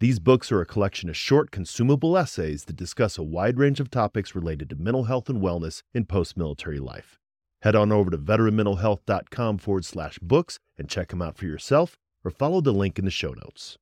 These 0.00 0.20
books 0.20 0.52
are 0.52 0.60
a 0.60 0.66
collection 0.66 1.08
of 1.08 1.16
short, 1.16 1.50
consumable 1.50 2.16
essays 2.16 2.66
that 2.66 2.76
discuss 2.76 3.18
a 3.18 3.22
wide 3.24 3.58
range 3.58 3.80
of 3.80 3.90
topics 3.90 4.32
related 4.32 4.70
to 4.70 4.76
mental 4.76 5.04
health 5.04 5.28
and 5.28 5.42
wellness 5.42 5.82
in 5.92 6.04
post 6.04 6.36
military 6.36 6.78
life. 6.78 7.18
Head 7.62 7.74
on 7.74 7.90
over 7.90 8.08
to 8.08 8.16
veteranmentalhealth.com 8.16 9.58
forward 9.58 9.84
slash 9.84 10.20
books 10.20 10.60
and 10.78 10.88
check 10.88 11.08
them 11.08 11.20
out 11.20 11.36
for 11.36 11.46
yourself 11.46 11.98
or 12.24 12.30
follow 12.30 12.60
the 12.60 12.70
link 12.70 13.00
in 13.00 13.06
the 13.06 13.10
show 13.10 13.32
notes. 13.32 13.76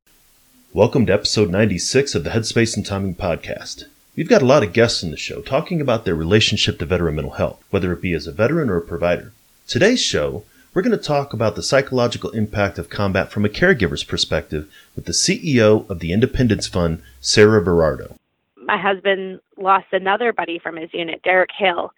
Welcome 0.72 1.04
to 1.04 1.12
episode 1.12 1.50
96 1.50 2.14
of 2.14 2.24
the 2.24 2.30
Headspace 2.30 2.78
and 2.78 2.86
Timing 2.86 3.14
podcast. 3.14 3.84
We've 4.16 4.26
got 4.26 4.40
a 4.40 4.46
lot 4.46 4.62
of 4.62 4.72
guests 4.72 5.02
in 5.02 5.10
the 5.10 5.18
show 5.18 5.42
talking 5.42 5.82
about 5.82 6.06
their 6.06 6.16
relationship 6.16 6.78
to 6.78 6.86
veteran 6.86 7.16
mental 7.16 7.34
health, 7.34 7.62
whether 7.68 7.92
it 7.92 8.00
be 8.00 8.14
as 8.14 8.26
a 8.26 8.32
veteran 8.32 8.70
or 8.70 8.78
a 8.78 8.80
provider. 8.80 9.32
Today's 9.68 10.00
show, 10.00 10.44
we're 10.76 10.82
going 10.82 10.90
to 10.90 11.02
talk 11.02 11.32
about 11.32 11.56
the 11.56 11.62
psychological 11.62 12.28
impact 12.32 12.76
of 12.76 12.90
combat 12.90 13.32
from 13.32 13.46
a 13.46 13.48
caregiver's 13.48 14.04
perspective 14.04 14.70
with 14.94 15.06
the 15.06 15.12
CEO 15.12 15.88
of 15.88 16.00
the 16.00 16.12
Independence 16.12 16.66
Fund, 16.66 17.02
Sarah 17.18 17.64
Verardo. 17.64 18.14
My 18.62 18.76
husband 18.76 19.40
lost 19.56 19.86
another 19.92 20.34
buddy 20.34 20.58
from 20.58 20.76
his 20.76 20.90
unit, 20.92 21.22
Derek 21.22 21.48
Hill. 21.58 21.94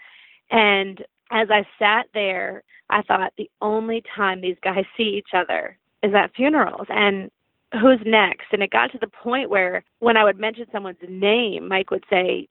And 0.52 1.04
as 1.32 1.48
I 1.50 1.66
sat 1.76 2.06
there, 2.14 2.62
I 2.88 3.02
thought 3.02 3.32
the 3.36 3.50
only 3.60 4.04
time 4.14 4.42
these 4.42 4.58
guys 4.62 4.84
see 4.96 5.18
each 5.18 5.34
other 5.34 5.76
is 6.04 6.14
at 6.14 6.32
funerals. 6.36 6.86
And 6.88 7.32
who's 7.72 7.98
next? 8.06 8.44
And 8.52 8.62
it 8.62 8.70
got 8.70 8.92
to 8.92 8.98
the 8.98 9.08
point 9.08 9.50
where 9.50 9.82
when 9.98 10.16
I 10.16 10.22
would 10.22 10.38
mention 10.38 10.66
someone's 10.70 10.98
name, 11.08 11.66
Mike 11.66 11.90
would 11.90 12.04
say, 12.08 12.46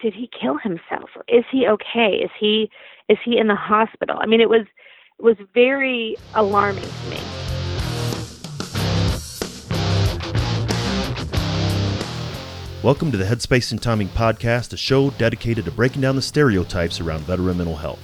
did 0.00 0.14
he 0.14 0.30
kill 0.40 0.56
himself? 0.56 1.10
Is 1.28 1.44
he 1.52 1.66
okay? 1.66 2.22
Is 2.24 2.30
he 2.40 2.70
is 3.10 3.18
he 3.22 3.38
in 3.38 3.48
the 3.48 3.54
hospital? 3.54 4.16
I 4.18 4.26
mean, 4.26 4.40
it 4.40 4.48
was 4.48 4.66
was 5.20 5.36
very 5.52 6.16
alarming 6.34 6.84
to 6.84 7.10
me. 7.10 7.20
Welcome 12.84 13.10
to 13.10 13.18
the 13.18 13.24
Headspace 13.24 13.72
and 13.72 13.82
Timing 13.82 14.08
Podcast, 14.08 14.72
a 14.72 14.76
show 14.76 15.10
dedicated 15.10 15.64
to 15.64 15.72
breaking 15.72 16.02
down 16.02 16.14
the 16.14 16.22
stereotypes 16.22 17.00
around 17.00 17.22
veteran 17.22 17.56
mental 17.56 17.74
health. 17.76 17.98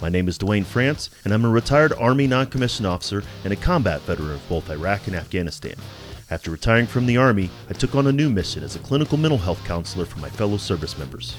My 0.00 0.08
name 0.08 0.28
is 0.28 0.38
Duane 0.38 0.62
France, 0.62 1.10
and 1.24 1.34
I'm 1.34 1.44
a 1.44 1.48
retired 1.50 1.92
Army 1.94 2.28
non 2.28 2.46
commissioned 2.46 2.86
officer 2.86 3.24
and 3.42 3.52
a 3.52 3.56
combat 3.56 4.00
veteran 4.02 4.30
of 4.30 4.48
both 4.48 4.70
Iraq 4.70 5.08
and 5.08 5.16
Afghanistan. 5.16 5.74
After 6.30 6.52
retiring 6.52 6.86
from 6.86 7.06
the 7.06 7.16
Army, 7.16 7.50
I 7.68 7.72
took 7.72 7.96
on 7.96 8.06
a 8.06 8.12
new 8.12 8.30
mission 8.30 8.62
as 8.62 8.76
a 8.76 8.78
clinical 8.78 9.18
mental 9.18 9.38
health 9.38 9.62
counselor 9.64 10.04
for 10.04 10.20
my 10.20 10.30
fellow 10.30 10.56
service 10.56 10.96
members. 10.96 11.34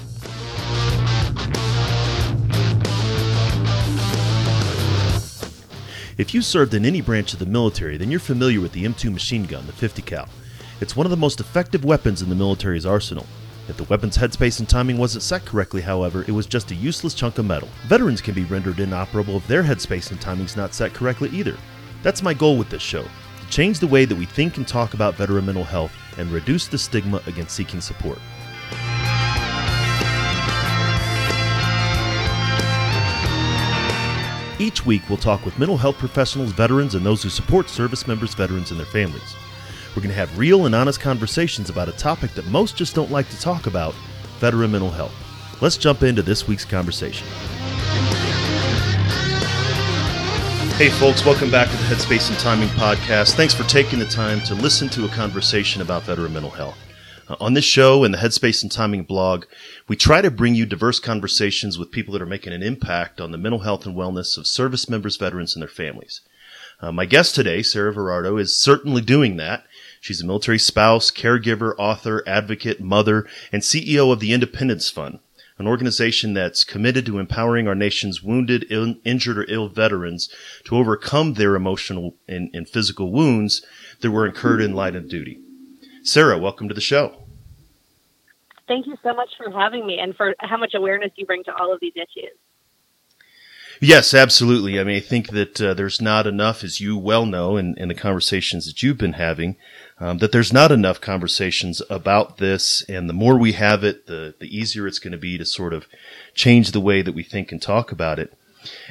If 6.18 6.34
you 6.34 6.42
served 6.42 6.74
in 6.74 6.84
any 6.84 7.00
branch 7.00 7.32
of 7.32 7.38
the 7.38 7.46
military, 7.46 7.96
then 7.96 8.10
you're 8.10 8.20
familiar 8.20 8.60
with 8.60 8.72
the 8.72 8.84
M2 8.84 9.10
machine 9.10 9.44
gun, 9.46 9.66
the 9.66 9.72
50 9.72 10.02
cal. 10.02 10.28
It's 10.82 10.94
one 10.94 11.06
of 11.06 11.10
the 11.10 11.16
most 11.16 11.40
effective 11.40 11.86
weapons 11.86 12.20
in 12.20 12.28
the 12.28 12.34
military's 12.34 12.84
arsenal. 12.84 13.26
If 13.66 13.78
the 13.78 13.84
weapon's 13.84 14.18
headspace 14.18 14.58
and 14.58 14.68
timing 14.68 14.98
wasn't 14.98 15.22
set 15.22 15.46
correctly, 15.46 15.80
however, 15.80 16.22
it 16.28 16.32
was 16.32 16.44
just 16.44 16.70
a 16.70 16.74
useless 16.74 17.14
chunk 17.14 17.38
of 17.38 17.46
metal. 17.46 17.70
Veterans 17.86 18.20
can 18.20 18.34
be 18.34 18.44
rendered 18.44 18.78
inoperable 18.78 19.38
if 19.38 19.46
their 19.46 19.62
headspace 19.62 20.10
and 20.10 20.20
timing's 20.20 20.56
not 20.56 20.74
set 20.74 20.92
correctly 20.92 21.30
either. 21.30 21.56
That's 22.02 22.22
my 22.22 22.34
goal 22.34 22.58
with 22.58 22.68
this 22.68 22.82
show 22.82 23.04
to 23.04 23.48
change 23.48 23.78
the 23.78 23.86
way 23.86 24.04
that 24.04 24.16
we 24.16 24.26
think 24.26 24.58
and 24.58 24.68
talk 24.68 24.92
about 24.92 25.14
veteran 25.14 25.46
mental 25.46 25.64
health 25.64 25.92
and 26.18 26.30
reduce 26.30 26.66
the 26.66 26.76
stigma 26.76 27.22
against 27.26 27.56
seeking 27.56 27.80
support. 27.80 28.18
Each 34.62 34.86
week, 34.86 35.02
we'll 35.08 35.18
talk 35.18 35.44
with 35.44 35.58
mental 35.58 35.76
health 35.76 35.98
professionals, 35.98 36.52
veterans, 36.52 36.94
and 36.94 37.04
those 37.04 37.20
who 37.20 37.30
support 37.30 37.68
service 37.68 38.06
members, 38.06 38.32
veterans, 38.32 38.70
and 38.70 38.78
their 38.78 38.86
families. 38.86 39.34
We're 39.88 40.02
going 40.02 40.10
to 40.10 40.14
have 40.14 40.38
real 40.38 40.66
and 40.66 40.74
honest 40.76 41.00
conversations 41.00 41.68
about 41.68 41.88
a 41.88 41.92
topic 41.92 42.30
that 42.34 42.46
most 42.46 42.76
just 42.76 42.94
don't 42.94 43.10
like 43.10 43.28
to 43.30 43.40
talk 43.40 43.66
about 43.66 43.92
veteran 44.38 44.70
mental 44.70 44.92
health. 44.92 45.12
Let's 45.60 45.76
jump 45.76 46.04
into 46.04 46.22
this 46.22 46.46
week's 46.46 46.64
conversation. 46.64 47.26
Hey, 50.76 50.90
folks, 50.90 51.24
welcome 51.24 51.50
back 51.50 51.68
to 51.68 51.76
the 51.76 51.82
Headspace 51.82 52.30
and 52.30 52.38
Timing 52.38 52.68
podcast. 52.68 53.34
Thanks 53.34 53.54
for 53.54 53.64
taking 53.64 53.98
the 53.98 54.06
time 54.06 54.40
to 54.42 54.54
listen 54.54 54.88
to 54.90 55.06
a 55.06 55.08
conversation 55.08 55.82
about 55.82 56.04
veteran 56.04 56.34
mental 56.34 56.52
health. 56.52 56.78
Uh, 57.28 57.36
on 57.40 57.54
this 57.54 57.64
show 57.64 58.02
and 58.04 58.12
the 58.12 58.18
Headspace 58.18 58.62
and 58.62 58.72
Timing 58.72 59.04
blog, 59.04 59.44
we 59.86 59.96
try 59.96 60.20
to 60.20 60.30
bring 60.30 60.54
you 60.54 60.66
diverse 60.66 60.98
conversations 60.98 61.78
with 61.78 61.92
people 61.92 62.12
that 62.12 62.22
are 62.22 62.26
making 62.26 62.52
an 62.52 62.62
impact 62.62 63.20
on 63.20 63.30
the 63.30 63.38
mental 63.38 63.60
health 63.60 63.86
and 63.86 63.96
wellness 63.96 64.36
of 64.36 64.46
service 64.46 64.88
members, 64.88 65.16
veterans, 65.16 65.54
and 65.54 65.62
their 65.62 65.68
families. 65.68 66.20
Uh, 66.80 66.90
my 66.90 67.06
guest 67.06 67.34
today, 67.34 67.62
Sarah 67.62 67.94
Verardo, 67.94 68.40
is 68.40 68.56
certainly 68.56 69.02
doing 69.02 69.36
that. 69.36 69.64
She's 70.00 70.20
a 70.20 70.26
military 70.26 70.58
spouse, 70.58 71.12
caregiver, 71.12 71.74
author, 71.78 72.24
advocate, 72.26 72.80
mother, 72.80 73.28
and 73.52 73.62
CEO 73.62 74.12
of 74.12 74.18
the 74.18 74.32
Independence 74.32 74.90
Fund, 74.90 75.20
an 75.58 75.68
organization 75.68 76.34
that's 76.34 76.64
committed 76.64 77.06
to 77.06 77.20
empowering 77.20 77.68
our 77.68 77.76
nation's 77.76 78.20
wounded, 78.20 78.66
Ill, 78.68 78.96
injured, 79.04 79.38
or 79.38 79.46
ill 79.48 79.68
veterans 79.68 80.28
to 80.64 80.76
overcome 80.76 81.34
their 81.34 81.54
emotional 81.54 82.16
and, 82.26 82.50
and 82.52 82.68
physical 82.68 83.12
wounds 83.12 83.64
that 84.00 84.10
were 84.10 84.26
incurred 84.26 84.60
in 84.60 84.74
line 84.74 84.96
of 84.96 85.08
duty. 85.08 85.38
Sarah, 86.02 86.38
welcome 86.38 86.68
to 86.68 86.74
the 86.74 86.80
show. 86.80 87.14
Thank 88.66 88.86
you 88.86 88.96
so 89.02 89.14
much 89.14 89.30
for 89.36 89.50
having 89.50 89.86
me 89.86 89.98
and 89.98 90.14
for 90.16 90.34
how 90.40 90.56
much 90.56 90.74
awareness 90.74 91.12
you 91.16 91.26
bring 91.26 91.44
to 91.44 91.54
all 91.54 91.72
of 91.72 91.80
these 91.80 91.94
issues. 91.94 92.36
Yes, 93.80 94.14
absolutely. 94.14 94.78
I 94.78 94.84
mean, 94.84 94.96
I 94.96 95.00
think 95.00 95.30
that 95.30 95.60
uh, 95.60 95.74
there's 95.74 96.00
not 96.00 96.26
enough, 96.26 96.62
as 96.62 96.80
you 96.80 96.96
well 96.96 97.26
know, 97.26 97.56
in, 97.56 97.76
in 97.76 97.88
the 97.88 97.94
conversations 97.94 98.66
that 98.66 98.80
you've 98.80 98.98
been 98.98 99.14
having, 99.14 99.56
um, 99.98 100.18
that 100.18 100.30
there's 100.30 100.52
not 100.52 100.70
enough 100.70 101.00
conversations 101.00 101.82
about 101.90 102.38
this. 102.38 102.82
And 102.88 103.08
the 103.08 103.14
more 103.14 103.36
we 103.36 103.52
have 103.52 103.82
it, 103.82 104.06
the, 104.06 104.34
the 104.38 104.56
easier 104.56 104.86
it's 104.86 105.00
going 105.00 105.12
to 105.12 105.18
be 105.18 105.36
to 105.36 105.44
sort 105.44 105.72
of 105.72 105.88
change 106.32 106.70
the 106.70 106.80
way 106.80 107.02
that 107.02 107.14
we 107.14 107.24
think 107.24 107.50
and 107.50 107.60
talk 107.60 107.90
about 107.90 108.20
it. 108.20 108.32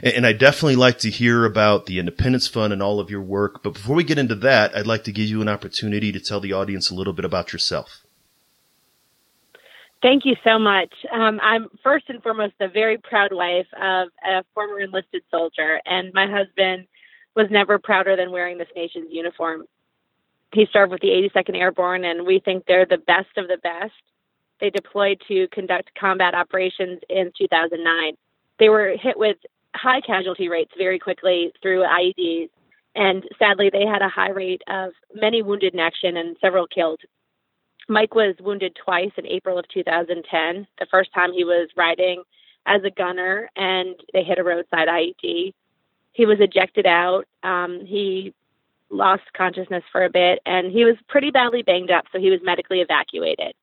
And, 0.04 0.26
I 0.26 0.34
definitely 0.34 0.76
like 0.76 1.00
to 1.00 1.10
hear 1.10 1.46
about 1.46 1.86
the 1.86 2.00
Independence 2.00 2.48
Fund 2.48 2.74
and 2.74 2.82
all 2.82 3.00
of 3.00 3.10
your 3.10 3.22
work. 3.22 3.64
But 3.64 3.74
before 3.74 3.96
we 3.96 4.04
get 4.04 4.18
into 4.18 4.36
that, 4.36 4.76
I'd 4.76 4.88
like 4.88 5.04
to 5.06 5.12
give 5.12 5.28
you 5.28 5.42
an 5.42 5.50
opportunity 5.50 6.12
to 6.12 6.20
tell 6.20 6.40
the 6.40 6.54
audience 6.54 6.90
a 6.90 6.96
little 6.96 7.14
bit 7.14 7.26
about 7.26 7.54
yourself. 7.54 8.04
Thank 10.02 10.26
you 10.26 10.36
so 10.44 10.58
much. 10.58 10.94
Um, 11.12 11.40
I'm 11.44 11.68
first 11.84 12.06
and 12.10 12.24
foremost 12.24 12.54
a 12.60 12.68
very 12.68 12.98
proud 12.98 13.32
wife 13.32 13.68
of 13.80 14.10
a 14.26 14.44
former 14.56 14.80
enlisted 14.80 15.22
soldier, 15.30 15.80
and 15.86 16.12
my 16.14 16.28
husband 16.28 16.88
was 17.36 17.48
never 17.52 17.78
prouder 17.78 18.16
than 18.16 18.32
wearing 18.32 18.58
this 18.58 18.68
nation's 18.76 19.10
uniform. 19.12 19.66
He 20.54 20.66
served 20.74 20.92
with 20.92 21.02
the 21.02 21.08
82nd 21.08 21.56
Airborne, 21.56 22.04
and 22.04 22.26
we 22.26 22.40
think 22.44 22.66
they're 22.66 22.86
the 22.86 22.98
best 22.98 23.30
of 23.38 23.48
the 23.48 23.58
best. 23.62 23.94
They 24.60 24.70
deployed 24.70 25.22
to 25.28 25.48
conduct 25.50 25.92
combat 26.00 26.34
operations 26.34 27.00
in 27.10 27.32
2009. 27.38 28.14
They 28.60 28.70
were 28.70 28.96
hit 28.98 29.18
with 29.18 29.38
high 29.76 30.02
casualty 30.02 30.50
rates 30.50 30.72
very 30.78 31.00
quickly 31.00 31.52
through 31.62 31.84
IEDs, 31.84 32.50
and 32.96 33.24
sadly, 33.40 33.70
they 33.72 33.86
had 33.86 34.02
a 34.02 34.10
high 34.10 34.32
rate 34.32 34.62
of 34.68 34.92
many 35.14 35.42
wounded 35.42 35.74
in 35.74 35.80
action 35.80 36.18
and 36.18 36.36
several 36.42 36.68
killed 36.68 37.00
Mike 37.92 38.16
was 38.16 38.36
wounded 38.40 38.76
twice 38.84 39.12
in 39.18 39.28
April 39.28 39.60
of 39.60 39.68
2010. 39.68 40.68
The 40.80 40.86
first 40.90 41.14
time 41.14 41.34
he 41.34 41.44
was 41.44 41.70
riding 41.76 42.24
as 42.66 42.82
a 42.84 42.90
gunner 42.90 43.50
and 43.56 43.96
they 44.14 44.24
hit 44.24 44.40
a 44.40 44.44
roadside 44.44 44.88
IED. 44.88 45.54
He 46.14 46.26
was 46.26 46.40
ejected 46.40 46.86
out. 46.86 47.26
Um, 47.44 47.86
he 47.86 48.34
lost 48.90 49.24
consciousness 49.36 49.84
for 49.92 50.06
a 50.06 50.10
bit 50.10 50.40
and 50.46 50.72
he 50.72 50.86
was 50.86 50.96
pretty 51.08 51.32
badly 51.32 51.64
banged 51.64 51.92
up, 51.92 52.06
so 52.12 52.20
he 52.20 52.30
was 52.30 52.40
medically 52.44 52.80
evacuated. 52.80 53.54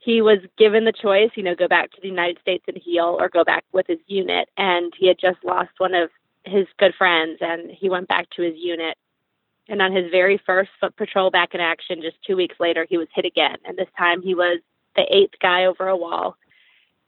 He 0.00 0.22
was 0.22 0.38
given 0.58 0.84
the 0.84 0.92
choice, 0.92 1.30
you 1.34 1.42
know, 1.42 1.54
go 1.54 1.68
back 1.68 1.92
to 1.92 2.00
the 2.00 2.08
United 2.08 2.38
States 2.40 2.64
and 2.66 2.76
heal 2.76 3.16
or 3.20 3.28
go 3.28 3.44
back 3.44 3.64
with 3.72 3.86
his 3.86 3.98
unit. 4.06 4.48
And 4.56 4.92
he 4.98 5.06
had 5.06 5.18
just 5.20 5.44
lost 5.44 5.70
one 5.78 5.94
of 5.94 6.10
his 6.44 6.66
good 6.78 6.94
friends 6.96 7.38
and 7.40 7.70
he 7.70 7.88
went 7.88 8.08
back 8.08 8.28
to 8.30 8.42
his 8.42 8.54
unit 8.56 8.96
and 9.70 9.80
on 9.80 9.94
his 9.94 10.10
very 10.10 10.36
first 10.44 10.70
foot 10.80 10.96
patrol 10.96 11.30
back 11.30 11.54
in 11.54 11.60
action, 11.60 12.02
just 12.02 12.16
two 12.26 12.36
weeks 12.36 12.56
later, 12.58 12.86
he 12.90 12.98
was 12.98 13.06
hit 13.14 13.24
again. 13.24 13.56
And 13.64 13.78
this 13.78 13.88
time 13.96 14.20
he 14.20 14.34
was 14.34 14.58
the 14.96 15.06
eighth 15.08 15.34
guy 15.40 15.64
over 15.64 15.86
a 15.86 15.96
wall. 15.96 16.36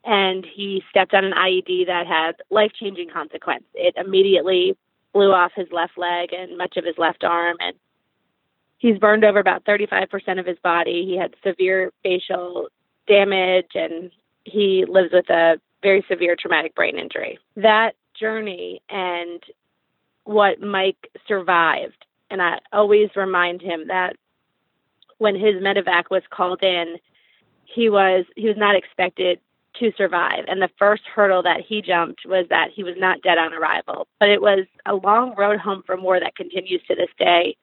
And 0.05 0.47
he 0.47 0.83
stepped 0.89 1.13
on 1.13 1.25
an 1.25 1.33
IED 1.33 1.87
that 1.87 2.07
had 2.07 2.37
life 2.51 2.71
changing 2.73 3.11
consequence. 3.11 3.65
It 3.75 3.95
immediately 3.97 4.77
blew 5.13 5.33
off 5.33 5.51
his 5.57 5.67
left 5.73 5.99
leg 5.99 6.33
and 6.33 6.57
much 6.57 6.77
of 6.77 6.85
his 6.85 6.99
left 6.99 7.25
arm. 7.25 7.57
And 7.59 7.75
he's 8.79 8.99
burned 8.99 9.25
over 9.25 9.41
about 9.41 9.65
35% 9.65 10.39
of 10.39 10.47
his 10.47 10.59
body. 10.63 11.05
He 11.05 11.17
had 11.17 11.35
severe 11.45 11.93
facial 12.05 12.69
damage 13.07 13.73
and 13.75 14.11
he 14.45 14.85
lives 14.89 15.13
with 15.13 15.29
a 15.31 15.61
very 15.83 16.05
severe 16.09 16.37
traumatic 16.39 16.75
brain 16.75 16.99
injury. 16.99 17.39
That 17.57 17.95
journey 18.19 18.83
and 18.89 19.43
what 20.25 20.61
Mike 20.61 21.11
survived, 21.27 22.05
and 22.31 22.41
I 22.41 22.59
always 22.73 23.11
remind 23.17 23.61
him 23.61 23.89
that 23.89 24.17
when 25.19 25.35
his 25.35 25.57
medevac 25.57 26.05
was 26.11 26.23
called 26.31 26.63
in, 26.63 26.97
he 27.65 27.89
was 27.89 28.25
he 28.37 28.47
was 28.47 28.57
not 28.57 28.77
expected 28.77 29.41
to 29.79 29.93
survive. 29.97 30.45
And 30.49 30.61
the 30.61 30.71
first 30.79 31.03
hurdle 31.05 31.43
that 31.45 31.61
he 31.67 31.81
jumped 31.81 32.27
was 32.27 32.47
that 32.51 32.69
he 32.75 32.83
was 32.83 32.95
not 32.99 33.23
dead 33.23 33.39
on 33.39 33.55
arrival. 33.55 34.07
But 34.21 34.29
it 34.29 34.43
was 34.43 34.67
a 34.87 34.95
long 34.95 35.35
road 35.37 35.59
home 35.59 35.83
from 35.87 36.03
war 36.03 36.21
that 36.21 36.37
continues 36.37 36.83
to 36.89 36.95
this 36.95 37.09
day. 37.19 37.57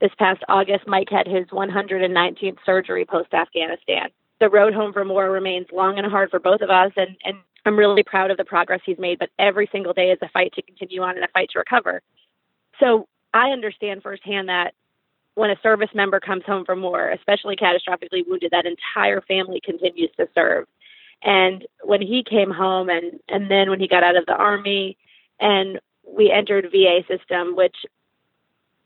This 0.00 0.12
past 0.18 0.42
August, 0.48 0.86
Mike 0.86 1.08
had 1.10 1.26
his 1.26 1.46
119th 1.46 2.58
surgery 2.64 3.04
post 3.04 3.32
Afghanistan. 3.32 4.10
The 4.40 4.50
road 4.50 4.74
home 4.74 4.92
from 4.92 5.08
war 5.08 5.30
remains 5.30 5.66
long 5.72 5.98
and 5.98 6.06
hard 6.06 6.30
for 6.30 6.38
both 6.38 6.60
of 6.60 6.70
us, 6.70 6.92
and, 6.96 7.16
and 7.24 7.38
I'm 7.64 7.78
really 7.78 8.02
proud 8.02 8.30
of 8.30 8.36
the 8.36 8.44
progress 8.44 8.80
he's 8.84 8.98
made. 8.98 9.18
But 9.18 9.30
every 9.38 9.68
single 9.72 9.92
day 9.92 10.10
is 10.10 10.18
a 10.22 10.28
fight 10.28 10.52
to 10.54 10.62
continue 10.62 11.02
on 11.02 11.16
and 11.16 11.24
a 11.24 11.28
fight 11.28 11.50
to 11.52 11.58
recover. 11.58 12.02
So 12.78 13.08
I 13.32 13.50
understand 13.50 14.02
firsthand 14.02 14.48
that 14.48 14.74
when 15.34 15.50
a 15.50 15.60
service 15.62 15.90
member 15.94 16.18
comes 16.18 16.44
home 16.44 16.64
from 16.64 16.82
war, 16.82 17.10
especially 17.10 17.56
catastrophically 17.56 18.26
wounded, 18.26 18.50
that 18.52 18.64
entire 18.66 19.20
family 19.20 19.60
continues 19.62 20.10
to 20.16 20.28
serve. 20.34 20.66
And 21.22 21.66
when 21.82 22.00
he 22.00 22.22
came 22.22 22.50
home 22.50 22.88
and, 22.88 23.20
and 23.28 23.50
then 23.50 23.70
when 23.70 23.80
he 23.80 23.88
got 23.88 24.02
out 24.02 24.16
of 24.16 24.26
the 24.26 24.34
army 24.34 24.96
and 25.40 25.78
we 26.06 26.30
entered 26.30 26.70
VA 26.70 27.00
system, 27.08 27.56
which 27.56 27.76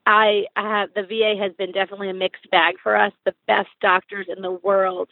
I, 0.06 0.46
have, 0.56 0.90
the 0.94 1.02
VA 1.02 1.40
has 1.40 1.52
been 1.52 1.72
definitely 1.72 2.10
a 2.10 2.14
mixed 2.14 2.50
bag 2.50 2.76
for 2.82 2.96
us. 2.96 3.12
The 3.24 3.34
best 3.46 3.68
doctors 3.80 4.26
in 4.34 4.42
the 4.42 4.50
world. 4.50 5.08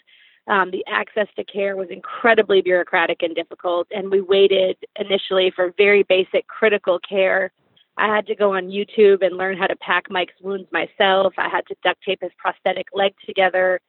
Um, 0.48 0.70
the 0.70 0.84
access 0.88 1.28
to 1.36 1.44
care 1.44 1.76
was 1.76 1.88
incredibly 1.90 2.62
bureaucratic 2.62 3.22
and 3.22 3.34
difficult, 3.34 3.86
and 3.90 4.10
we 4.10 4.22
waited 4.22 4.76
initially 4.98 5.52
for 5.54 5.74
very 5.76 6.02
basic 6.04 6.46
critical 6.46 6.98
care. 7.06 7.52
I 7.98 8.06
had 8.14 8.26
to 8.28 8.34
go 8.34 8.54
on 8.54 8.68
YouTube 8.68 9.24
and 9.24 9.36
learn 9.36 9.58
how 9.58 9.66
to 9.66 9.76
pack 9.76 10.04
Mike's 10.08 10.40
wounds 10.40 10.68
myself. 10.72 11.34
I 11.36 11.48
had 11.48 11.66
to 11.66 11.76
duct 11.84 12.02
tape 12.02 12.20
his 12.22 12.30
prosthetic 12.38 12.86
leg 12.94 13.12
together. 13.26 13.80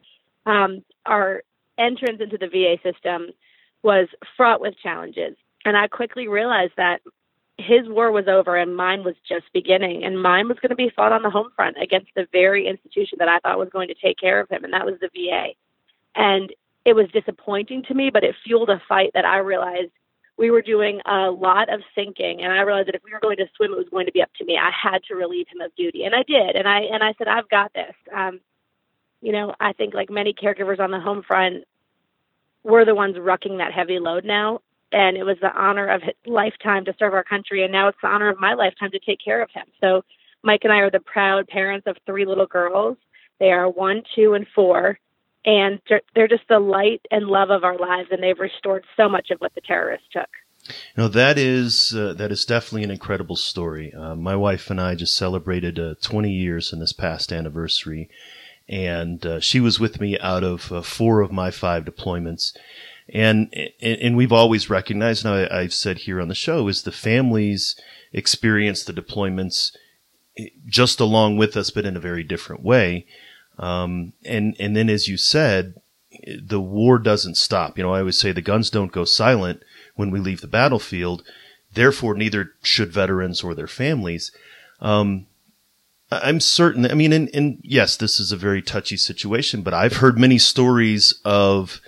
Um, 0.46 0.84
our 1.06 1.44
entrance 1.78 2.20
into 2.20 2.38
the 2.38 2.48
VA 2.48 2.78
system 2.84 3.28
was 3.84 4.08
fraught 4.36 4.60
with 4.60 4.78
challenges. 4.82 5.38
And 5.64 5.78
I 5.78 5.88
quickly 5.88 6.28
realized 6.28 6.74
that 6.78 7.02
his 7.58 7.88
war 7.88 8.12
was 8.12 8.28
over 8.28 8.56
and 8.56 8.76
mine 8.76 9.04
was 9.04 9.16
just 9.28 9.46
beginning. 9.54 10.04
And 10.04 10.22
mine 10.22 10.48
was 10.48 10.58
going 10.60 10.70
to 10.72 10.76
be 10.76 10.92
fought 10.96 11.12
on 11.12 11.22
the 11.22 11.30
home 11.30 11.50
front 11.56 11.78
against 11.82 12.10
the 12.16 12.28
very 12.32 12.68
institution 12.68 13.18
that 13.20 13.30
I 13.30 13.40
thought 13.40 13.60
was 13.60 13.70
going 13.70 13.90
to 13.90 13.96
take 13.96 14.18
care 14.18 14.40
of 14.40 14.50
him, 14.50 14.64
and 14.64 14.74
that 14.74 14.86
was 14.86 14.96
the 15.00 15.10
VA. 15.14 15.50
And 16.16 16.52
it 16.86 16.94
was 16.94 17.08
disappointing 17.12 17.84
to 17.84 17.94
me, 17.94 18.10
but 18.10 18.24
it 18.24 18.36
fueled 18.44 18.70
a 18.70 18.82
fight 18.88 19.12
that 19.14 19.26
I 19.26 19.38
realized 19.38 19.92
we 20.38 20.52
were 20.52 20.62
doing 20.62 21.02
a 21.06 21.30
lot 21.30 21.72
of 21.72 21.82
sinking 21.94 22.42
and 22.42 22.54
I 22.54 22.62
realized 22.62 22.88
that 22.88 22.96
if 22.96 23.04
we 23.04 23.12
were 23.12 23.20
going 23.20 23.38
to 23.38 23.50
swim 23.58 23.74
it 23.74 23.78
was 23.78 23.90
going 23.92 24.06
to 24.06 24.12
be 24.14 24.22
up 24.22 24.32
to 24.38 24.46
me. 24.46 24.58
I 24.58 24.72
had 24.72 25.04
to 25.10 25.16
relieve 25.16 25.48
him 25.52 25.60
of 25.60 25.76
duty. 25.76 26.06
And 26.06 26.16
I 26.16 26.24
did. 26.24 26.56
And 26.56 26.68
I 26.68 26.80
and 26.80 27.04
I 27.04 27.14
said, 27.18 27.28
I've 27.28 27.50
got 27.50 27.74
this. 27.74 27.94
Um, 28.16 28.40
you 29.22 29.34
know, 29.34 29.54
I 29.60 29.74
think 29.74 29.94
like 29.94 30.10
many 30.10 30.34
caregivers 30.34 30.80
on 30.80 30.92
the 30.92 31.00
home 31.00 31.24
front, 31.24 31.66
we're 32.64 32.86
the 32.86 32.96
ones 32.96 33.18
rucking 33.18 33.58
that 33.58 33.74
heavy 33.74 34.00
load 34.00 34.24
now. 34.24 34.62
And 34.92 35.18
it 35.18 35.24
was 35.24 35.38
the 35.42 35.54
honor 35.54 35.88
of 35.88 36.02
his 36.02 36.16
lifetime 36.26 36.86
to 36.86 36.96
serve 36.98 37.14
our 37.14 37.24
country, 37.24 37.64
and 37.64 37.72
now 37.72 37.90
it's 37.90 37.98
the 38.02 38.08
honor 38.08 38.30
of 38.30 38.40
my 38.40 38.56
lifetime 38.56 38.90
to 38.92 39.00
take 39.00 39.20
care 39.24 39.42
of 39.42 39.52
him. 39.52 39.66
So, 39.80 40.04
Mike 40.42 40.62
and 40.64 40.74
I 40.74 40.78
are 40.78 40.90
the 40.90 41.00
proud 41.00 41.48
parents 41.48 41.86
of 41.86 41.96
three 42.08 42.26
little 42.26 42.48
girls. 42.48 42.98
They 43.40 43.52
are 43.52 43.70
one, 43.70 44.02
two, 44.16 44.34
and 44.34 44.48
four, 44.56 44.98
and 45.46 45.80
they're 46.16 46.28
just 46.28 46.48
the 46.50 46.60
light 46.60 47.02
and 47.12 47.28
love 47.28 47.50
of 47.50 47.64
our 47.64 47.78
lives, 47.78 48.10
and 48.12 48.22
they've 48.22 48.40
restored 48.40 48.86
so 48.98 49.08
much 49.10 49.30
of 49.32 49.40
what 49.40 49.54
the 49.56 49.62
terrorists 49.62 50.08
took. 50.12 50.30
You 50.68 51.04
know 51.04 51.08
that 51.08 51.38
is 51.38 51.96
uh, 51.96 52.14
that 52.14 52.32
is 52.32 52.46
definitely 52.46 52.84
an 52.84 52.92
incredible 52.92 53.38
story. 53.38 53.94
Uh, 53.94 54.16
my 54.16 54.36
wife 54.36 54.70
and 54.70 54.80
I 54.80 54.96
just 54.96 55.16
celebrated 55.16 55.80
uh, 55.80 55.96
20 56.02 56.30
years 56.30 56.74
in 56.74 56.80
this 56.80 56.94
past 56.94 57.32
anniversary, 57.32 58.10
and 58.68 59.26
uh, 59.26 59.40
she 59.40 59.60
was 59.60 59.80
with 59.80 60.00
me 60.00 60.20
out 60.20 60.44
of 60.44 60.72
uh, 60.72 60.82
four 60.82 61.22
of 61.22 61.32
my 61.32 61.50
five 61.52 61.86
deployments. 61.86 62.56
And, 63.12 63.52
and 63.82 64.16
we've 64.16 64.32
always 64.32 64.70
recognized, 64.70 65.26
and 65.26 65.34
I, 65.34 65.62
I've 65.62 65.74
said 65.74 66.00
here 66.00 66.22
on 66.22 66.28
the 66.28 66.36
show, 66.36 66.68
is 66.68 66.84
the 66.84 66.92
families 66.92 67.76
experience 68.14 68.84
the 68.84 68.94
deployments 68.94 69.76
eh, 70.38 70.50
just 70.68 71.00
along 71.00 71.38
with 71.38 71.58
us, 71.58 71.72
but 71.72 71.86
in 71.86 71.98
a 71.98 72.02
very 72.02 72.24
different 72.24 72.64
way. 72.64 73.08
Um, 73.60 74.14
and, 74.26 74.56
and 74.60 74.76
then 74.76 74.90
as 74.90 75.08
you 75.08 75.18
said, 75.18 75.76
the 76.42 76.62
war 76.62 76.98
doesn't 76.98 77.36
stop. 77.36 77.78
You 77.78 77.84
know, 77.84 77.94
I 77.94 78.00
always 78.00 78.18
say 78.18 78.32
the 78.32 78.42
guns 78.42 78.70
don't 78.70 78.92
go 78.92 79.06
silent 79.06 79.64
when 79.96 80.12
we 80.12 80.20
leave 80.20 80.42
the 80.42 80.48
battlefield. 80.48 81.24
Therefore, 81.74 82.16
neither 82.16 82.54
should 82.64 82.92
veterans 82.92 83.44
or 83.44 83.54
their 83.54 83.68
families. 83.68 84.32
Um, 84.80 85.28
I'm 86.12 86.40
certain. 86.40 86.90
I 86.90 86.96
mean, 86.96 87.14
and, 87.14 87.30
and 87.34 87.60
yes, 87.62 87.96
this 87.98 88.20
is 88.20 88.32
a 88.32 88.38
very 88.38 88.62
touchy 88.62 88.98
situation, 88.98 89.62
but 89.62 89.74
I've 89.74 89.98
heard 89.98 90.18
many 90.18 90.40
stories 90.40 91.20
of 91.24 91.80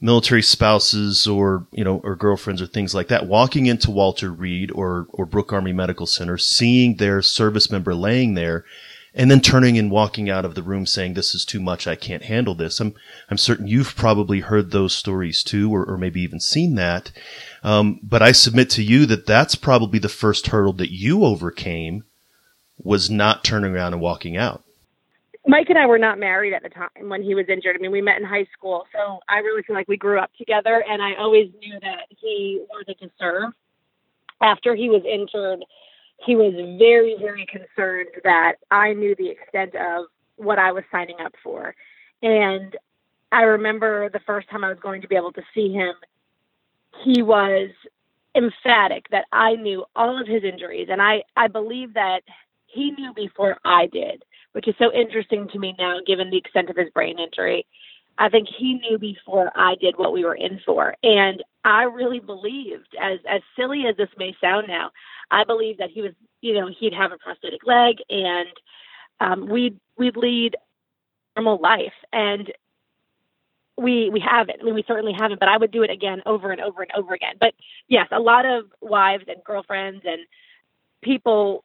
military 0.00 0.42
spouses 0.42 1.26
or 1.26 1.66
you 1.72 1.82
know 1.82 2.00
or 2.04 2.14
girlfriends 2.14 2.60
or 2.60 2.66
things 2.66 2.94
like 2.94 3.08
that 3.08 3.26
walking 3.26 3.66
into 3.66 3.90
Walter 3.90 4.30
Reed 4.30 4.70
or 4.72 5.06
or 5.10 5.26
Brooke 5.26 5.52
Army 5.52 5.72
Medical 5.72 6.06
Center, 6.06 6.38
seeing 6.38 6.96
their 6.96 7.20
service 7.20 7.70
member 7.70 7.94
laying 7.94 8.34
there, 8.34 8.64
and 9.14 9.30
then 9.30 9.40
turning 9.40 9.78
and 9.78 9.90
walking 9.90 10.28
out 10.28 10.44
of 10.44 10.54
the 10.54 10.62
room 10.62 10.86
saying, 10.86 11.14
"This 11.14 11.34
is 11.34 11.44
too 11.44 11.60
much. 11.60 11.86
I 11.86 11.94
can't 11.94 12.24
handle 12.24 12.54
this." 12.54 12.80
I'm 12.80 12.94
I'm 13.30 13.38
certain 13.38 13.66
you've 13.66 13.94
probably 13.96 14.40
heard 14.40 14.70
those 14.70 14.94
stories 14.94 15.42
too, 15.42 15.74
or, 15.74 15.84
or 15.84 15.96
maybe 15.96 16.20
even 16.20 16.40
seen 16.40 16.74
that. 16.74 17.12
Um, 17.62 18.00
but 18.02 18.22
I 18.22 18.32
submit 18.32 18.70
to 18.70 18.82
you 18.82 19.06
that 19.06 19.26
that's 19.26 19.54
probably 19.54 19.98
the 19.98 20.08
first 20.08 20.48
hurdle 20.48 20.72
that 20.74 20.92
you 20.92 21.24
overcame 21.24 22.04
was 22.76 23.08
not 23.08 23.44
turning 23.44 23.74
around 23.74 23.92
and 23.92 24.02
walking 24.02 24.36
out. 24.36 24.64
Mike 25.46 25.68
and 25.68 25.78
I 25.78 25.86
were 25.86 25.98
not 25.98 26.18
married 26.18 26.54
at 26.54 26.62
the 26.62 26.70
time 26.70 27.08
when 27.08 27.22
he 27.22 27.34
was 27.34 27.46
injured. 27.48 27.76
I 27.76 27.78
mean, 27.78 27.92
we 27.92 28.00
met 28.00 28.18
in 28.18 28.24
high 28.24 28.46
school, 28.56 28.86
so 28.92 29.20
I 29.28 29.38
really 29.38 29.62
feel 29.62 29.76
like 29.76 29.88
we 29.88 29.98
grew 29.98 30.18
up 30.18 30.30
together, 30.38 30.82
and 30.88 31.02
I 31.02 31.14
always 31.16 31.50
knew 31.60 31.78
that 31.80 32.06
he 32.08 32.64
wanted 32.70 32.98
to 33.00 33.10
serve. 33.18 33.52
After 34.40 34.74
he 34.74 34.88
was 34.88 35.02
injured, 35.04 35.64
he 36.18 36.36
was 36.36 36.54
very, 36.78 37.16
very 37.18 37.46
concerned 37.46 38.08
that 38.24 38.54
I 38.70 38.92
knew 38.92 39.14
the 39.16 39.30
extent 39.30 39.74
of 39.74 40.06
what 40.36 40.58
I 40.58 40.72
was 40.72 40.84
signing 40.90 41.16
up 41.24 41.34
for. 41.42 41.74
And 42.22 42.76
I 43.30 43.42
remember 43.42 44.08
the 44.10 44.20
first 44.26 44.48
time 44.48 44.64
I 44.64 44.68
was 44.68 44.78
going 44.80 45.02
to 45.02 45.08
be 45.08 45.16
able 45.16 45.32
to 45.32 45.42
see 45.54 45.72
him, 45.72 45.94
he 47.04 47.22
was 47.22 47.70
emphatic 48.36 49.06
that 49.10 49.26
I 49.32 49.56
knew 49.56 49.84
all 49.94 50.20
of 50.20 50.26
his 50.26 50.44
injuries. 50.44 50.88
And 50.90 51.02
I, 51.02 51.22
I 51.36 51.48
believe 51.48 51.94
that 51.94 52.22
he 52.66 52.90
knew 52.92 53.12
before 53.14 53.58
I 53.64 53.86
did, 53.86 54.24
which 54.52 54.68
is 54.68 54.74
so 54.78 54.92
interesting 54.92 55.48
to 55.52 55.58
me 55.58 55.74
now, 55.78 55.98
given 56.06 56.30
the 56.30 56.38
extent 56.38 56.70
of 56.70 56.76
his 56.76 56.90
brain 56.90 57.18
injury. 57.18 57.66
I 58.18 58.28
think 58.28 58.48
he 58.48 58.74
knew 58.74 58.98
before 58.98 59.50
I 59.54 59.74
did 59.80 59.96
what 59.96 60.12
we 60.12 60.24
were 60.24 60.34
in 60.34 60.60
for. 60.64 60.94
And 61.02 61.42
I 61.64 61.84
really 61.84 62.20
believed, 62.20 62.94
as 63.00 63.18
as 63.28 63.40
silly 63.56 63.84
as 63.88 63.96
this 63.96 64.10
may 64.18 64.36
sound 64.40 64.68
now, 64.68 64.90
I 65.30 65.44
believed 65.44 65.80
that 65.80 65.90
he 65.90 66.02
was, 66.02 66.12
you 66.40 66.54
know, 66.54 66.68
he'd 66.68 66.92
have 66.92 67.12
a 67.12 67.18
prosthetic 67.18 67.66
leg 67.66 67.96
and 68.10 68.48
um, 69.20 69.48
we'd 69.48 69.78
we'd 69.96 70.16
lead 70.16 70.56
normal 71.36 71.60
life. 71.60 71.94
And 72.12 72.52
we 73.76 74.10
we 74.10 74.20
haven't. 74.20 74.60
I 74.60 74.64
mean, 74.64 74.74
we 74.74 74.84
certainly 74.86 75.12
haven't. 75.12 75.40
But 75.40 75.48
I 75.48 75.56
would 75.56 75.70
do 75.70 75.82
it 75.82 75.90
again, 75.90 76.22
over 76.26 76.52
and 76.52 76.60
over 76.60 76.82
and 76.82 76.92
over 76.96 77.14
again. 77.14 77.36
But 77.40 77.54
yes, 77.88 78.08
a 78.12 78.20
lot 78.20 78.46
of 78.46 78.66
wives 78.80 79.24
and 79.26 79.42
girlfriends 79.44 80.02
and 80.06 80.20
people 81.02 81.64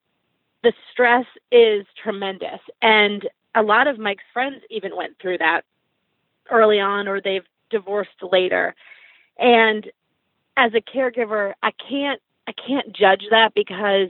the 0.64 0.74
stress 0.92 1.26
is 1.52 1.86
tremendous. 2.02 2.60
And 2.82 3.28
a 3.56 3.64
lot 3.64 3.88
of 3.88 3.98
Mike's 3.98 4.24
friends 4.34 4.62
even 4.70 4.96
went 4.96 5.18
through 5.22 5.38
that 5.40 5.64
early 6.52 6.80
on 6.80 7.08
or 7.08 7.22
they've 7.22 7.46
divorced 7.70 8.22
later. 8.22 8.76
And 9.40 9.90
as 10.58 10.74
a 10.74 10.82
caregiver, 10.82 11.54
I 11.64 11.72
can't 11.72 12.22
I 12.48 12.52
can't 12.52 12.94
judge 12.96 13.26
that 13.32 13.54
because 13.54 14.10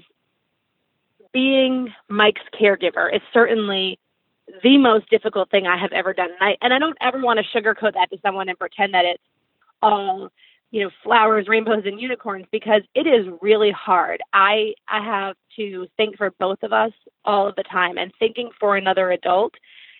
being 1.33 1.93
Mike's 2.07 2.41
caregiver 2.59 3.13
is 3.13 3.21
certainly 3.33 3.99
the 4.63 4.77
most 4.77 5.09
difficult 5.09 5.51
thing 5.51 5.67
I 5.67 5.77
have 5.77 5.91
ever 5.91 6.13
done. 6.13 6.29
And 6.31 6.49
I 6.49 6.57
and 6.61 6.73
I 6.73 6.79
don't 6.79 6.97
ever 7.01 7.19
want 7.19 7.39
to 7.39 7.61
sugarcoat 7.61 7.93
that 7.93 8.09
to 8.11 8.17
someone 8.21 8.49
and 8.49 8.57
pretend 8.57 8.93
that 8.93 9.05
it's 9.05 9.23
all 9.81 10.29
you 10.71 10.83
know 10.83 10.89
flowers 11.03 11.47
rainbows 11.47 11.83
and 11.85 11.99
unicorns 11.99 12.45
because 12.51 12.81
it 12.93 13.07
is 13.07 13.25
really 13.41 13.71
hard 13.71 14.21
i 14.33 14.73
i 14.87 15.03
have 15.03 15.35
to 15.55 15.87
think 15.97 16.17
for 16.17 16.31
both 16.39 16.61
of 16.63 16.73
us 16.73 16.91
all 17.25 17.47
of 17.47 17.55
the 17.55 17.63
time 17.63 17.97
and 17.97 18.11
thinking 18.19 18.49
for 18.59 18.75
another 18.75 19.11
adult 19.11 19.53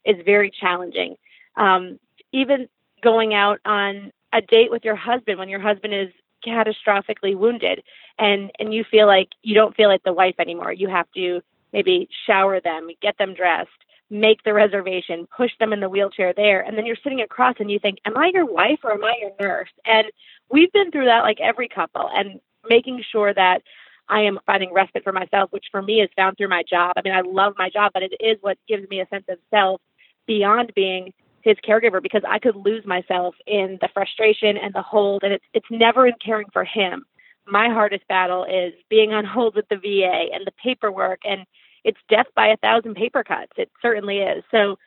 is 0.06 0.16
very 0.26 0.52
challenging 0.52 1.16
um, 1.56 2.00
even 2.32 2.68
going 3.02 3.34
out 3.34 3.60
on 3.66 4.12
a 4.34 4.42
date 4.42 4.72
with 4.72 4.84
your 4.84 4.96
husband 4.96 5.40
when 5.40 5.50
your 5.50 5.60
husband 5.60 5.94
is 5.94 6.10
catastrophically 6.46 7.36
wounded 7.36 7.84
and 8.18 8.52
and 8.60 8.74
you 8.74 8.86
feel 8.90 9.08
like 9.08 9.30
you 9.44 9.54
don't 9.54 9.76
feel 9.76 9.90
like 9.90 10.04
the 10.04 10.14
wife 10.14 10.36
anymore 10.40 10.72
you 10.72 10.88
have 10.88 11.06
to 11.14 11.42
maybe 11.74 12.08
shower 12.26 12.62
them 12.62 12.88
get 13.02 13.18
them 13.18 13.34
dressed 13.34 13.70
make 14.10 14.44
the 14.44 14.54
reservation, 14.54 15.28
push 15.36 15.52
them 15.60 15.72
in 15.72 15.80
the 15.80 15.90
wheelchair 15.90 16.34
there, 16.34 16.62
and 16.62 16.78
then 16.78 16.86
you're 16.86 16.98
sitting 17.04 17.22
across 17.22 17.56
and 17.60 17.70
you 17.70 17.80
think, 17.80 18.00
Am 18.06 18.18
I 18.18 18.32
your 18.34 18.46
wife 18.46 18.80
or 18.84 18.94
am 18.94 19.04
I 19.04 19.16
your 19.22 19.32
nurse? 19.40 19.70
And 19.86 20.08
we've 20.50 20.72
been 20.72 20.92
through 20.92 21.06
that 21.06 21.22
like 21.22 21.40
every 21.40 21.68
couple 21.68 22.10
and 22.14 22.40
making 22.68 23.04
sure 23.12 23.34
that 23.34 23.62
I 24.08 24.22
am 24.22 24.40
finding 24.46 24.74
respite 24.74 25.04
for 25.04 25.12
myself, 25.12 25.52
which 25.52 25.66
for 25.72 25.82
me 25.82 26.02
is 26.02 26.10
found 26.16 26.38
through 26.38 26.50
my 26.50 26.64
job. 26.68 26.94
I 26.98 27.02
mean, 27.04 27.14
I 27.14 27.22
love 27.22 27.54
my 27.58 27.70
job, 27.70 27.92
but 27.94 28.02
it 28.02 28.14
is 28.20 28.38
what 28.42 28.58
gives 28.68 28.90
me 28.90 29.00
a 29.00 29.08
sense 29.08 29.26
of 29.30 29.38
self 29.52 29.80
beyond 30.26 30.74
being 30.76 31.14
his 31.44 31.58
caregiver 31.68 32.02
because 32.02 32.24
I 32.28 32.40
could 32.40 32.56
lose 32.56 32.86
myself 32.86 33.36
in 33.48 33.78
the 33.82 33.90
frustration 33.94 34.58
and 34.58 34.74
the 34.74 34.82
hold 34.82 35.24
and 35.24 35.34
it's 35.34 35.46
it's 35.54 35.68
never 35.70 36.08
in 36.08 36.14
caring 36.24 36.48
for 36.52 36.64
him. 36.64 37.06
My 37.46 37.70
hardest 37.70 38.08
battle 38.08 38.46
is 38.46 38.74
being 38.90 39.14
on 39.14 39.26
hold 39.26 39.56
with 39.56 39.68
the 39.70 39.78
VA 39.78 40.34
and 40.34 40.46
the 40.46 40.52
paperwork 40.64 41.22
and 41.24 41.46
it's 41.84 42.00
death 42.10 42.28
by 42.36 42.48
a 42.48 42.58
thousand 42.58 42.96
paper 42.96 43.24
cuts. 43.24 43.54
It 43.58 43.72
certainly 43.82 44.20
is. 44.20 44.44
So 44.52 44.78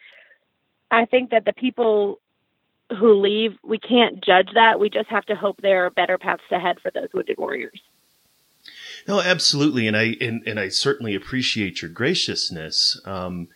I 0.91 1.07
think 1.07 1.31
that 1.31 1.45
the 1.45 1.53
people 1.53 2.21
who 2.99 3.21
leave, 3.21 3.53
we 3.65 3.79
can't 3.79 4.23
judge 4.23 4.49
that. 4.55 4.79
We 4.79 4.91
just 4.91 5.09
have 5.09 5.25
to 5.27 5.35
hope 5.35 5.57
there 5.63 5.87
are 5.87 5.91
better 5.91 6.19
paths 6.19 6.43
ahead 6.51 6.79
for 6.81 6.91
those 6.91 7.09
wounded 7.15 7.39
warriors. 7.39 7.81
No, 9.09 9.21
absolutely, 9.21 9.89
and 9.89 9.97
I 9.97 10.15
and, 10.21 10.43
and 10.47 10.61
I 10.61 10.69
certainly 10.69 11.15
appreciate 11.17 11.83
your 11.83 11.91
graciousness. 11.91 13.01
Um, 13.05 13.49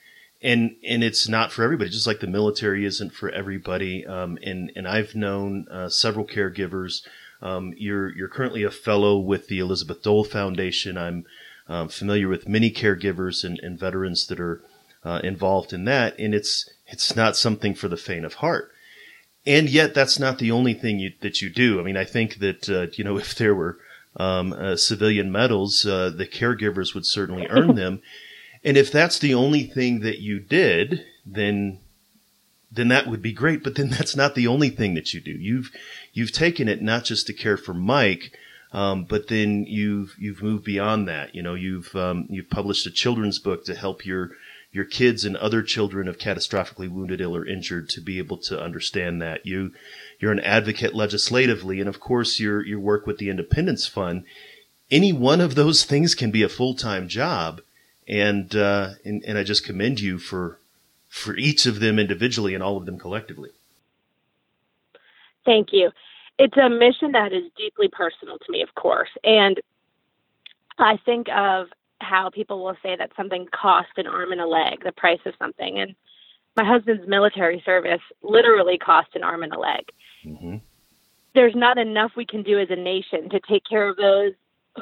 and 0.42 0.76
and 0.86 1.02
it's 1.02 1.28
not 1.28 1.52
for 1.52 1.62
everybody. 1.62 1.90
Just 1.90 2.06
like 2.06 2.20
the 2.20 2.26
military 2.26 2.84
isn't 2.84 3.14
for 3.14 3.30
everybody. 3.30 4.06
Um, 4.06 4.38
and 4.42 4.70
and 4.76 4.86
I've 4.86 5.14
known 5.14 5.66
uh, 5.70 5.88
several 5.88 6.26
caregivers. 6.26 7.02
Um, 7.42 7.74
you're 7.76 8.14
you're 8.16 8.28
currently 8.28 8.62
a 8.62 8.70
fellow 8.70 9.18
with 9.18 9.48
the 9.48 9.58
Elizabeth 9.58 10.02
Dole 10.02 10.24
Foundation. 10.24 10.96
I'm 10.96 11.24
um, 11.68 11.88
familiar 11.88 12.28
with 12.28 12.48
many 12.48 12.70
caregivers 12.70 13.44
and, 13.44 13.58
and 13.60 13.78
veterans 13.78 14.26
that 14.28 14.40
are 14.40 14.62
uh, 15.04 15.20
involved 15.24 15.72
in 15.72 15.84
that, 15.84 16.18
and 16.18 16.34
it's 16.34 16.68
it's 16.86 17.16
not 17.16 17.36
something 17.36 17.74
for 17.74 17.88
the 17.88 17.96
faint 17.96 18.24
of 18.24 18.34
heart. 18.34 18.70
And 19.46 19.70
yet, 19.70 19.94
that's 19.94 20.18
not 20.18 20.38
the 20.38 20.50
only 20.50 20.74
thing 20.74 20.98
you, 20.98 21.12
that 21.20 21.40
you 21.40 21.48
do. 21.48 21.78
I 21.78 21.84
mean, 21.84 21.96
I 21.96 22.04
think 22.04 22.38
that 22.40 22.68
uh, 22.68 22.86
you 22.92 23.04
know 23.04 23.16
if 23.18 23.34
there 23.34 23.54
were 23.54 23.78
um, 24.16 24.52
uh, 24.52 24.76
civilian 24.76 25.30
medals, 25.30 25.84
uh, 25.86 26.10
the 26.10 26.26
caregivers 26.26 26.94
would 26.94 27.06
certainly 27.06 27.46
earn 27.48 27.74
them. 27.76 28.02
And 28.66 28.76
if 28.76 28.90
that's 28.90 29.20
the 29.20 29.32
only 29.32 29.62
thing 29.62 30.00
that 30.00 30.18
you 30.18 30.40
did, 30.40 31.06
then 31.24 31.78
then 32.68 32.88
that 32.88 33.06
would 33.06 33.22
be 33.22 33.32
great. 33.32 33.62
But 33.62 33.76
then 33.76 33.88
that's 33.96 34.16
not 34.16 34.34
the 34.34 34.48
only 34.48 34.70
thing 34.70 34.94
that 34.94 35.14
you 35.14 35.20
do. 35.20 35.30
You've 35.30 35.70
you've 36.12 36.32
taken 36.32 36.68
it 36.68 36.82
not 36.82 37.04
just 37.04 37.28
to 37.28 37.32
care 37.32 37.56
for 37.56 37.72
Mike, 37.72 38.36
um, 38.72 39.04
but 39.04 39.28
then 39.28 39.64
you've 39.66 40.16
you've 40.18 40.42
moved 40.42 40.64
beyond 40.64 41.06
that. 41.06 41.32
You 41.32 41.42
know, 41.42 41.54
you've 41.54 41.94
um, 41.94 42.26
you've 42.28 42.50
published 42.50 42.86
a 42.86 42.90
children's 42.90 43.38
book 43.38 43.64
to 43.66 43.74
help 43.76 44.04
your 44.04 44.32
your 44.72 44.84
kids 44.84 45.24
and 45.24 45.36
other 45.36 45.62
children 45.62 46.08
of 46.08 46.18
catastrophically 46.18 46.90
wounded, 46.90 47.20
ill, 47.20 47.36
or 47.36 47.46
injured 47.46 47.88
to 47.90 48.00
be 48.00 48.18
able 48.18 48.36
to 48.38 48.60
understand 48.60 49.22
that. 49.22 49.46
You 49.46 49.70
you're 50.18 50.32
an 50.32 50.40
advocate 50.40 50.92
legislatively, 50.92 51.78
and 51.78 51.88
of 51.88 52.00
course 52.00 52.40
your 52.40 52.66
your 52.66 52.80
work 52.80 53.06
with 53.06 53.18
the 53.18 53.30
Independence 53.30 53.86
Fund. 53.86 54.24
Any 54.90 55.12
one 55.12 55.40
of 55.40 55.54
those 55.54 55.84
things 55.84 56.16
can 56.16 56.32
be 56.32 56.42
a 56.42 56.48
full 56.48 56.74
time 56.74 57.06
job, 57.06 57.60
and, 58.08 58.54
uh, 58.54 58.90
and 59.04 59.24
and 59.24 59.38
I 59.38 59.42
just 59.42 59.64
commend 59.64 60.00
you 60.00 60.18
for 60.18 60.58
for 61.08 61.36
each 61.36 61.66
of 61.66 61.80
them 61.80 61.98
individually 61.98 62.54
and 62.54 62.62
all 62.62 62.76
of 62.76 62.86
them 62.86 62.98
collectively. 62.98 63.50
Thank 65.44 65.68
you 65.72 65.90
it's 66.38 66.56
a 66.56 66.68
mission 66.68 67.12
that 67.12 67.32
is 67.32 67.44
deeply 67.56 67.88
personal 67.88 68.38
to 68.38 68.52
me, 68.52 68.62
of 68.62 68.74
course. 68.74 69.08
And 69.24 69.60
I 70.78 70.98
think 71.04 71.28
of 71.34 71.68
how 72.00 72.30
people 72.30 72.62
will 72.62 72.76
say 72.82 72.94
that 72.96 73.12
something 73.16 73.46
cost 73.58 73.88
an 73.96 74.06
arm 74.06 74.32
and 74.32 74.40
a 74.40 74.46
leg, 74.46 74.84
the 74.84 74.92
price 74.92 75.20
of 75.24 75.34
something. 75.38 75.78
And 75.78 75.94
my 76.56 76.64
husband's 76.64 77.08
military 77.08 77.62
service 77.64 78.02
literally 78.22 78.76
cost 78.76 79.08
an 79.14 79.24
arm 79.24 79.42
and 79.42 79.52
a 79.52 79.58
leg. 79.58 79.86
Mm-hmm. 80.24 80.56
There's 81.34 81.54
not 81.54 81.78
enough 81.78 82.12
we 82.16 82.26
can 82.26 82.42
do 82.42 82.58
as 82.58 82.68
a 82.70 82.76
nation 82.76 83.30
to 83.30 83.40
take 83.48 83.62
care 83.68 83.88
of 83.88 83.96
those 83.96 84.32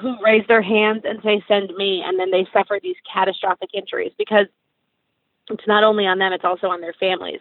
who 0.00 0.16
raise 0.24 0.46
their 0.48 0.62
hands 0.62 1.02
and 1.04 1.20
say, 1.22 1.42
send 1.48 1.70
me, 1.76 2.02
and 2.04 2.18
then 2.18 2.30
they 2.30 2.46
suffer 2.52 2.78
these 2.82 2.96
catastrophic 3.12 3.70
injuries 3.74 4.12
because 4.18 4.46
it's 5.50 5.66
not 5.66 5.84
only 5.84 6.06
on 6.06 6.18
them, 6.18 6.32
it's 6.32 6.44
also 6.44 6.68
on 6.68 6.80
their 6.80 6.94
families 6.94 7.40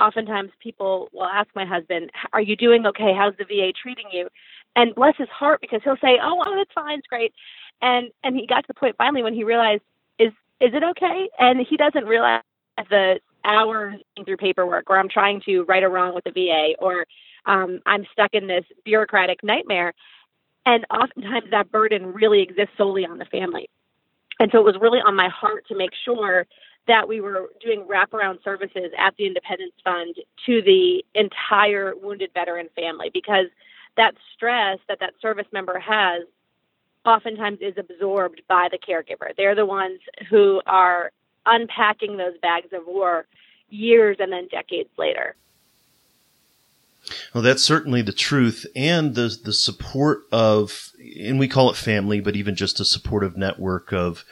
oftentimes 0.00 0.50
people 0.60 1.08
will 1.12 1.26
ask 1.26 1.48
my 1.54 1.64
husband, 1.64 2.10
"Are 2.32 2.40
you 2.40 2.56
doing 2.56 2.86
okay? 2.86 3.12
How's 3.14 3.36
the 3.36 3.44
VA 3.44 3.72
treating 3.72 4.06
you?" 4.12 4.28
And 4.76 4.94
bless 4.94 5.16
his 5.16 5.28
heart, 5.28 5.60
because 5.60 5.82
he'll 5.82 5.96
say, 5.96 6.18
"Oh, 6.22 6.42
it's 6.60 6.72
fine, 6.72 6.98
it's 6.98 7.06
great," 7.06 7.34
and 7.82 8.10
and 8.24 8.36
he 8.36 8.46
got 8.46 8.62
to 8.62 8.68
the 8.68 8.74
point 8.74 8.96
finally 8.96 9.22
when 9.22 9.34
he 9.34 9.44
realized, 9.44 9.82
"Is 10.18 10.32
is 10.60 10.74
it 10.74 10.82
okay?" 10.82 11.28
And 11.38 11.60
he 11.60 11.76
doesn't 11.76 12.06
realize 12.06 12.42
the 12.90 13.20
hours 13.44 14.00
through 14.24 14.36
paperwork, 14.36 14.90
or 14.90 14.98
I'm 14.98 15.08
trying 15.08 15.40
to 15.42 15.62
right 15.64 15.82
or 15.82 15.90
wrong 15.90 16.14
with 16.14 16.24
the 16.24 16.32
VA, 16.32 16.74
or 16.78 17.06
um, 17.46 17.80
I'm 17.86 18.06
stuck 18.12 18.34
in 18.34 18.46
this 18.46 18.64
bureaucratic 18.84 19.42
nightmare. 19.42 19.94
And 20.68 20.84
oftentimes 20.90 21.50
that 21.50 21.72
burden 21.72 22.12
really 22.12 22.42
exists 22.42 22.74
solely 22.76 23.06
on 23.06 23.16
the 23.16 23.24
family. 23.24 23.70
And 24.38 24.50
so 24.52 24.58
it 24.58 24.64
was 24.64 24.76
really 24.78 24.98
on 24.98 25.16
my 25.16 25.30
heart 25.30 25.66
to 25.68 25.74
make 25.74 25.92
sure 26.04 26.46
that 26.86 27.08
we 27.08 27.22
were 27.22 27.48
doing 27.64 27.86
wraparound 27.90 28.44
services 28.44 28.92
at 28.98 29.16
the 29.16 29.26
Independence 29.26 29.72
Fund 29.82 30.14
to 30.44 30.60
the 30.60 31.02
entire 31.14 31.94
wounded 31.96 32.32
veteran 32.34 32.68
family 32.76 33.08
because 33.10 33.46
that 33.96 34.12
stress 34.34 34.78
that 34.88 35.00
that 35.00 35.14
service 35.22 35.46
member 35.54 35.78
has 35.78 36.24
oftentimes 37.06 37.60
is 37.62 37.74
absorbed 37.78 38.42
by 38.46 38.68
the 38.70 38.76
caregiver. 38.78 39.34
They're 39.38 39.54
the 39.54 39.64
ones 39.64 40.00
who 40.28 40.60
are 40.66 41.12
unpacking 41.46 42.18
those 42.18 42.36
bags 42.42 42.74
of 42.74 42.86
war 42.86 43.26
years 43.70 44.18
and 44.20 44.30
then 44.30 44.48
decades 44.48 44.90
later. 44.98 45.34
Well, 47.32 47.42
that's 47.42 47.62
certainly 47.62 48.02
the 48.02 48.12
truth, 48.12 48.66
and 48.76 49.14
the 49.14 49.36
the 49.42 49.52
support 49.52 50.22
of, 50.30 50.92
and 51.18 51.38
we 51.38 51.48
call 51.48 51.70
it 51.70 51.76
family, 51.76 52.20
but 52.20 52.36
even 52.36 52.54
just 52.54 52.80
a 52.80 52.84
supportive 52.84 53.36
network 53.36 53.92
of 53.92 54.24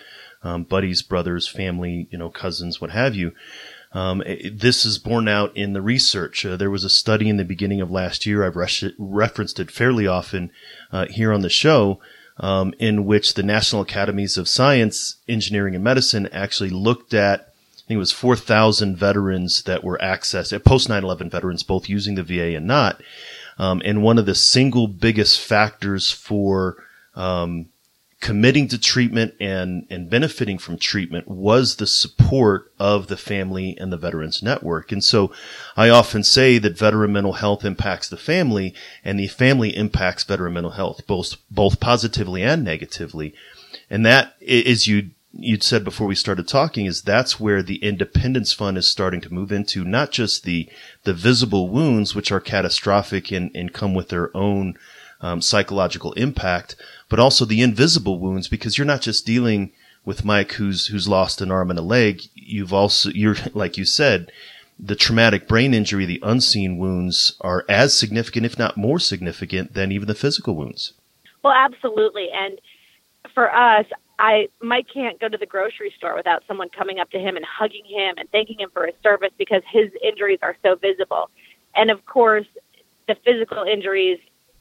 um, 0.43 0.65
buddies, 0.65 1.03
brothers, 1.03 1.49
family, 1.49 2.09
you 2.11 2.19
know, 2.19 2.29
cousins, 2.29 2.81
what 2.81 2.91
have 2.91 3.15
you. 3.15 3.33
Um, 3.93 4.23
it, 4.27 4.61
this 4.61 4.85
is 4.85 4.99
borne 4.99 5.29
out 5.29 5.57
in 5.57 5.73
the 5.73 5.81
research. 5.81 6.45
Uh, 6.45 6.57
there 6.57 6.71
was 6.71 6.85
a 6.85 6.91
study 6.91 7.29
in 7.29 7.39
the 7.39 7.45
beginning 7.45 7.81
of 7.81 7.91
last 7.91 8.27
year. 8.27 8.45
I've 8.45 8.57
referenced 8.99 9.59
it 9.59 9.71
fairly 9.71 10.07
often 10.07 10.51
uh, 10.93 11.07
here 11.07 11.33
on 11.33 11.41
the 11.41 11.49
show, 11.49 12.01
um, 12.39 12.75
in 12.79 13.07
which 13.07 13.35
the 13.35 13.43
National 13.43 13.83
Academies 13.83 14.37
of 14.37 14.49
Science, 14.49 15.17
Engineering, 15.29 15.75
and 15.75 15.83
Medicine 15.83 16.27
actually 16.27 16.71
looked 16.71 17.15
at. 17.15 17.55
I 17.87 17.89
think 17.89 17.97
it 17.97 17.99
was 17.99 18.11
4,000 18.11 18.97
veterans 18.97 19.63
that 19.63 19.85
were 19.85 19.99
accessed, 20.03 20.53
uh, 20.53 20.59
post 20.59 20.89
9/11 20.89 21.31
veterans, 21.31 21.63
both 21.63 21.89
using 21.89 22.17
the 22.17 22.25
VA 22.25 22.57
and 22.57 22.67
not. 22.67 23.01
Um, 23.59 23.81
and 23.85 24.03
one 24.03 24.19
of 24.19 24.27
the 24.27 24.35
single 24.35 24.89
biggest 24.89 25.41
factors 25.41 26.11
for 26.11 26.83
um, 27.15 27.67
committing 28.21 28.67
to 28.69 28.79
treatment 28.79 29.35
and, 29.39 29.87
and 29.89 30.11
benefiting 30.11 30.59
from 30.59 30.79
treatment 30.79 31.29
was 31.29 31.77
the 31.77 31.87
support 31.87 32.73
of 32.77 33.07
the 33.07 33.17
family 33.17 33.77
and 33.79 33.93
the 33.93 33.97
veterans 33.97 34.43
network. 34.43 34.91
And 34.91 35.05
so 35.05 35.31
I 35.77 35.89
often 35.89 36.25
say 36.25 36.59
that 36.59 36.77
veteran 36.77 37.13
mental 37.13 37.35
health 37.35 37.65
impacts 37.65 38.09
the 38.09 38.17
family 38.17 38.75
and 39.05 39.17
the 39.17 39.29
family 39.29 39.77
impacts 39.77 40.25
veteran 40.25 40.55
mental 40.55 40.73
health, 40.73 41.07
both, 41.07 41.37
both 41.53 41.79
positively 41.79 42.43
and 42.43 42.65
negatively. 42.65 43.33
And 43.89 44.05
that 44.05 44.35
is 44.41 44.89
you, 44.89 45.11
you'd 45.33 45.63
said 45.63 45.85
before 45.85 46.07
we 46.07 46.15
started 46.15 46.49
talking 46.49 46.87
is 46.87 47.03
that's 47.03 47.39
where 47.39 47.63
the 47.63 47.77
independence 47.77 48.53
fund 48.53 48.79
is 48.79 48.89
starting 48.89 49.21
to 49.21 49.33
move 49.33 49.53
into 49.53 49.85
not 49.85 50.11
just 50.11 50.45
the, 50.45 50.69
the 51.05 51.15
visible 51.15 51.69
wounds, 51.69 52.15
which 52.15 52.33
are 52.33 52.41
catastrophic 52.41 53.31
and, 53.31 53.51
and 53.55 53.73
come 53.73 53.95
with 53.95 54.09
their 54.09 54.35
own 54.37 54.79
um, 55.21 55.41
psychological 55.41 56.13
impact, 56.13 56.77
but 57.09 57.19
also 57.19 57.45
the 57.45 57.63
invisible 57.63 58.19
wounds 58.19 58.49
because 58.49 58.77
you're 58.77 58.87
not 58.87 59.03
just 59.03 59.27
dealing 59.27 59.73
with 60.05 60.25
Mike 60.25 60.53
who's 60.53 60.87
who's 60.87 61.09
lost 61.09 61.41
an 61.41 61.51
arm 61.51 61.71
and 61.71 61.79
a 61.79 61.83
leg. 61.83 62.23
You've 62.35 62.73
also 62.73 63.11
you're 63.11 63.37
like 63.55 63.77
you 63.77 63.85
said, 63.85 64.31
the 64.79 64.97
traumatic 64.97 65.49
brain 65.49 65.75
injury, 65.75 66.05
the 66.05 66.21
unseen 66.23 66.79
wounds 66.79 67.37
are 67.41 67.65
as 67.69 67.97
significant, 67.97 68.47
if 68.47 68.59
not 68.59 68.77
more 68.77 68.99
significant, 68.99 69.75
than 69.75 69.91
even 69.91 70.07
the 70.07 70.15
physical 70.15 70.55
wounds. 70.55 70.93
Well, 71.43 71.55
absolutely, 71.55 72.29
and 72.33 72.59
for 73.35 73.55
us, 73.55 73.87
I 74.19 74.49
Mike 74.63 74.87
can't 74.93 75.21
go 75.21 75.29
to 75.29 75.37
the 75.37 75.47
grocery 75.47 75.93
store 75.97 76.17
without 76.17 76.43
someone 76.49 76.69
coming 76.71 76.99
up 76.99 77.11
to 77.11 77.19
him 77.19 77.37
and 77.37 77.45
hugging 77.45 77.85
him 77.85 78.15
and 78.17 78.31
thanking 78.31 78.61
him 78.61 78.71
for 78.73 78.87
his 78.87 78.95
service 79.03 79.33
because 79.37 79.63
his 79.71 79.91
injuries 80.03 80.39
are 80.43 80.57
so 80.63 80.75
visible. 80.75 81.31
And 81.75 81.91
of 81.91 82.05
course, 82.07 82.47
the 83.09 83.17
physical 83.25 83.65
injuries 83.65 84.19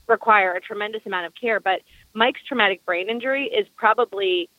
require 0.07 0.53
a 0.53 0.61
tremendous 0.61 1.01
amount 1.05 1.25
of 1.25 1.33
care. 1.39 1.59
But 1.59 1.81
Mike's 2.13 2.41
traumatic 2.47 2.85
brain 2.85 3.09
injury 3.09 3.45
is 3.45 3.65
probably 3.75 4.49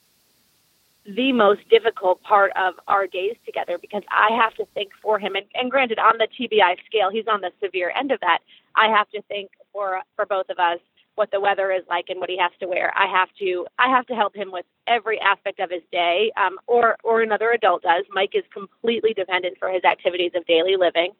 the 1.04 1.32
most 1.32 1.68
difficult 1.68 2.20
part 2.22 2.50
of 2.56 2.74
our 2.88 3.06
days 3.06 3.36
together 3.44 3.78
because 3.78 4.02
I 4.10 4.34
have 4.34 4.54
to 4.54 4.66
think 4.74 4.90
for 5.02 5.18
him. 5.18 5.36
And, 5.36 5.46
and 5.54 5.70
granted, 5.70 5.98
on 5.98 6.18
the 6.18 6.26
TBI 6.26 6.76
scale, 6.86 7.10
he's 7.10 7.28
on 7.28 7.42
the 7.42 7.52
severe 7.62 7.92
end 7.94 8.10
of 8.10 8.20
that. 8.20 8.38
I 8.74 8.88
have 8.88 9.08
to 9.10 9.22
think 9.22 9.50
for 9.72 10.00
for 10.16 10.26
both 10.26 10.48
of 10.50 10.58
us 10.58 10.80
what 11.16 11.30
the 11.32 11.40
weather 11.40 11.72
is 11.72 11.82
like 11.88 12.06
and 12.08 12.20
what 12.20 12.30
he 12.30 12.38
has 12.38 12.52
to 12.60 12.66
wear. 12.68 12.92
I 12.96 13.06
have 13.06 13.28
to 13.40 13.66
I 13.78 13.88
have 13.88 14.06
to 14.06 14.14
help 14.14 14.36
him 14.36 14.52
with 14.52 14.64
every 14.86 15.20
aspect 15.20 15.58
of 15.60 15.70
his 15.70 15.82
day, 15.90 16.30
um, 16.36 16.58
or 16.66 16.96
or 17.02 17.22
another 17.22 17.50
adult 17.50 17.82
does. 17.82 18.04
Mike 18.10 18.34
is 18.34 18.44
completely 18.52 19.12
dependent 19.14 19.58
for 19.58 19.68
his 19.68 19.82
activities 19.84 20.32
of 20.34 20.46
daily 20.46 20.76
living, 20.76 21.12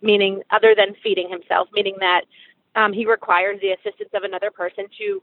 meaning 0.00 0.42
other 0.50 0.74
than 0.74 0.94
feeding 1.02 1.28
himself, 1.28 1.68
meaning 1.72 1.96
that 2.00 2.22
um, 2.76 2.92
he 2.92 3.04
requires 3.04 3.60
the 3.60 3.72
assistance 3.72 4.10
of 4.14 4.22
another 4.22 4.50
person 4.50 4.86
to 4.98 5.22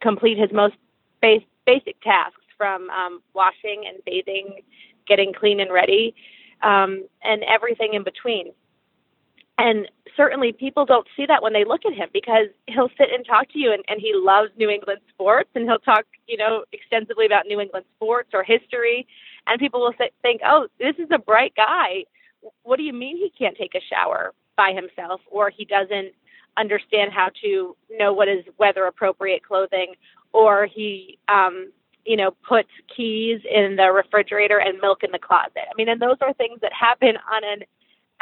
complete 0.00 0.38
his 0.38 0.52
most 0.52 0.74
base, 1.20 1.44
basic 1.66 2.00
tasks, 2.02 2.42
from 2.56 2.90
um, 2.90 3.20
washing 3.34 3.84
and 3.88 3.96
bathing, 4.04 4.60
getting 5.06 5.32
clean 5.32 5.60
and 5.60 5.72
ready, 5.72 6.14
um, 6.62 7.04
and 7.24 7.42
everything 7.44 7.94
in 7.94 8.04
between. 8.04 8.52
And 9.58 9.88
certainly 10.16 10.52
people 10.52 10.84
don't 10.84 11.06
see 11.16 11.26
that 11.26 11.42
when 11.42 11.52
they 11.52 11.64
look 11.64 11.84
at 11.84 11.94
him 11.94 12.08
because 12.12 12.46
he'll 12.66 12.90
sit 12.98 13.08
and 13.12 13.24
talk 13.24 13.50
to 13.52 13.58
you 13.58 13.72
and, 13.72 13.84
and 13.88 14.00
he 14.00 14.12
loves 14.14 14.50
New 14.56 14.70
England 14.70 15.00
sports 15.10 15.50
and 15.54 15.64
he'll 15.64 15.78
talk, 15.78 16.04
you 16.26 16.36
know, 16.36 16.64
extensively 16.72 17.26
about 17.26 17.46
New 17.46 17.60
England 17.60 17.84
sports 17.96 18.30
or 18.32 18.42
history. 18.42 19.06
And 19.46 19.60
people 19.60 19.80
will 19.80 19.94
think, 20.22 20.40
oh, 20.46 20.68
this 20.78 20.94
is 20.98 21.08
a 21.12 21.18
bright 21.18 21.54
guy. 21.56 22.04
What 22.62 22.76
do 22.76 22.82
you 22.82 22.92
mean 22.92 23.16
he 23.16 23.30
can't 23.36 23.56
take 23.56 23.74
a 23.74 23.80
shower 23.80 24.32
by 24.56 24.72
himself 24.72 25.20
or 25.30 25.50
he 25.50 25.64
doesn't 25.64 26.12
understand 26.56 27.12
how 27.12 27.30
to 27.42 27.76
know 27.90 28.12
what 28.12 28.28
is 28.28 28.44
weather 28.58 28.86
appropriate 28.86 29.42
clothing 29.44 29.94
or 30.32 30.66
he, 30.66 31.18
um, 31.28 31.70
you 32.04 32.16
know, 32.16 32.32
puts 32.46 32.68
keys 32.94 33.40
in 33.50 33.76
the 33.76 33.92
refrigerator 33.92 34.58
and 34.58 34.80
milk 34.80 35.02
in 35.02 35.12
the 35.12 35.18
closet. 35.18 35.68
I 35.70 35.74
mean, 35.76 35.88
and 35.88 36.00
those 36.00 36.16
are 36.20 36.32
things 36.32 36.60
that 36.62 36.72
happen 36.72 37.16
on 37.32 37.44
an 37.44 37.62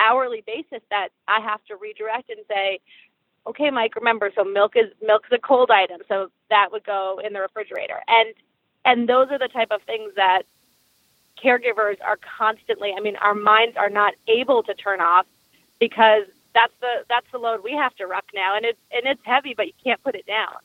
hourly 0.00 0.42
basis 0.46 0.82
that 0.90 1.08
I 1.28 1.40
have 1.40 1.64
to 1.66 1.76
redirect 1.76 2.30
and 2.30 2.40
say, 2.48 2.80
okay, 3.46 3.70
Mike, 3.70 3.96
remember, 3.96 4.30
so 4.34 4.44
milk 4.44 4.72
is 4.76 4.90
milk 5.02 5.24
is 5.30 5.38
a 5.38 5.40
cold 5.40 5.70
item, 5.70 6.00
so 6.08 6.30
that 6.48 6.68
would 6.72 6.84
go 6.84 7.20
in 7.24 7.32
the 7.32 7.40
refrigerator, 7.40 8.00
and 8.08 8.34
and 8.84 9.08
those 9.08 9.28
are 9.30 9.38
the 9.38 9.48
type 9.48 9.70
of 9.70 9.82
things 9.82 10.12
that 10.16 10.42
caregivers 11.42 11.96
are 12.04 12.18
constantly. 12.38 12.92
I 12.96 13.00
mean, 13.00 13.16
our 13.16 13.34
minds 13.34 13.76
are 13.76 13.90
not 13.90 14.14
able 14.28 14.62
to 14.64 14.74
turn 14.74 15.00
off 15.00 15.26
because 15.78 16.24
that's 16.54 16.72
the 16.80 17.04
that's 17.08 17.26
the 17.32 17.38
load 17.38 17.62
we 17.62 17.72
have 17.72 17.94
to 17.96 18.06
ruck 18.06 18.24
now, 18.34 18.56
and 18.56 18.64
it's 18.64 18.78
and 18.92 19.06
it's 19.06 19.20
heavy, 19.24 19.54
but 19.56 19.66
you 19.66 19.72
can't 19.82 20.02
put 20.02 20.14
it 20.14 20.26
down. 20.26 20.56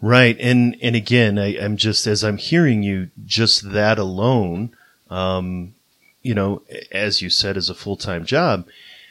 Right, 0.00 0.36
and 0.40 0.76
and 0.82 0.96
again, 0.96 1.38
I, 1.38 1.54
am 1.54 1.76
just 1.76 2.06
as 2.06 2.22
I'm 2.24 2.38
hearing 2.38 2.82
you, 2.82 3.10
just 3.24 3.72
that 3.72 3.98
alone. 3.98 4.74
Um, 5.10 5.74
you 6.22 6.34
know, 6.34 6.62
as 6.90 7.22
you 7.22 7.30
said, 7.30 7.56
as 7.56 7.68
a 7.68 7.74
full 7.74 7.96
time 7.96 8.24
job. 8.24 8.66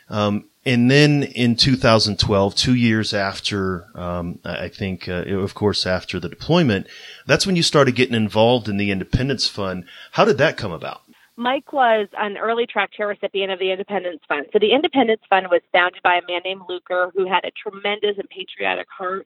Um, 0.10 0.46
and 0.64 0.92
then 0.92 1.24
in 1.24 1.56
2012, 1.56 2.54
two 2.54 2.76
years 2.76 3.14
after, 3.14 3.88
um, 3.96 4.40
I 4.46 4.68
think, 4.68 5.10
uh, 5.10 5.24
of 5.24 5.56
course, 5.56 5.88
after 5.88 6.20
the 6.20 6.30
deployment, 6.30 6.86
that's 7.26 7.48
when 7.48 7.56
you 7.56 7.64
started 7.64 7.96
getting 7.96 8.14
involved 8.14 8.70
in 8.70 8.78
the 8.78 8.92
Independence 8.92 9.48
Fund. 9.48 9.86
How 10.12 10.26
did 10.26 10.38
that 10.38 10.58
come 10.58 10.72
about? 10.72 11.02
Mike 11.36 11.74
was 11.74 12.08
an 12.20 12.38
early 12.38 12.68
track 12.68 12.92
chair 12.94 13.08
recipient 13.08 13.52
of 13.52 13.58
the 13.58 13.72
Independence 13.72 14.22
Fund. 14.28 14.46
So 14.54 14.60
the 14.60 14.74
Independence 14.74 15.22
Fund 15.28 15.48
was 15.50 15.62
founded 15.72 16.04
by 16.04 16.18
a 16.18 16.32
man 16.32 16.42
named 16.46 16.62
Luker 16.70 17.12
who 17.16 17.26
had 17.26 17.44
a 17.44 17.52
tremendous 17.52 18.18
and 18.20 18.30
patriotic 18.30 18.88
heart 18.96 19.26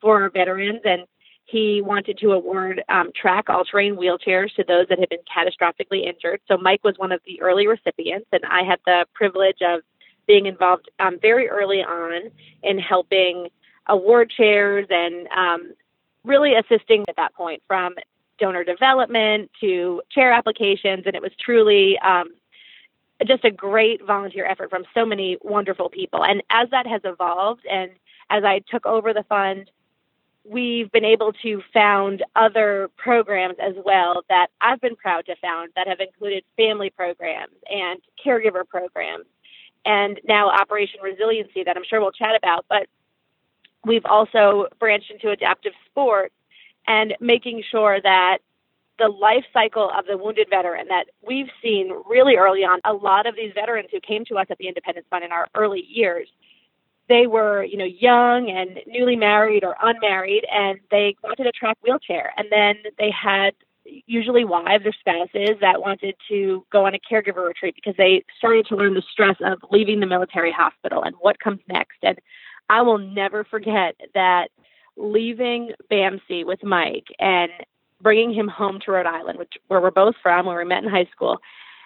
for 0.00 0.28
veterans. 0.30 0.80
And 0.84 1.02
he 1.44 1.82
wanted 1.82 2.18
to 2.18 2.32
award 2.32 2.82
um, 2.88 3.10
track 3.14 3.50
all 3.50 3.64
terrain 3.64 3.96
wheelchairs 3.96 4.54
to 4.54 4.64
those 4.64 4.86
that 4.88 4.98
had 4.98 5.08
been 5.08 5.18
catastrophically 5.20 6.06
injured. 6.06 6.40
So 6.48 6.56
Mike 6.56 6.82
was 6.84 6.94
one 6.96 7.12
of 7.12 7.20
the 7.26 7.40
early 7.42 7.66
recipients, 7.66 8.28
and 8.32 8.44
I 8.44 8.62
had 8.62 8.80
the 8.86 9.06
privilege 9.14 9.58
of 9.60 9.82
being 10.26 10.46
involved 10.46 10.90
um, 11.00 11.18
very 11.20 11.48
early 11.48 11.82
on 11.82 12.30
in 12.62 12.78
helping 12.78 13.48
award 13.88 14.30
chairs 14.30 14.86
and 14.88 15.26
um, 15.28 15.72
really 16.24 16.54
assisting 16.54 17.04
at 17.08 17.16
that 17.16 17.34
point 17.34 17.62
from 17.66 17.94
donor 18.38 18.64
development 18.64 19.50
to 19.60 20.00
chair 20.10 20.32
applications. 20.32 21.04
And 21.06 21.14
it 21.14 21.22
was 21.22 21.32
truly 21.44 21.98
um, 21.98 22.28
just 23.26 23.44
a 23.44 23.50
great 23.50 24.04
volunteer 24.04 24.46
effort 24.46 24.70
from 24.70 24.84
so 24.94 25.04
many 25.04 25.38
wonderful 25.42 25.88
people. 25.90 26.24
And 26.24 26.42
as 26.50 26.70
that 26.70 26.86
has 26.86 27.02
evolved 27.04 27.66
and 27.70 27.90
as 28.30 28.44
I 28.44 28.60
took 28.70 28.86
over 28.86 29.12
the 29.12 29.24
fund, 29.24 29.70
we've 30.44 30.90
been 30.90 31.04
able 31.04 31.32
to 31.42 31.62
found 31.72 32.24
other 32.34 32.90
programs 32.96 33.56
as 33.60 33.74
well 33.84 34.24
that 34.28 34.48
I've 34.60 34.80
been 34.80 34.96
proud 34.96 35.26
to 35.26 35.36
found 35.36 35.70
that 35.76 35.86
have 35.86 36.00
included 36.00 36.44
family 36.56 36.90
programs 36.90 37.54
and 37.70 38.00
caregiver 38.24 38.66
programs 38.66 39.26
and 39.84 40.20
now 40.24 40.50
Operation 40.50 41.00
Resiliency 41.02 41.64
that 41.64 41.76
I'm 41.76 41.84
sure 41.88 42.00
we'll 42.00 42.12
chat 42.12 42.36
about. 42.36 42.66
But 42.68 42.86
we've 43.84 44.04
also 44.04 44.66
branched 44.78 45.10
into 45.10 45.30
adaptive 45.30 45.72
sports 45.86 46.34
and 46.86 47.14
making 47.20 47.62
sure 47.70 48.00
that 48.00 48.38
the 48.98 49.08
life 49.08 49.44
cycle 49.52 49.90
of 49.96 50.06
the 50.06 50.16
wounded 50.16 50.48
veteran 50.50 50.86
that 50.88 51.06
we've 51.26 51.48
seen 51.62 51.92
really 52.08 52.36
early 52.36 52.60
on, 52.60 52.80
a 52.84 52.92
lot 52.92 53.26
of 53.26 53.34
these 53.34 53.52
veterans 53.54 53.88
who 53.90 54.00
came 54.00 54.24
to 54.26 54.36
us 54.36 54.46
at 54.50 54.58
the 54.58 54.68
Independence 54.68 55.06
Fund 55.10 55.24
in 55.24 55.32
our 55.32 55.48
early 55.54 55.84
years 55.88 56.28
they 57.12 57.26
were, 57.26 57.62
you 57.62 57.76
know, 57.76 57.84
young 57.84 58.48
and 58.48 58.80
newly 58.86 59.16
married 59.16 59.64
or 59.64 59.76
unmarried, 59.82 60.46
and 60.50 60.80
they 60.90 61.14
wanted 61.22 61.46
a 61.46 61.52
track 61.52 61.76
wheelchair. 61.82 62.32
And 62.38 62.48
then 62.50 62.76
they 62.98 63.10
had 63.10 63.52
usually 64.06 64.46
wives 64.46 64.86
or 64.86 64.92
spouses 64.98 65.58
that 65.60 65.82
wanted 65.82 66.14
to 66.30 66.64
go 66.72 66.86
on 66.86 66.94
a 66.94 66.98
caregiver 66.98 67.46
retreat 67.46 67.74
because 67.74 67.96
they 67.98 68.24
started 68.38 68.64
to 68.66 68.76
learn 68.76 68.94
the 68.94 69.02
stress 69.12 69.36
of 69.44 69.58
leaving 69.70 70.00
the 70.00 70.06
military 70.06 70.52
hospital 70.52 71.02
and 71.02 71.14
what 71.20 71.38
comes 71.38 71.60
next. 71.68 71.98
And 72.02 72.18
I 72.70 72.80
will 72.80 72.96
never 72.96 73.44
forget 73.44 73.94
that 74.14 74.48
leaving 74.96 75.72
BAMC 75.90 76.46
with 76.46 76.64
Mike 76.64 77.08
and 77.18 77.52
bringing 78.00 78.32
him 78.32 78.48
home 78.48 78.80
to 78.86 78.92
Rhode 78.92 79.04
Island, 79.04 79.38
which 79.38 79.52
where 79.68 79.82
we're 79.82 79.90
both 79.90 80.14
from, 80.22 80.46
where 80.46 80.56
we 80.56 80.64
met 80.64 80.82
in 80.82 80.88
high 80.88 81.08
school, 81.12 81.40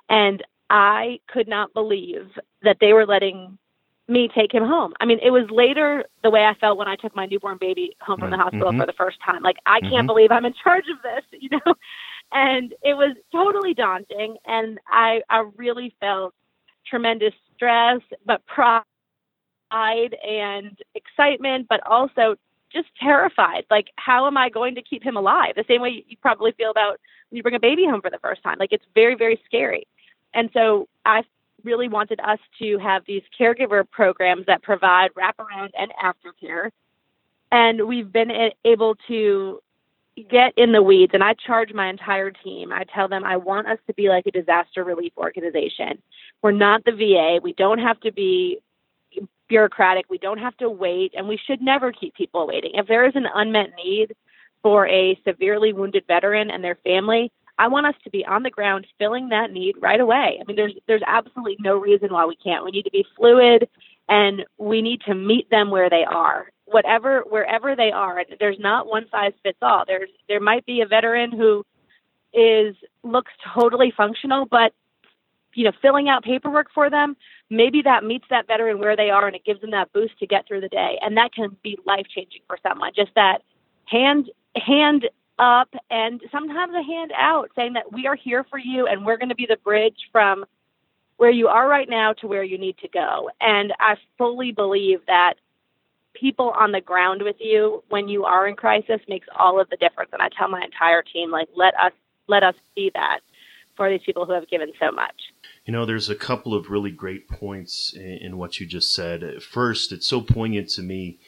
and 0.08 0.40
I 0.70 1.18
could 1.26 1.48
not 1.48 1.74
believe 1.74 2.30
that 2.62 2.78
they 2.80 2.92
were 2.92 3.06
letting 3.06 3.58
me 4.08 4.28
take 4.32 4.52
him 4.52 4.64
home. 4.64 4.94
I 5.00 5.04
mean, 5.04 5.18
it 5.22 5.30
was 5.30 5.50
later 5.50 6.04
the 6.22 6.30
way 6.30 6.44
I 6.44 6.54
felt 6.54 6.78
when 6.78 6.88
I 6.88 6.96
took 6.96 7.16
my 7.16 7.26
newborn 7.26 7.58
baby 7.60 7.96
home 8.00 8.20
from 8.20 8.30
the 8.30 8.36
hospital 8.36 8.68
mm-hmm. 8.68 8.80
for 8.80 8.86
the 8.86 8.92
first 8.92 9.18
time. 9.24 9.42
Like, 9.42 9.56
I 9.66 9.80
can't 9.80 9.92
mm-hmm. 9.92 10.06
believe 10.06 10.30
I'm 10.30 10.44
in 10.44 10.54
charge 10.62 10.84
of 10.92 11.02
this, 11.02 11.24
you 11.40 11.48
know? 11.50 11.74
And 12.32 12.74
it 12.82 12.94
was 12.94 13.16
totally 13.32 13.74
daunting. 13.74 14.36
And 14.44 14.78
I, 14.88 15.22
I 15.28 15.48
really 15.56 15.94
felt 16.00 16.34
tremendous 16.86 17.34
stress, 17.54 18.00
but 18.24 18.42
pride 18.46 18.84
and 19.72 20.78
excitement, 20.94 21.66
but 21.68 21.84
also 21.86 22.36
just 22.72 22.88
terrified. 23.00 23.64
Like, 23.70 23.88
how 23.96 24.26
am 24.26 24.36
I 24.36 24.50
going 24.50 24.76
to 24.76 24.82
keep 24.82 25.02
him 25.02 25.16
alive? 25.16 25.54
The 25.56 25.64
same 25.66 25.80
way 25.80 26.04
you 26.06 26.16
probably 26.20 26.52
feel 26.52 26.70
about 26.70 27.00
when 27.30 27.36
you 27.36 27.42
bring 27.42 27.54
a 27.54 27.60
baby 27.60 27.86
home 27.86 28.02
for 28.02 28.10
the 28.10 28.18
first 28.18 28.42
time. 28.42 28.56
Like, 28.60 28.72
it's 28.72 28.84
very, 28.94 29.16
very 29.16 29.40
scary. 29.46 29.86
And 30.34 30.50
so 30.52 30.88
I 31.04 31.22
really 31.66 31.88
wanted 31.88 32.20
us 32.20 32.38
to 32.60 32.78
have 32.78 33.02
these 33.06 33.22
caregiver 33.38 33.88
programs 33.90 34.46
that 34.46 34.62
provide 34.62 35.10
wraparound 35.14 35.70
and 35.78 35.92
aftercare. 36.02 36.70
And 37.52 37.86
we've 37.86 38.10
been 38.10 38.30
able 38.64 38.96
to 39.08 39.60
get 40.30 40.54
in 40.56 40.72
the 40.72 40.82
weeds. 40.82 41.12
And 41.12 41.22
I 41.22 41.34
charge 41.34 41.74
my 41.74 41.88
entire 41.88 42.30
team. 42.30 42.72
I 42.72 42.84
tell 42.84 43.08
them 43.08 43.24
I 43.24 43.36
want 43.36 43.66
us 43.66 43.78
to 43.86 43.94
be 43.94 44.08
like 44.08 44.26
a 44.26 44.30
disaster 44.30 44.82
relief 44.82 45.12
organization. 45.18 46.00
We're 46.40 46.52
not 46.52 46.84
the 46.84 46.92
VA. 46.92 47.40
We 47.42 47.52
don't 47.52 47.78
have 47.78 48.00
to 48.00 48.12
be 48.12 48.60
bureaucratic. 49.48 50.06
We 50.08 50.18
don't 50.18 50.38
have 50.38 50.56
to 50.58 50.70
wait. 50.70 51.12
And 51.16 51.28
we 51.28 51.36
should 51.36 51.60
never 51.60 51.92
keep 51.92 52.14
people 52.14 52.46
waiting. 52.46 52.72
If 52.74 52.86
there 52.86 53.06
is 53.06 53.14
an 53.14 53.26
unmet 53.32 53.70
need 53.84 54.14
for 54.62 54.88
a 54.88 55.20
severely 55.24 55.72
wounded 55.72 56.04
veteran 56.06 56.50
and 56.50 56.64
their 56.64 56.76
family, 56.76 57.30
I 57.58 57.68
want 57.68 57.86
us 57.86 57.94
to 58.04 58.10
be 58.10 58.24
on 58.24 58.42
the 58.42 58.50
ground 58.50 58.86
filling 58.98 59.30
that 59.30 59.50
need 59.50 59.76
right 59.80 60.00
away. 60.00 60.38
I 60.40 60.44
mean, 60.46 60.56
there's 60.56 60.74
there's 60.86 61.02
absolutely 61.06 61.56
no 61.60 61.76
reason 61.76 62.12
why 62.12 62.26
we 62.26 62.36
can't. 62.36 62.64
We 62.64 62.70
need 62.70 62.84
to 62.84 62.90
be 62.90 63.06
fluid, 63.16 63.68
and 64.08 64.44
we 64.58 64.82
need 64.82 65.00
to 65.02 65.14
meet 65.14 65.48
them 65.50 65.70
where 65.70 65.88
they 65.88 66.04
are, 66.04 66.50
whatever 66.66 67.24
wherever 67.28 67.74
they 67.74 67.90
are. 67.92 68.22
There's 68.38 68.58
not 68.58 68.86
one 68.86 69.06
size 69.10 69.32
fits 69.42 69.58
all. 69.62 69.84
There's 69.86 70.10
there 70.28 70.40
might 70.40 70.66
be 70.66 70.82
a 70.82 70.86
veteran 70.86 71.32
who 71.32 71.64
is 72.34 72.76
looks 73.02 73.32
totally 73.54 73.92
functional, 73.96 74.46
but 74.46 74.72
you 75.54 75.64
know, 75.64 75.72
filling 75.80 76.08
out 76.08 76.22
paperwork 76.22 76.66
for 76.74 76.90
them, 76.90 77.16
maybe 77.48 77.80
that 77.82 78.04
meets 78.04 78.26
that 78.28 78.46
veteran 78.46 78.78
where 78.78 78.94
they 78.94 79.08
are, 79.08 79.26
and 79.26 79.34
it 79.34 79.44
gives 79.44 79.62
them 79.62 79.70
that 79.70 79.90
boost 79.92 80.18
to 80.18 80.26
get 80.26 80.46
through 80.46 80.60
the 80.60 80.68
day, 80.68 80.98
and 81.00 81.16
that 81.16 81.32
can 81.32 81.56
be 81.62 81.78
life 81.86 82.06
changing 82.14 82.42
for 82.46 82.58
someone. 82.62 82.92
Just 82.94 83.12
that 83.14 83.38
hand 83.86 84.30
hand 84.54 85.08
up 85.38 85.68
and 85.90 86.20
sometimes 86.32 86.72
a 86.74 86.82
hand 86.82 87.12
out 87.16 87.50
saying 87.54 87.74
that 87.74 87.92
we 87.92 88.06
are 88.06 88.16
here 88.16 88.44
for 88.44 88.58
you 88.58 88.86
and 88.86 89.04
we're 89.04 89.18
going 89.18 89.28
to 89.28 89.34
be 89.34 89.46
the 89.48 89.58
bridge 89.62 90.08
from 90.12 90.44
where 91.16 91.30
you 91.30 91.48
are 91.48 91.68
right 91.68 91.88
now 91.88 92.12
to 92.12 92.26
where 92.26 92.42
you 92.42 92.58
need 92.58 92.76
to 92.78 92.88
go. 92.88 93.30
And 93.40 93.72
I 93.78 93.96
fully 94.18 94.52
believe 94.52 95.00
that 95.06 95.34
people 96.14 96.50
on 96.50 96.72
the 96.72 96.80
ground 96.80 97.22
with 97.22 97.36
you 97.38 97.82
when 97.88 98.08
you 98.08 98.24
are 98.24 98.48
in 98.48 98.56
crisis 98.56 99.00
makes 99.08 99.26
all 99.38 99.60
of 99.60 99.68
the 99.70 99.76
difference. 99.76 100.10
And 100.12 100.22
I 100.22 100.28
tell 100.36 100.48
my 100.48 100.62
entire 100.62 101.02
team, 101.02 101.30
like, 101.30 101.48
let 101.54 101.74
us 101.74 101.92
let 102.28 102.42
us 102.42 102.54
be 102.74 102.90
that 102.94 103.20
for 103.76 103.90
these 103.90 104.00
people 104.04 104.24
who 104.24 104.32
have 104.32 104.48
given 104.48 104.72
so 104.80 104.90
much. 104.90 105.14
You 105.64 105.72
know, 105.72 105.84
there's 105.84 106.08
a 106.08 106.14
couple 106.14 106.54
of 106.54 106.70
really 106.70 106.90
great 106.90 107.28
points 107.28 107.92
in, 107.94 108.02
in 108.02 108.38
what 108.38 108.58
you 108.58 108.66
just 108.66 108.94
said. 108.94 109.42
First, 109.42 109.92
it's 109.92 110.06
so 110.06 110.20
poignant 110.20 110.70
to 110.70 110.82
me. 110.82 111.18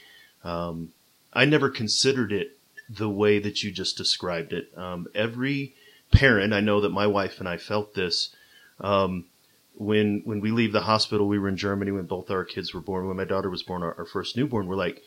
Um, 0.43 0.93
I 1.33 1.45
never 1.45 1.69
considered 1.69 2.33
it 2.33 2.58
the 2.89 3.09
way 3.09 3.39
that 3.39 3.63
you 3.63 3.71
just 3.71 3.97
described 3.97 4.53
it. 4.53 4.71
Um, 4.77 5.09
every 5.15 5.75
parent, 6.11 6.53
I 6.53 6.61
know 6.61 6.81
that 6.81 6.91
my 6.91 7.07
wife 7.07 7.39
and 7.39 7.49
I 7.49 7.57
felt 7.57 7.95
this. 7.95 8.35
Um, 8.81 9.27
when 9.75 10.23
when 10.25 10.41
we 10.41 10.51
leave 10.51 10.73
the 10.73 10.83
hospital, 10.83 11.29
we 11.29 11.39
were 11.39 11.49
in 11.49 11.57
Germany 11.57 11.93
when 11.93 12.07
both 12.07 12.31
our 12.31 12.45
kids 12.45 12.75
were 12.75 12.81
born. 12.81 13.07
When 13.07 13.17
my 13.17 13.25
daughter 13.25 13.49
was 13.49 13.63
born, 13.63 13.83
our, 13.83 13.95
our 13.97 14.05
first 14.05 14.37
newborn, 14.37 14.67
we're 14.67 14.77
like, 14.77 15.03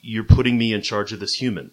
"You're 0.00 0.24
putting 0.24 0.56
me 0.56 0.72
in 0.72 0.82
charge 0.82 1.12
of 1.12 1.20
this 1.20 1.34
human, 1.34 1.72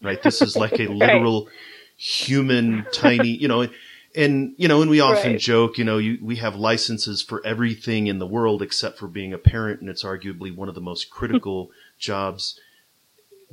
right? 0.00 0.22
This 0.22 0.40
is 0.40 0.56
like 0.56 0.78
a 0.78 0.86
literal 0.88 1.46
right. 1.46 1.54
human, 1.96 2.86
tiny, 2.92 3.28
you 3.28 3.48
know." 3.48 3.68
And 4.16 4.54
you 4.56 4.68
know, 4.68 4.80
and 4.80 4.88
we 4.88 5.00
often 5.00 5.32
right. 5.32 5.40
joke, 5.40 5.76
you 5.76 5.82
know, 5.82 5.98
you, 5.98 6.18
we 6.22 6.36
have 6.36 6.54
licenses 6.54 7.20
for 7.20 7.44
everything 7.44 8.06
in 8.06 8.20
the 8.20 8.26
world 8.28 8.62
except 8.62 8.96
for 8.96 9.08
being 9.08 9.32
a 9.32 9.38
parent, 9.38 9.80
and 9.80 9.90
it's 9.90 10.04
arguably 10.04 10.54
one 10.54 10.68
of 10.68 10.76
the 10.76 10.80
most 10.80 11.10
critical 11.10 11.72
jobs. 11.98 12.60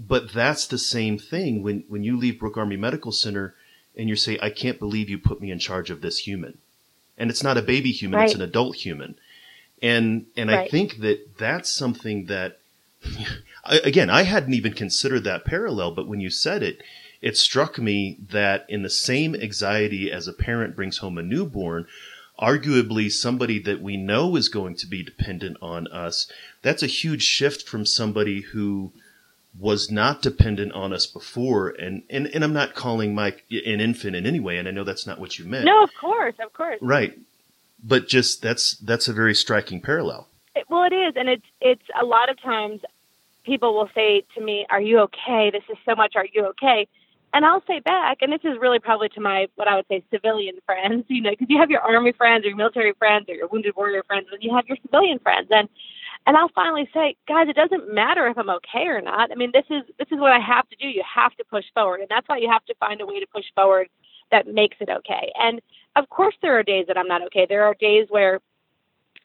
But 0.08 0.34
that's 0.34 0.66
the 0.66 0.78
same 0.78 1.18
thing 1.18 1.64
when 1.64 1.84
when 1.88 2.04
you 2.04 2.18
leave 2.18 2.40
Brooke 2.40 2.58
Army 2.58 2.78
Medical 2.78 3.12
Center 3.12 3.56
and 3.96 4.10
you 4.10 4.16
say, 4.16 4.40
"I 4.42 4.50
can't 4.50 4.80
believe 4.80 5.10
you 5.10 5.18
put 5.18 5.42
me 5.42 5.52
in 5.52 5.60
charge 5.60 5.90
of 5.90 6.02
this 6.02 6.20
human." 6.20 6.58
and 7.22 7.30
it's 7.30 7.44
not 7.44 7.58
a 7.58 7.62
baby 7.62 7.92
human; 7.92 8.18
right. 8.20 8.26
it's 8.26 8.36
an 8.36 8.42
adult 8.42 8.76
human. 8.76 9.16
And 9.82 10.26
and 10.36 10.50
right. 10.50 10.62
I 10.62 10.68
think 10.68 10.98
that 11.02 11.38
that's 11.38 11.72
something 11.72 12.26
that 12.26 12.60
again 13.66 14.10
I 14.10 14.24
hadn't 14.24 14.56
even 14.56 14.74
considered 14.74 15.24
that 15.26 15.46
parallel, 15.46 15.92
but 15.92 16.08
when 16.08 16.20
you 16.20 16.32
said 16.32 16.64
it, 16.64 16.82
it 17.22 17.38
struck 17.38 17.78
me 17.78 18.18
that 18.32 18.66
in 18.68 18.82
the 18.82 18.90
same 18.90 19.36
anxiety 19.36 20.12
as 20.12 20.28
a 20.28 20.34
parent 20.34 20.76
brings 20.76 20.98
home 20.98 21.20
a 21.20 21.22
newborn, 21.22 21.86
arguably 22.40 23.12
somebody 23.12 23.60
that 23.60 23.82
we 23.82 23.98
know 23.98 24.36
is 24.36 24.50
going 24.50 24.76
to 24.78 24.88
be 24.88 25.04
dependent 25.04 25.58
on 25.62 25.86
us, 25.88 26.26
that's 26.64 26.82
a 26.82 26.88
huge 26.88 27.22
shift 27.22 27.68
from 27.68 27.86
somebody 27.86 28.42
who 28.42 28.92
was 29.58 29.92
not 29.92 30.22
dependent 30.22 30.72
on 30.72 30.94
us 30.94 31.06
before 31.06 31.70
and, 31.70 32.04
and 32.10 32.28
and 32.28 32.44
I'm 32.44 32.54
not 32.54 32.74
calling 32.74 33.14
Mike 33.14 33.44
an 33.52 33.82
infant 33.82 34.16
in 34.16 34.26
any 34.26 34.40
way 34.40 34.58
and 34.58 34.68
I 34.68 34.72
know 34.72 34.84
that's 34.84 35.06
not 35.06 35.20
what 35.20 35.38
you 35.38 35.46
meant. 35.46 35.66
No, 35.66 35.84
of 35.84 35.90
course, 36.00 36.36
of 36.44 36.54
course. 36.54 36.80
Right. 36.82 37.18
But 37.84 38.08
just 38.08 38.42
that's 38.42 38.78
that's 38.78 39.08
a 39.08 39.14
very 39.14 39.36
striking 39.36 39.82
parallel. 39.82 40.28
It, 40.56 40.66
well, 40.70 40.84
it 40.84 40.94
is 40.94 41.14
and 41.18 41.28
it's 41.28 41.46
it's 41.60 41.84
a 42.02 42.06
lot 42.06 42.30
of 42.30 42.42
times 42.42 42.82
people 43.44 43.74
will 43.74 43.90
say 43.94 44.24
to 44.36 44.42
me, 44.42 44.66
"Are 44.70 44.82
you 44.82 45.00
okay? 45.00 45.50
This 45.52 45.64
is 45.70 45.78
so 45.86 45.96
much 45.96 46.16
are 46.16 46.28
you 46.32 46.46
okay?" 46.48 46.88
And 47.34 47.46
I'll 47.46 47.64
say 47.66 47.80
back, 47.80 48.18
and 48.22 48.32
this 48.32 48.42
is 48.44 48.58
really 48.60 48.80
probably 48.80 49.10
to 49.10 49.22
my 49.22 49.48
what 49.56 49.68
I 49.68 49.76
would 49.76 49.88
say 49.88 50.04
civilian 50.12 50.56
friends, 50.66 51.06
you 51.10 51.22
know, 51.22 51.32
because 51.32 51.48
you 51.50 51.60
have 51.60 51.70
your 51.70 51.82
army 51.82 52.12
friends 52.14 52.46
or 52.46 52.50
your 52.50 52.58
military 52.58 52.94
friends 52.94 53.28
or 53.30 53.36
your 53.36 53.48
wounded 53.48 53.76
warrior 53.76 54.04
friends, 54.04 54.28
and 54.32 54.42
you 54.44 54.56
have 54.56 54.66
your 54.68 54.78
civilian 54.82 55.20
friends. 55.20 55.48
And 55.52 55.68
and 56.28 56.38
I'll 56.38 56.50
finally 56.50 56.88
say, 56.94 57.16
guys, 57.28 57.48
it 57.50 57.56
doesn't 57.56 57.94
matter 57.94 58.28
if 58.28 58.38
I'm 58.38 58.50
okay 58.50 58.86
or 58.88 59.02
not. 59.02 59.32
I 59.32 59.36
mean, 59.36 59.52
this 59.54 59.66
is 59.70 59.84
this 59.98 60.08
is 60.12 60.20
what 60.20 60.32
I 60.32 60.40
have 60.40 60.68
to 60.70 60.76
do. 60.76 60.88
You 60.88 61.04
have 61.04 61.36
to 61.38 61.44
push 61.44 61.66
forward, 61.74 62.00
and 62.02 62.10
that's 62.10 62.28
why 62.28 62.38
you 62.38 62.50
have 62.50 62.66
to 62.66 62.76
find 62.76 63.02
a 63.02 63.06
way 63.06 63.20
to 63.20 63.28
push 63.34 63.46
forward 63.56 63.88
that 64.32 64.48
makes 64.48 64.78
it 64.80 64.90
okay. 64.90 65.32
And 65.40 65.62
of 65.96 66.10
course, 66.10 66.36
there 66.42 66.58
are 66.58 66.64
days 66.64 66.86
that 66.88 66.98
I'm 66.98 67.08
not 67.08 67.24
okay. 67.24 67.46
There 67.50 67.66
are 67.66 67.74
days 67.74 68.08
where 68.10 68.40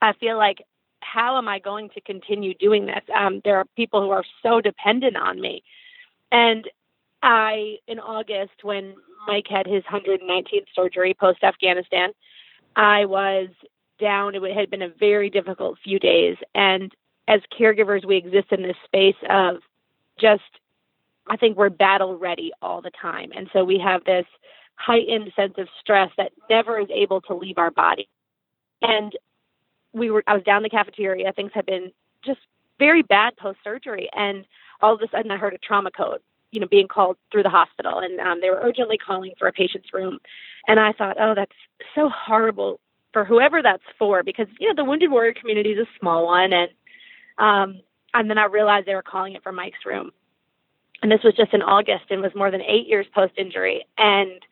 I 0.00 0.14
feel 0.14 0.36
like, 0.36 0.62
how 1.00 1.38
am 1.38 1.48
I 1.48 1.58
going 1.58 1.90
to 1.90 2.00
continue 2.00 2.54
doing 2.54 2.86
this? 2.86 3.02
Um, 3.14 3.40
there 3.44 3.58
are 3.58 3.66
people 3.76 4.00
who 4.00 4.10
are 4.10 4.24
so 4.42 4.60
dependent 4.60 5.16
on 5.16 5.40
me, 5.40 5.62
and 6.32 6.68
I, 7.22 7.76
in 7.86 7.98
August, 7.98 8.62
when 8.62 8.94
Mike 9.26 9.46
had 9.48 9.66
his 9.66 9.82
119th 9.84 10.66
surgery 10.74 11.14
post 11.18 11.42
Afghanistan, 11.42 12.10
I 12.74 13.04
was 13.04 13.48
down. 13.98 14.34
It 14.34 14.56
had 14.56 14.70
been 14.70 14.82
a 14.82 14.88
very 14.88 15.30
difficult 15.30 15.78
few 15.82 15.98
days. 15.98 16.36
And 16.54 16.94
as 17.28 17.40
caregivers, 17.58 18.04
we 18.04 18.16
exist 18.16 18.48
in 18.50 18.62
this 18.62 18.76
space 18.84 19.16
of 19.28 19.56
just, 20.18 20.42
I 21.28 21.36
think 21.36 21.56
we're 21.56 21.70
battle 21.70 22.18
ready 22.18 22.52
all 22.62 22.80
the 22.80 22.90
time. 22.90 23.32
And 23.36 23.48
so 23.52 23.64
we 23.64 23.78
have 23.78 24.04
this 24.04 24.26
heightened 24.76 25.32
sense 25.34 25.54
of 25.58 25.68
stress 25.80 26.10
that 26.16 26.32
never 26.48 26.78
is 26.78 26.88
able 26.94 27.20
to 27.22 27.34
leave 27.34 27.58
our 27.58 27.70
body. 27.70 28.08
And 28.82 29.12
we 29.92 30.10
were, 30.10 30.22
I 30.26 30.34
was 30.34 30.42
down 30.42 30.62
the 30.62 30.68
cafeteria. 30.68 31.32
Things 31.32 31.52
had 31.54 31.66
been 31.66 31.92
just 32.24 32.40
very 32.78 33.02
bad 33.02 33.36
post 33.36 33.58
surgery. 33.64 34.08
And 34.14 34.44
all 34.80 34.94
of 34.94 35.00
a 35.00 35.08
sudden, 35.08 35.30
I 35.30 35.36
heard 35.36 35.54
a 35.54 35.58
trauma 35.58 35.90
code, 35.90 36.20
you 36.52 36.60
know, 36.60 36.68
being 36.68 36.88
called 36.88 37.16
through 37.32 37.42
the 37.42 37.50
hospital. 37.50 37.98
And 37.98 38.20
um, 38.20 38.40
they 38.40 38.50
were 38.50 38.60
urgently 38.62 38.98
calling 38.98 39.32
for 39.38 39.48
a 39.48 39.52
patient's 39.52 39.92
room. 39.92 40.18
And 40.68 40.78
I 40.78 40.92
thought, 40.92 41.16
oh, 41.18 41.34
that's 41.34 41.52
so 41.94 42.10
horrible 42.10 42.80
for 43.16 43.24
whoever 43.24 43.62
that's 43.62 43.82
for, 43.98 44.22
because 44.22 44.46
you 44.60 44.68
know 44.68 44.74
the 44.74 44.84
wounded 44.84 45.10
warrior 45.10 45.32
community 45.32 45.70
is 45.70 45.78
a 45.78 45.98
small 45.98 46.26
one, 46.26 46.52
and 46.52 46.68
um, 47.38 47.80
and 48.12 48.28
then 48.28 48.36
I 48.36 48.44
realized 48.44 48.84
they 48.86 48.94
were 48.94 49.00
calling 49.00 49.32
it 49.32 49.42
for 49.42 49.52
Mike's 49.52 49.86
room, 49.86 50.10
and 51.00 51.10
this 51.10 51.22
was 51.24 51.32
just 51.34 51.54
in 51.54 51.62
August, 51.62 52.04
and 52.10 52.20
was 52.20 52.34
more 52.34 52.50
than 52.50 52.60
eight 52.60 52.86
years 52.86 53.06
post 53.14 53.32
injury, 53.38 53.86
and 53.96 54.42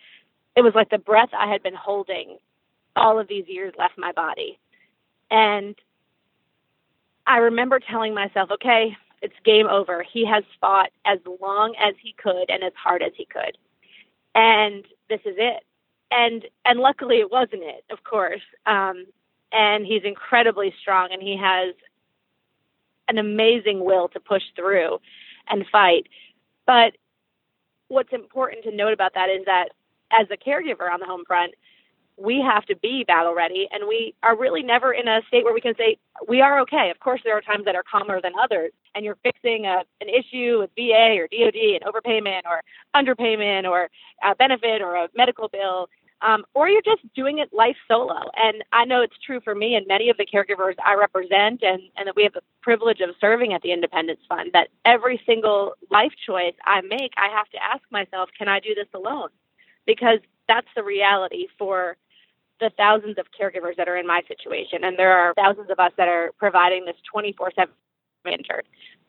it 0.56 0.62
was 0.62 0.72
like 0.74 0.88
the 0.88 0.96
breath 0.96 1.28
I 1.38 1.46
had 1.52 1.62
been 1.62 1.74
holding 1.74 2.38
all 2.96 3.18
of 3.18 3.28
these 3.28 3.44
years 3.48 3.74
left 3.78 3.98
my 3.98 4.12
body, 4.12 4.58
and 5.30 5.74
I 7.26 7.36
remember 7.36 7.80
telling 7.80 8.14
myself, 8.14 8.50
okay, 8.50 8.96
it's 9.20 9.34
game 9.44 9.66
over. 9.66 10.02
He 10.10 10.24
has 10.24 10.42
fought 10.58 10.88
as 11.04 11.18
long 11.38 11.74
as 11.78 11.96
he 12.02 12.14
could 12.16 12.48
and 12.48 12.64
as 12.64 12.72
hard 12.82 13.02
as 13.02 13.12
he 13.14 13.26
could. 13.26 13.58
And 14.34 14.86
this 15.10 15.20
is 15.26 15.34
it 15.36 15.64
and 16.10 16.44
and 16.64 16.80
luckily 16.80 17.16
it 17.16 17.30
wasn't 17.30 17.62
it, 17.62 17.84
of 17.90 18.04
course. 18.04 18.42
Um, 18.66 19.06
and 19.52 19.86
he's 19.86 20.02
incredibly 20.04 20.74
strong, 20.80 21.08
and 21.12 21.22
he 21.22 21.36
has 21.36 21.74
an 23.08 23.18
amazing 23.18 23.84
will 23.84 24.08
to 24.08 24.20
push 24.20 24.42
through 24.56 24.98
and 25.48 25.64
fight. 25.70 26.06
But 26.66 26.96
what's 27.88 28.12
important 28.12 28.64
to 28.64 28.74
note 28.74 28.92
about 28.92 29.14
that 29.14 29.28
is 29.28 29.44
that 29.46 29.68
as 30.10 30.26
a 30.30 30.36
caregiver 30.36 30.90
on 30.90 31.00
the 31.00 31.06
home 31.06 31.24
front, 31.26 31.54
we 32.16 32.40
have 32.40 32.64
to 32.66 32.76
be 32.76 33.04
battle 33.06 33.34
ready 33.34 33.68
and 33.72 33.88
we 33.88 34.14
are 34.22 34.36
really 34.36 34.62
never 34.62 34.92
in 34.92 35.08
a 35.08 35.20
state 35.28 35.44
where 35.44 35.54
we 35.54 35.60
can 35.60 35.74
say 35.76 35.96
we 36.28 36.40
are 36.40 36.60
okay 36.60 36.90
of 36.90 37.00
course 37.00 37.20
there 37.24 37.36
are 37.36 37.40
times 37.40 37.64
that 37.64 37.74
are 37.74 37.82
calmer 37.82 38.20
than 38.20 38.32
others 38.40 38.72
and 38.94 39.04
you're 39.04 39.18
fixing 39.22 39.66
a, 39.66 39.82
an 40.00 40.08
issue 40.08 40.58
with 40.60 40.70
va 40.76 41.16
or 41.18 41.28
dod 41.28 41.54
an 41.54 41.80
overpayment 41.86 42.42
or 42.46 42.60
underpayment 42.94 43.64
or 43.64 43.88
a 44.22 44.34
benefit 44.36 44.80
or 44.80 44.94
a 44.96 45.08
medical 45.14 45.48
bill 45.48 45.88
um, 46.24 46.44
or 46.54 46.68
you're 46.68 46.82
just 46.82 47.02
doing 47.14 47.38
it 47.38 47.52
life 47.52 47.76
solo. 47.86 48.30
And 48.36 48.64
I 48.72 48.84
know 48.84 49.02
it's 49.02 49.16
true 49.24 49.40
for 49.40 49.54
me 49.54 49.74
and 49.74 49.86
many 49.86 50.08
of 50.08 50.16
the 50.16 50.26
caregivers 50.26 50.74
I 50.84 50.94
represent, 50.94 51.62
and, 51.62 51.82
and 51.96 52.06
that 52.06 52.16
we 52.16 52.22
have 52.22 52.32
the 52.32 52.42
privilege 52.62 53.00
of 53.00 53.10
serving 53.20 53.52
at 53.52 53.60
the 53.62 53.72
Independence 53.72 54.20
Fund, 54.28 54.50
that 54.54 54.68
every 54.86 55.20
single 55.26 55.74
life 55.90 56.12
choice 56.26 56.54
I 56.64 56.80
make, 56.80 57.12
I 57.18 57.28
have 57.36 57.50
to 57.50 57.58
ask 57.62 57.82
myself, 57.90 58.30
can 58.38 58.48
I 58.48 58.60
do 58.60 58.74
this 58.74 58.88
alone? 58.94 59.28
Because 59.86 60.20
that's 60.48 60.68
the 60.74 60.82
reality 60.82 61.46
for 61.58 61.96
the 62.60 62.70
thousands 62.76 63.18
of 63.18 63.26
caregivers 63.38 63.76
that 63.76 63.88
are 63.88 63.96
in 63.96 64.06
my 64.06 64.22
situation. 64.28 64.84
And 64.84 64.98
there 64.98 65.12
are 65.12 65.34
thousands 65.34 65.70
of 65.70 65.78
us 65.78 65.92
that 65.96 66.08
are 66.08 66.32
providing 66.38 66.84
this 66.84 66.96
24 67.12 67.52
7 67.56 67.72
injured. 68.26 68.66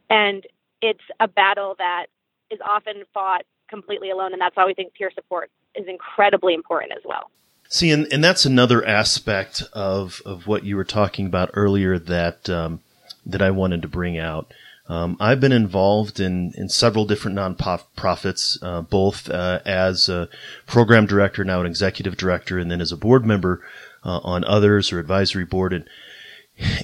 And 0.09 0.45
it's 0.81 1.03
a 1.19 1.27
battle 1.27 1.75
that 1.77 2.07
is 2.51 2.59
often 2.67 3.03
fought 3.13 3.43
completely 3.69 4.11
alone. 4.11 4.33
And 4.33 4.41
that's 4.41 4.55
why 4.55 4.65
we 4.65 4.73
think 4.73 4.93
peer 4.93 5.11
support 5.13 5.49
is 5.75 5.87
incredibly 5.87 6.53
important 6.53 6.91
as 6.91 7.03
well. 7.05 7.31
See, 7.67 7.91
and, 7.91 8.11
and 8.11 8.23
that's 8.23 8.45
another 8.45 8.85
aspect 8.85 9.63
of, 9.73 10.21
of 10.25 10.47
what 10.47 10.63
you 10.63 10.75
were 10.75 10.83
talking 10.83 11.25
about 11.25 11.49
earlier 11.53 11.97
that 11.97 12.49
um, 12.49 12.81
that 13.25 13.41
I 13.41 13.51
wanted 13.51 13.81
to 13.81 13.87
bring 13.87 14.17
out. 14.17 14.53
Um, 14.87 15.17
I've 15.19 15.39
been 15.39 15.51
involved 15.51 16.19
in, 16.19 16.53
in 16.55 16.69
several 16.69 17.05
different 17.05 17.37
nonprofits, 17.37 18.59
uh, 18.61 18.81
both 18.81 19.29
uh, 19.29 19.59
as 19.65 20.09
a 20.09 20.29
program 20.67 21.07
director, 21.07 21.43
now 21.43 21.59
an 21.61 21.65
executive 21.65 22.17
director, 22.17 22.59
and 22.59 22.69
then 22.69 22.81
as 22.81 22.91
a 22.91 22.97
board 22.97 23.25
member 23.25 23.61
uh, 24.03 24.19
on 24.23 24.43
others 24.43 24.91
or 24.91 24.99
advisory 24.99 25.45
board. 25.45 25.73
And, 25.73 25.89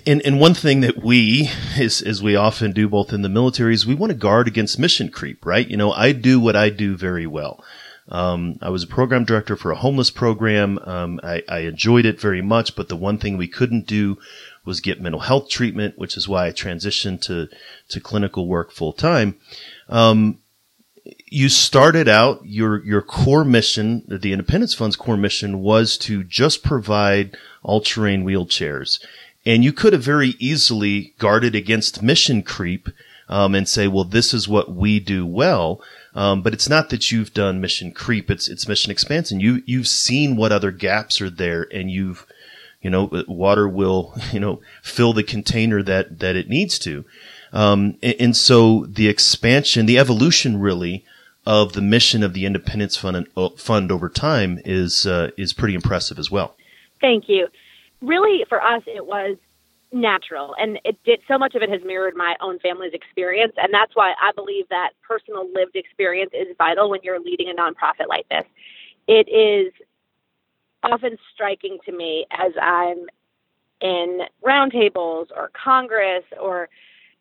and 0.05 0.21
and 0.25 0.39
one 0.39 0.55
thing 0.55 0.81
that 0.81 1.03
we, 1.03 1.49
as 1.77 2.01
as 2.01 2.23
we 2.23 2.35
often 2.35 2.71
do, 2.71 2.89
both 2.89 3.13
in 3.13 3.21
the 3.21 3.29
military, 3.29 3.73
is 3.73 3.85
we 3.85 3.95
want 3.95 4.11
to 4.11 4.17
guard 4.17 4.47
against 4.47 4.79
mission 4.79 5.09
creep, 5.09 5.45
right? 5.45 5.67
You 5.67 5.77
know, 5.77 5.91
I 5.91 6.11
do 6.11 6.39
what 6.39 6.55
I 6.55 6.69
do 6.69 6.97
very 6.97 7.27
well. 7.27 7.63
Um, 8.09 8.57
I 8.61 8.69
was 8.69 8.83
a 8.83 8.87
program 8.87 9.23
director 9.23 9.55
for 9.55 9.71
a 9.71 9.75
homeless 9.75 10.09
program. 10.09 10.79
Um, 10.79 11.19
I, 11.23 11.43
I, 11.47 11.59
enjoyed 11.59 12.05
it 12.05 12.19
very 12.19 12.41
much, 12.41 12.75
but 12.75 12.89
the 12.89 12.95
one 12.97 13.17
thing 13.17 13.37
we 13.37 13.47
couldn't 13.47 13.85
do 13.85 14.17
was 14.65 14.79
get 14.79 15.01
mental 15.01 15.21
health 15.21 15.49
treatment, 15.49 15.97
which 15.97 16.15
is 16.15 16.27
why 16.27 16.47
I 16.47 16.51
transitioned 16.51 17.21
to 17.21 17.47
to 17.89 17.99
clinical 17.99 18.47
work 18.47 18.71
full 18.71 18.93
time. 18.93 19.37
Um, 19.89 20.39
you 21.27 21.49
started 21.49 22.07
out 22.07 22.41
your 22.43 22.83
your 22.85 23.01
core 23.01 23.43
mission, 23.43 24.03
the 24.07 24.33
Independence 24.33 24.73
Fund's 24.73 24.95
core 24.95 25.17
mission, 25.17 25.59
was 25.59 25.97
to 25.99 26.23
just 26.23 26.63
provide 26.63 27.35
all 27.63 27.81
terrain 27.81 28.23
wheelchairs, 28.23 29.03
and 29.45 29.63
you 29.63 29.73
could 29.73 29.93
have 29.93 30.03
very 30.03 30.35
easily 30.39 31.13
guarded 31.17 31.55
against 31.55 32.03
mission 32.03 32.43
creep 32.43 32.89
um, 33.29 33.55
and 33.55 33.67
say, 33.67 33.87
well, 33.87 34.03
this 34.03 34.33
is 34.33 34.47
what 34.47 34.75
we 34.75 34.99
do 34.99 35.25
well. 35.25 35.81
Um, 36.13 36.41
but 36.41 36.53
it's 36.53 36.69
not 36.69 36.89
that 36.89 37.11
you've 37.11 37.33
done 37.33 37.61
mission 37.61 37.91
creep; 37.91 38.29
it's 38.29 38.49
it's 38.49 38.67
mission 38.67 38.91
expansion. 38.91 39.39
You 39.39 39.63
you've 39.65 39.87
seen 39.87 40.35
what 40.35 40.51
other 40.51 40.71
gaps 40.71 41.21
are 41.21 41.29
there, 41.29 41.65
and 41.71 41.89
you've 41.89 42.27
you 42.81 42.89
know 42.89 43.23
water 43.27 43.67
will 43.67 44.13
you 44.31 44.39
know 44.39 44.61
fill 44.81 45.13
the 45.13 45.23
container 45.23 45.81
that 45.83 46.19
that 46.19 46.35
it 46.35 46.49
needs 46.49 46.79
to. 46.79 47.05
Um, 47.53 47.97
and, 48.01 48.15
and, 48.19 48.37
so 48.37 48.85
the 48.87 49.09
expansion, 49.09 49.85
the 49.85 49.99
evolution 49.99 50.57
really 50.57 51.03
of 51.45 51.73
the 51.73 51.81
mission 51.81 52.23
of 52.23 52.33
the 52.33 52.45
Independence 52.45 52.95
Fund, 52.95 53.27
uh, 53.35 53.49
fund 53.57 53.91
over 53.91 54.09
time 54.09 54.59
is, 54.63 55.05
uh, 55.05 55.31
is 55.37 55.53
pretty 55.53 55.75
impressive 55.75 56.19
as 56.19 56.29
well. 56.29 56.55
Thank 57.01 57.27
you. 57.27 57.47
Really, 58.01 58.45
for 58.47 58.61
us, 58.61 58.83
it 58.87 59.05
was 59.05 59.37
natural 59.93 60.55
and 60.57 60.79
it 60.85 60.97
did 61.03 61.19
so 61.27 61.37
much 61.37 61.53
of 61.53 61.61
it 61.61 61.69
has 61.69 61.81
mirrored 61.83 62.15
my 62.15 62.35
own 62.39 62.57
family's 62.59 62.93
experience 62.93 63.51
and 63.57 63.73
that's 63.73 63.93
why 63.93 64.13
i 64.21 64.31
believe 64.37 64.65
that 64.69 64.91
personal 65.05 65.45
lived 65.53 65.75
experience 65.75 66.31
is 66.33 66.47
vital 66.57 66.89
when 66.89 67.01
you're 67.03 67.19
leading 67.19 67.49
a 67.49 67.53
nonprofit 67.53 68.07
like 68.07 68.25
this 68.29 68.45
it 69.09 69.27
is 69.27 69.73
often 70.83 71.17
striking 71.33 71.77
to 71.85 71.91
me 71.91 72.25
as 72.31 72.51
i'm 72.61 73.05
in 73.81 74.21
roundtables 74.45 75.27
or 75.35 75.51
congress 75.53 76.23
or 76.39 76.69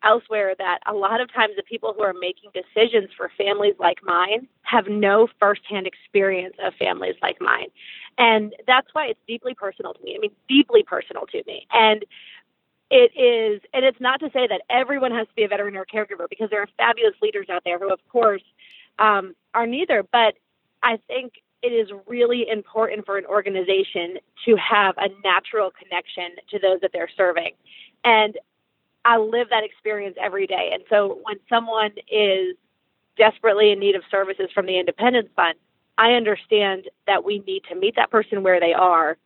elsewhere 0.03 0.55
that 0.57 0.79
a 0.87 0.93
lot 0.93 1.21
of 1.21 1.31
times 1.33 1.53
the 1.55 1.63
people 1.63 1.93
who 1.95 2.03
are 2.03 2.13
making 2.13 2.49
decisions 2.53 3.09
for 3.15 3.31
families 3.37 3.75
like 3.79 3.99
mine 4.03 4.47
have 4.63 4.87
no 4.87 5.27
firsthand 5.39 5.87
experience 5.87 6.55
of 6.63 6.73
families 6.75 7.15
like 7.21 7.39
mine. 7.39 7.67
And 8.17 8.53
that's 8.67 8.87
why 8.93 9.07
it's 9.07 9.19
deeply 9.27 9.53
personal 9.53 9.93
to 9.93 10.03
me. 10.03 10.15
I 10.15 10.19
mean, 10.19 10.31
deeply 10.47 10.83
personal 10.83 11.25
to 11.27 11.43
me. 11.45 11.67
And 11.71 12.03
it 12.89 13.11
is, 13.15 13.61
and 13.73 13.85
it's 13.85 14.01
not 14.01 14.19
to 14.19 14.29
say 14.31 14.47
that 14.47 14.61
everyone 14.69 15.11
has 15.11 15.27
to 15.27 15.33
be 15.33 15.43
a 15.43 15.47
veteran 15.47 15.77
or 15.77 15.83
a 15.83 15.85
caregiver 15.85 16.27
because 16.29 16.49
there 16.49 16.61
are 16.61 16.69
fabulous 16.77 17.15
leaders 17.21 17.47
out 17.49 17.63
there 17.63 17.79
who, 17.79 17.91
of 17.91 17.99
course, 18.09 18.43
um, 18.99 19.35
are 19.53 19.67
neither. 19.67 20.03
But 20.03 20.35
I 20.83 20.97
think 21.07 21.33
it 21.61 21.67
is 21.67 21.89
really 22.07 22.47
important 22.49 23.05
for 23.05 23.17
an 23.17 23.25
organization 23.25 24.17
to 24.45 24.55
have 24.55 24.95
a 24.97 25.09
natural 25.23 25.71
connection 25.71 26.35
to 26.49 26.59
those 26.59 26.81
that 26.81 26.91
they're 26.91 27.09
serving. 27.15 27.53
And 28.03 28.37
I 29.05 29.17
live 29.17 29.49
that 29.49 29.63
experience 29.63 30.17
every 30.19 30.47
day. 30.47 30.71
And 30.73 30.83
so 30.89 31.19
when 31.23 31.37
someone 31.49 31.91
is 32.11 32.55
desperately 33.17 33.71
in 33.71 33.79
need 33.79 33.95
of 33.95 34.03
services 34.09 34.49
from 34.53 34.65
the 34.65 34.79
Independence 34.79 35.29
Fund, 35.35 35.55
I 35.97 36.13
understand 36.13 36.89
that 37.07 37.23
we 37.23 37.39
need 37.39 37.63
to 37.69 37.75
meet 37.75 37.95
that 37.95 38.09
person 38.09 38.43
where 38.43 38.59
they 38.59 38.73
are 38.73 39.17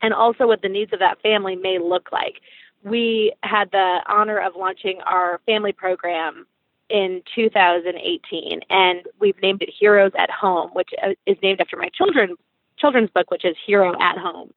and 0.00 0.14
also 0.14 0.46
what 0.46 0.62
the 0.62 0.68
needs 0.68 0.92
of 0.92 1.00
that 1.00 1.20
family 1.22 1.56
may 1.56 1.78
look 1.78 2.10
like. 2.12 2.40
We 2.82 3.32
had 3.42 3.70
the 3.70 4.00
honor 4.06 4.38
of 4.38 4.54
launching 4.56 5.00
our 5.06 5.40
family 5.46 5.72
program 5.72 6.46
in 6.90 7.22
2018, 7.34 8.60
and 8.70 9.00
we've 9.20 9.40
named 9.42 9.62
it 9.62 9.70
Heroes 9.78 10.12
at 10.18 10.30
Home, 10.30 10.70
which 10.72 10.90
uh, 11.02 11.10
is 11.26 11.36
named 11.42 11.60
after 11.60 11.76
my 11.76 11.88
children 11.94 12.36
children's 12.78 13.10
book, 13.10 13.30
which 13.30 13.44
is 13.44 13.56
Hero 13.66 13.92
at 14.00 14.18
Home. 14.18 14.52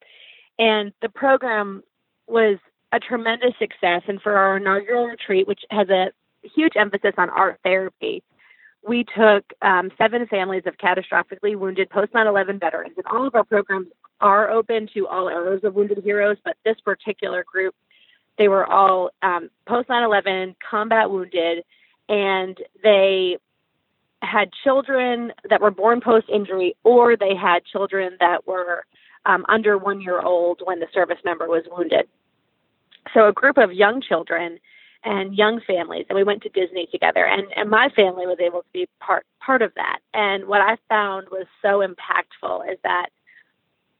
And 0.59 0.93
the 1.01 1.09
program 1.09 1.83
was 2.27 2.57
a 2.91 2.99
tremendous 2.99 3.53
success. 3.57 4.03
And 4.07 4.21
for 4.21 4.37
our 4.37 4.57
inaugural 4.57 5.07
retreat, 5.07 5.47
which 5.47 5.61
has 5.71 5.89
a 5.89 6.11
huge 6.43 6.73
emphasis 6.75 7.13
on 7.17 7.29
art 7.29 7.59
therapy, 7.63 8.23
we 8.87 9.03
took 9.03 9.43
um, 9.61 9.91
seven 9.97 10.27
families 10.27 10.63
of 10.65 10.77
catastrophically 10.77 11.55
wounded 11.55 11.89
post 11.89 12.13
9 12.13 12.27
11 12.27 12.59
veterans. 12.59 12.93
And 12.97 13.05
all 13.07 13.27
of 13.27 13.35
our 13.35 13.43
programs 13.43 13.87
are 14.19 14.49
open 14.49 14.87
to 14.93 15.07
all 15.07 15.29
eras 15.29 15.61
of 15.63 15.75
wounded 15.75 15.99
heroes, 16.03 16.37
but 16.43 16.57
this 16.65 16.77
particular 16.83 17.43
group, 17.43 17.75
they 18.37 18.47
were 18.47 18.65
all 18.65 19.11
um, 19.21 19.49
post 19.67 19.89
9 19.89 20.03
11 20.03 20.55
combat 20.67 21.09
wounded, 21.11 21.63
and 22.11 22.57
they 22.83 23.37
had 24.21 24.49
children 24.63 25.31
that 25.49 25.61
were 25.61 25.71
born 25.71 26.01
post 26.01 26.27
injury, 26.29 26.75
or 26.83 27.15
they 27.15 27.35
had 27.35 27.65
children 27.65 28.17
that 28.19 28.45
were 28.45 28.85
um, 29.25 29.45
under 29.47 29.77
one 29.77 30.01
year 30.01 30.19
old 30.19 30.61
when 30.63 30.79
the 30.79 30.87
service 30.93 31.17
member 31.23 31.47
was 31.47 31.63
wounded. 31.71 32.07
So, 33.13 33.27
a 33.27 33.33
group 33.33 33.57
of 33.57 33.71
young 33.71 34.01
children 34.01 34.59
and 35.03 35.35
young 35.35 35.61
families 35.65 36.05
and 36.09 36.15
we 36.15 36.23
went 36.23 36.43
to 36.43 36.49
Disney 36.49 36.87
together 36.91 37.25
and, 37.25 37.47
and 37.55 37.69
my 37.69 37.89
family 37.95 38.27
was 38.27 38.37
able 38.39 38.59
to 38.61 38.67
be 38.71 38.87
part 38.99 39.25
part 39.39 39.63
of 39.63 39.73
that. 39.75 39.99
And 40.13 40.45
what 40.45 40.61
I 40.61 40.77
found 40.89 41.29
was 41.29 41.47
so 41.61 41.79
impactful 41.79 42.71
is 42.71 42.77
that 42.83 43.07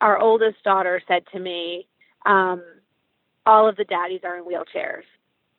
our 0.02 0.20
oldest 0.20 0.62
daughter 0.64 1.02
said 1.08 1.24
to 1.32 1.40
me, 1.40 1.88
um, 2.26 2.62
all 3.46 3.68
of 3.68 3.78
the 3.78 3.84
daddies 3.84 4.22
are 4.24 4.38
in 4.38 4.44
wheelchairs. 4.44 5.04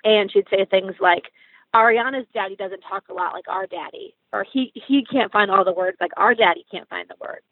And 0.05 0.31
she'd 0.31 0.47
say 0.51 0.65
things 0.65 0.95
like, 1.01 1.33
Ariana's 1.75 2.27
daddy 2.35 2.57
doesn't 2.57 2.83
talk 2.83 3.05
a 3.09 3.15
lot 3.15 3.33
like 3.33 3.49
our 3.49 3.67
daddy, 3.67 4.15
or 4.33 4.45
he 4.51 4.73
he 4.75 5.05
can't 5.05 5.33
find 5.33 5.51
all 5.51 5.65
the 5.65 5.73
words 5.73 5.97
like 6.01 6.13
our 6.17 6.35
daddy 6.35 6.67
can't 6.71 6.89
find 6.89 7.09
the 7.09 7.17
words. 7.21 7.45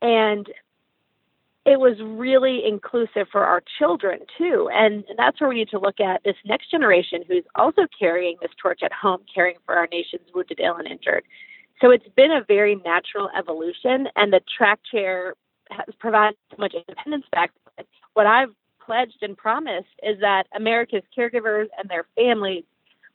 And 0.00 0.46
it 1.66 1.78
was 1.78 1.96
really 2.00 2.62
inclusive 2.66 3.26
for 3.30 3.44
our 3.44 3.62
children 3.78 4.20
too. 4.38 4.70
And 4.72 5.04
that's 5.16 5.40
where 5.40 5.50
we 5.50 5.56
need 5.56 5.68
to 5.70 5.78
look 5.78 6.00
at 6.00 6.22
this 6.24 6.36
next 6.46 6.70
generation 6.70 7.24
who's 7.28 7.44
also 7.56 7.82
carrying 7.98 8.36
this 8.40 8.52
torch 8.62 8.80
at 8.82 8.92
home, 8.92 9.20
caring 9.32 9.56
for 9.66 9.74
our 9.74 9.86
nation's 9.90 10.28
wounded, 10.34 10.60
ill, 10.62 10.76
and 10.76 10.88
injured. 10.88 11.24
So 11.80 11.90
it's 11.90 12.08
been 12.16 12.30
a 12.30 12.42
very 12.46 12.76
natural 12.76 13.28
evolution, 13.36 14.08
and 14.16 14.32
the 14.32 14.40
track 14.56 14.80
chair 14.90 15.34
has 15.70 15.94
provided 15.98 16.38
so 16.50 16.56
much 16.58 16.74
independence 16.74 17.26
back. 17.32 17.50
What 18.14 18.26
I've 18.26 18.54
pledged 18.84 19.18
and 19.22 19.36
promised 19.36 19.88
is 20.02 20.18
that 20.20 20.44
America's 20.56 21.02
caregivers 21.16 21.66
and 21.78 21.90
their 21.90 22.06
families 22.16 22.64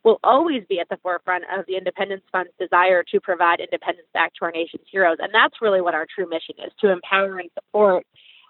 will 0.04 0.20
always 0.22 0.62
be 0.68 0.78
at 0.78 0.88
the 0.90 0.98
forefront 0.98 1.44
of 1.52 1.64
the 1.66 1.76
Independence 1.76 2.22
Fund's 2.30 2.52
desire 2.60 3.02
to 3.02 3.20
provide 3.20 3.60
independence 3.60 4.06
back 4.12 4.34
to 4.34 4.44
our 4.44 4.52
nation's 4.52 4.86
heroes. 4.90 5.16
And 5.20 5.32
that's 5.32 5.60
really 5.60 5.80
what 5.80 5.94
our 5.94 6.06
true 6.14 6.28
mission 6.28 6.54
is 6.64 6.72
to 6.80 6.90
empower 6.90 7.38
and 7.38 7.50
support 7.54 8.06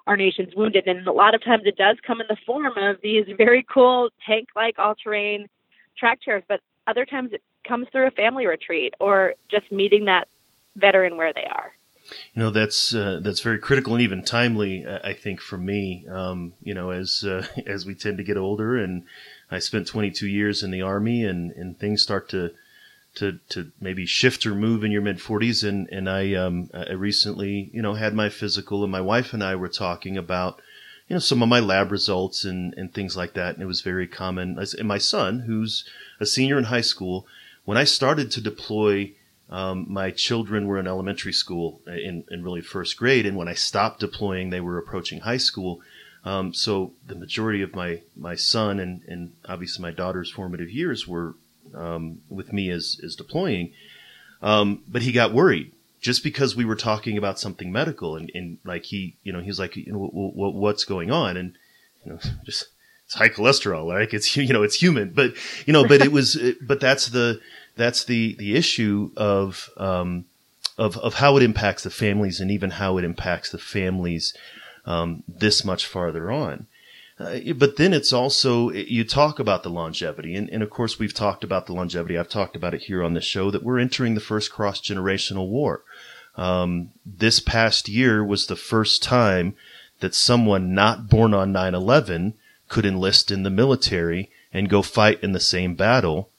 our 0.07 0.17
nation's 0.17 0.55
wounded. 0.55 0.87
And 0.87 1.07
a 1.07 1.13
lot 1.13 1.35
of 1.35 1.43
times 1.43 1.63
it 1.65 1.77
does 1.77 1.97
come 2.07 2.21
in 2.21 2.27
the 2.29 2.37
form 2.45 2.77
of 2.77 2.97
these 3.03 3.25
very 3.39 3.65
cool 3.73 4.11
tank 4.27 4.49
like 4.55 4.79
all 4.79 4.95
terrain 4.95 5.47
track 5.97 6.21
chairs, 6.21 6.43
but 6.49 6.61
other 6.87 7.07
times 7.07 7.33
it 7.33 7.43
comes 7.67 7.87
through 7.91 8.09
a 8.09 8.11
family 8.11 8.47
retreat 8.47 8.95
or 9.01 9.35
just 9.51 9.71
meeting 9.73 10.05
that 10.07 10.29
veteran 10.77 11.17
where 11.17 11.33
they 11.33 11.45
are. 11.45 11.73
You 12.35 12.43
know 12.43 12.51
that's 12.51 12.95
uh, 12.95 13.21
that's 13.23 13.41
very 13.41 13.59
critical 13.59 13.95
and 13.95 14.03
even 14.03 14.23
timely, 14.23 14.87
I 14.87 15.15
think, 15.15 15.41
for 15.41 15.57
me. 15.57 16.07
Um, 16.09 16.53
you 16.63 16.75
know, 16.75 16.91
as 16.91 17.25
uh, 17.27 17.47
as 17.67 17.87
we 17.87 17.95
tend 17.95 18.19
to 18.19 18.25
get 18.25 18.37
older, 18.37 18.77
and 18.77 19.05
I 19.51 19.59
spent 19.59 19.87
22 19.87 20.27
years 20.27 20.63
in 20.63 20.71
the 20.71 20.83
army, 20.83 21.25
and 21.25 21.51
and 21.53 21.79
things 21.79 22.03
start 22.03 22.29
to 22.31 22.53
to 23.15 23.39
to 23.49 23.71
maybe 23.81 24.07
shift 24.07 24.45
or 24.45 24.55
move 24.55 24.85
in 24.85 24.91
your 24.91 25.03
mid 25.03 25.19
40s 25.19 25.67
and 25.67 25.89
and 25.91 26.11
I 26.11 26.35
um 26.35 26.69
I 26.75 26.93
recently 26.93 27.71
you 27.73 27.81
know 27.81 27.95
had 27.95 28.15
my 28.15 28.29
physical 28.29 28.83
and 28.83 28.91
my 28.91 29.01
wife 29.01 29.33
and 29.33 29.43
I 29.43 29.55
were 29.55 29.69
talking 29.69 30.17
about 30.17 30.61
you 31.09 31.15
know 31.15 31.21
some 31.21 31.43
of 31.43 31.49
my 31.49 31.61
lab 31.61 31.93
results 31.93 32.45
and 32.45 32.75
and 32.75 32.93
things 32.93 33.17
like 33.17 33.35
that 33.35 33.55
and 33.55 33.63
it 33.63 33.67
was 33.67 33.83
very 33.83 34.09
common 34.09 34.59
and 34.59 34.89
my 34.89 34.99
son 34.99 35.41
who's 35.41 35.85
a 36.21 36.27
senior 36.27 36.59
in 36.59 36.65
high 36.65 36.81
school 36.81 37.27
when 37.65 37.79
I 37.79 37.85
started 37.85 38.31
to 38.33 38.41
deploy 38.41 39.13
um, 39.51 39.87
my 39.89 40.11
children 40.11 40.67
were 40.67 40.79
in 40.79 40.87
elementary 40.87 41.33
school 41.33 41.81
in, 41.87 42.25
in 42.31 42.43
really 42.43 42.63
first 42.63 42.97
grade 42.97 43.27
and 43.27 43.37
when 43.37 43.49
I 43.49 43.55
stopped 43.55 44.01
deploying 44.01 44.51
they 44.51 44.61
were 44.61 44.79
approaching 44.79 45.21
high 45.21 45.39
school. 45.39 45.81
Um, 46.25 46.55
so 46.55 46.93
the 47.07 47.15
majority 47.15 47.63
of 47.63 47.75
my 47.75 48.01
my 48.17 48.35
son 48.35 48.81
and 48.81 49.03
and 49.07 49.35
obviously 49.47 49.83
my 49.83 49.91
daughter's 49.91 50.31
formative 50.31 50.71
years 50.71 51.07
were 51.07 51.35
um, 51.75 52.21
with 52.29 52.53
me 52.53 52.71
as 52.71 53.01
as 53.05 53.15
deploying. 53.15 53.73
Um, 54.43 54.83
but 54.89 55.03
he 55.03 55.13
got 55.13 55.33
worried 55.33 55.73
just 56.05 56.23
because 56.23 56.55
we 56.55 56.67
were 56.67 56.77
talking 56.77 57.17
about 57.17 57.41
something 57.41 57.73
medical, 57.73 58.15
and, 58.15 58.31
and 58.35 58.59
like 58.63 58.85
he, 58.85 59.17
you 59.23 59.33
know, 59.33 59.41
he 59.41 59.47
was 59.47 59.59
like, 59.59 59.75
you 59.75 59.91
know, 59.91 60.07
w- 60.07 60.33
w- 60.33 60.55
what's 60.55 60.85
going 60.85 61.11
on, 61.11 61.39
and 61.39 61.57
you 62.05 62.13
know, 62.13 62.19
just 62.45 62.69
it's 63.07 63.15
high 63.15 63.31
cholesterol, 63.31 63.87
like 63.87 64.13
it's 64.13 64.37
you 64.37 64.53
know, 64.53 64.63
it's 64.63 64.77
human, 64.77 65.11
but 65.11 65.33
you 65.67 65.73
know, 65.73 65.89
but 65.89 66.03
it 66.03 66.13
was, 66.13 66.39
but 66.61 66.79
that's 66.79 67.09
the 67.09 67.41
that's 67.77 68.05
the 68.05 68.35
the 68.35 68.57
issue 68.57 69.11
of 69.17 69.71
um, 69.77 70.27
of 70.79 70.97
of 70.99 71.15
how 71.15 71.37
it 71.37 71.43
impacts 71.43 71.83
the 71.83 71.91
families, 71.91 72.41
and 72.41 72.51
even 72.51 72.71
how 72.71 72.99
it 72.99 73.05
impacts 73.05 73.51
the 73.51 73.59
families 73.59 74.35
um, 74.87 75.23
this 75.29 75.65
much 75.65 75.87
farther 75.87 76.31
on. 76.31 76.67
Uh, 77.19 77.39
but 77.57 77.77
then 77.77 77.93
it's 77.93 78.13
also, 78.13 78.71
you 78.71 79.05
talk 79.05 79.39
about 79.39 79.63
the 79.63 79.71
longevity. 79.71 80.35
And, 80.35 80.51
and 80.51 80.63
of 80.63 80.71
course, 80.71 80.99
we've 80.99 81.15
talked 81.15 81.45
about 81.45 81.67
the 81.67 81.73
longevity. 81.73 82.19
I've 82.19 82.29
talked 82.29 82.57
about 82.57 82.75
it 82.75 82.83
here 82.83 83.05
on 83.05 83.15
the 83.15 83.21
show 83.21 83.51
that 83.51 83.63
we're 83.63 83.79
entering 83.79 84.15
the 84.15 84.21
first 84.21 84.51
cross 84.51 84.81
generational 84.81 85.49
war. 85.49 85.83
Um, 86.37 86.91
this 87.07 87.39
past 87.39 87.89
year 87.89 88.25
was 88.25 88.47
the 88.47 88.57
first 88.57 89.03
time 89.03 89.55
that 90.01 90.15
someone 90.15 90.75
not 90.75 91.09
born 91.09 91.33
on 91.33 91.53
9 91.53 91.75
11 91.75 92.35
could 92.69 92.85
enlist 92.85 93.31
in 93.31 93.45
the 93.45 93.51
military 93.51 94.31
and 94.53 94.69
go 94.69 94.83
fight 94.83 95.23
in 95.23 95.33
the 95.33 95.41
same 95.41 95.77
battle. 95.77 96.31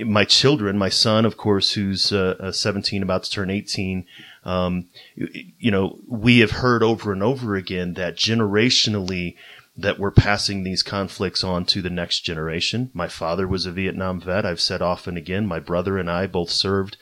My 0.00 0.24
children, 0.24 0.78
my 0.78 0.88
son, 0.88 1.24
of 1.24 1.36
course, 1.36 1.72
who's 1.72 2.12
uh, 2.12 2.36
uh 2.38 2.52
17, 2.52 3.02
about 3.02 3.24
to 3.24 3.30
turn 3.30 3.50
18, 3.50 4.06
um, 4.44 4.86
you 5.14 5.70
know, 5.70 5.98
we 6.06 6.38
have 6.38 6.52
heard 6.52 6.82
over 6.82 7.12
and 7.12 7.22
over 7.22 7.56
again 7.56 7.94
that 7.94 8.16
generationally 8.16 9.36
that 9.76 9.98
we're 9.98 10.10
passing 10.10 10.64
these 10.64 10.82
conflicts 10.82 11.44
on 11.44 11.64
to 11.64 11.80
the 11.80 11.90
next 11.90 12.20
generation. 12.20 12.90
My 12.92 13.06
father 13.06 13.46
was 13.46 13.64
a 13.64 13.72
Vietnam 13.72 14.20
vet. 14.20 14.44
I've 14.44 14.60
said 14.60 14.82
often 14.82 15.16
again, 15.16 15.46
my 15.46 15.60
brother 15.60 15.98
and 15.98 16.10
I 16.10 16.26
both 16.26 16.50
served 16.50 16.96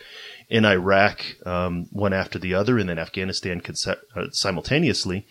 in 0.49 0.65
Iraq, 0.65 1.25
um, 1.47 1.87
one 1.91 2.13
after 2.13 2.39
the 2.39 2.55
other, 2.55 2.79
and 2.79 2.89
then 2.89 2.99
Afghanistan 2.99 3.63
uh, 3.87 4.27
simultaneously. 4.31 5.27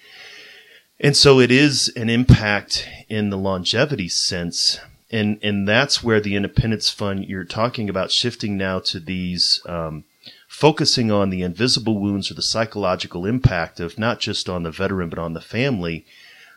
And 1.00 1.16
so 1.16 1.40
it 1.40 1.52
is 1.52 1.92
an 1.96 2.10
impact 2.10 2.88
in 3.10 3.30
the 3.30 3.38
longevity 3.38 4.10
sense 4.10 4.80
and 5.12 5.40
and 5.44 5.68
that's 5.68 6.04
where 6.04 6.20
the 6.20 6.36
Independence 6.36 6.90
Fund 6.90 7.26
you're 7.26 7.44
talking 7.44 7.90
about 7.90 8.12
shifting 8.12 8.58
now 8.58 8.80
to 8.80 9.00
these 9.00 9.62
um, 9.66 10.04
focusing 10.48 11.12
on 11.12 11.30
the 11.30 11.42
invisible 11.42 12.00
wounds 12.00 12.32
or 12.32 12.34
the 12.34 12.42
psychological 12.42 13.26
impact 13.26 13.80
of 13.80 14.00
not 14.00 14.20
just 14.20 14.50
on 14.50 14.64
the 14.64 14.72
veteran 14.72 15.10
but 15.10 15.20
on 15.20 15.34
the 15.34 15.42
family 15.42 16.06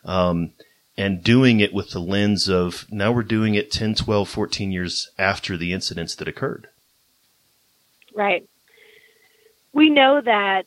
um, 0.05 0.53
and 0.97 1.23
doing 1.23 1.61
it 1.61 1.73
with 1.73 1.91
the 1.91 2.01
lens 2.01 2.49
of 2.49 2.87
now 2.91 3.13
we're 3.13 3.23
doing 3.23 3.55
it 3.55 3.71
10 3.71 3.95
12 3.95 4.29
14 4.29 4.73
years 4.73 5.11
after 5.19 5.57
the 5.57 5.73
incidents 5.73 6.15
that 6.17 6.29
occurred. 6.29 6.69
Right. 8.15 8.49
We 9.73 9.91
know 9.91 10.21
that 10.21 10.67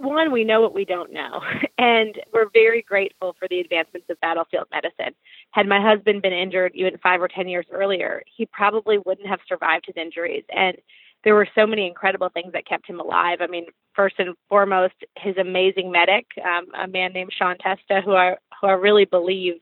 one, 0.00 0.32
we 0.32 0.44
know 0.44 0.60
what 0.60 0.74
we 0.74 0.84
don't 0.84 1.12
know, 1.12 1.40
and 1.78 2.18
we're 2.32 2.48
very 2.52 2.82
grateful 2.82 3.34
for 3.38 3.48
the 3.48 3.60
advancements 3.60 4.08
of 4.10 4.20
battlefield 4.20 4.66
medicine. 4.72 5.14
Had 5.50 5.66
my 5.66 5.80
husband 5.80 6.22
been 6.22 6.32
injured 6.32 6.72
even 6.74 6.98
five 6.98 7.20
or 7.20 7.28
10 7.28 7.48
years 7.48 7.66
earlier, 7.70 8.22
he 8.26 8.46
probably 8.46 8.98
wouldn't 8.98 9.28
have 9.28 9.40
survived 9.48 9.86
his 9.86 9.96
injuries. 9.96 10.44
And 10.54 10.76
there 11.24 11.34
were 11.34 11.48
so 11.54 11.66
many 11.66 11.86
incredible 11.86 12.30
things 12.30 12.52
that 12.52 12.66
kept 12.66 12.88
him 12.88 12.98
alive. 12.98 13.38
I 13.40 13.46
mean, 13.46 13.66
first 13.94 14.16
and 14.18 14.34
foremost, 14.48 14.94
his 15.18 15.36
amazing 15.36 15.92
medic, 15.92 16.26
um, 16.44 16.66
a 16.78 16.88
man 16.88 17.12
named 17.12 17.32
Sean 17.36 17.58
Testa, 17.58 18.00
who 18.02 18.14
I, 18.14 18.36
who 18.60 18.68
I 18.68 18.72
really 18.72 19.04
believe 19.04 19.54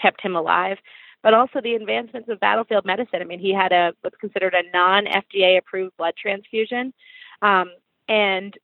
kept 0.00 0.20
him 0.20 0.36
alive, 0.36 0.76
but 1.22 1.32
also 1.32 1.60
the 1.62 1.74
advancements 1.74 2.28
of 2.28 2.38
battlefield 2.38 2.84
medicine. 2.84 3.22
I 3.22 3.24
mean, 3.24 3.40
he 3.40 3.54
had 3.54 3.72
a 3.72 3.94
what's 4.02 4.16
considered 4.16 4.54
a 4.54 4.70
non 4.76 5.06
FDA 5.06 5.58
approved 5.58 5.96
blood 5.96 6.14
transfusion. 6.20 6.92
Um, 7.40 7.70
and 8.08 8.56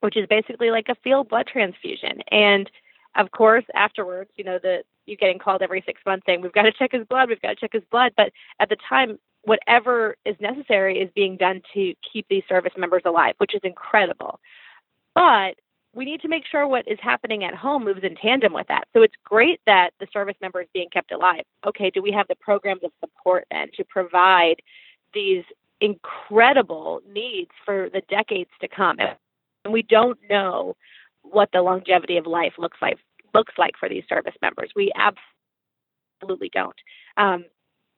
which 0.00 0.16
is 0.16 0.26
basically 0.28 0.70
like 0.70 0.88
a 0.88 0.94
field 0.96 1.28
blood 1.28 1.46
transfusion. 1.46 2.22
And 2.30 2.70
of 3.16 3.30
course, 3.30 3.64
afterwards, 3.74 4.30
you 4.36 4.44
know, 4.44 4.58
the 4.62 4.82
you 5.06 5.16
getting 5.16 5.38
called 5.38 5.62
every 5.62 5.82
six 5.86 6.00
months 6.04 6.24
saying 6.26 6.42
we've 6.42 6.52
got 6.52 6.62
to 6.62 6.72
check 6.72 6.92
his 6.92 7.06
blood, 7.06 7.28
we've 7.28 7.40
got 7.40 7.50
to 7.50 7.56
check 7.56 7.72
his 7.72 7.82
blood. 7.90 8.12
But 8.16 8.32
at 8.60 8.68
the 8.68 8.76
time, 8.88 9.18
whatever 9.42 10.16
is 10.24 10.36
necessary 10.40 10.98
is 10.98 11.10
being 11.14 11.36
done 11.36 11.62
to 11.74 11.94
keep 12.12 12.26
these 12.28 12.42
service 12.48 12.74
members 12.76 13.02
alive, 13.06 13.34
which 13.38 13.54
is 13.54 13.60
incredible. 13.64 14.38
But 15.14 15.54
we 15.94 16.04
need 16.04 16.20
to 16.20 16.28
make 16.28 16.44
sure 16.46 16.68
what 16.68 16.86
is 16.86 16.98
happening 17.00 17.44
at 17.44 17.54
home 17.54 17.84
moves 17.84 18.04
in 18.04 18.14
tandem 18.16 18.52
with 18.52 18.68
that. 18.68 18.86
So 18.92 19.02
it's 19.02 19.14
great 19.24 19.60
that 19.66 19.90
the 19.98 20.06
service 20.12 20.36
member 20.40 20.60
is 20.60 20.68
being 20.74 20.90
kept 20.92 21.10
alive. 21.12 21.42
Okay, 21.66 21.90
do 21.90 22.02
we 22.02 22.12
have 22.12 22.28
the 22.28 22.36
programs 22.36 22.84
of 22.84 22.92
support 23.00 23.46
then 23.50 23.68
to 23.76 23.84
provide 23.84 24.56
these 25.14 25.44
incredible 25.80 27.00
needs 27.10 27.50
for 27.64 27.88
the 27.90 28.02
decades 28.08 28.50
to 28.60 28.68
come? 28.68 28.98
And 29.68 29.74
we 29.74 29.82
don't 29.82 30.18
know 30.30 30.74
what 31.20 31.50
the 31.52 31.60
longevity 31.60 32.16
of 32.16 32.26
life 32.26 32.54
looks 32.56 32.78
like 32.80 32.96
looks 33.34 33.52
like 33.58 33.74
for 33.78 33.86
these 33.86 34.04
service 34.08 34.34
members. 34.40 34.70
We 34.74 34.90
absolutely 34.96 36.50
don't. 36.54 36.74
Um, 37.18 37.44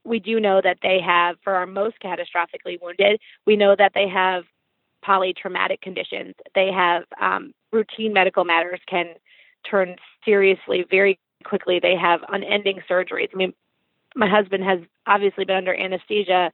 we 0.05 0.19
do 0.19 0.41
know 0.41 0.61
that 0.61 0.79
they 0.83 0.99
have, 1.01 1.37
for 1.45 1.55
our 1.55 1.67
most 1.67 1.95
catastrophically 2.03 2.83
wounded, 2.83 3.21
we 3.47 3.55
know 3.55 3.77
that 3.79 3.93
they 3.95 4.09
have 4.09 4.43
polytraumatic 5.07 5.81
conditions. 5.81 6.35
They 6.57 6.73
have 6.73 7.05
um, 7.21 7.53
routine 7.71 8.13
medical 8.13 8.45
matters 8.45 8.81
can 8.89 9.15
turn 9.71 9.95
seriously 10.25 10.85
very 10.91 11.21
quickly. 11.45 11.79
They 11.81 11.95
have 11.95 12.21
unending 12.29 12.81
surgeries. 12.91 13.29
I 13.33 13.37
mean, 13.37 13.53
my 14.17 14.29
husband 14.29 14.65
has 14.65 14.81
obviously 15.07 15.45
been 15.45 15.57
under 15.57 15.75
anesthesia 15.75 16.51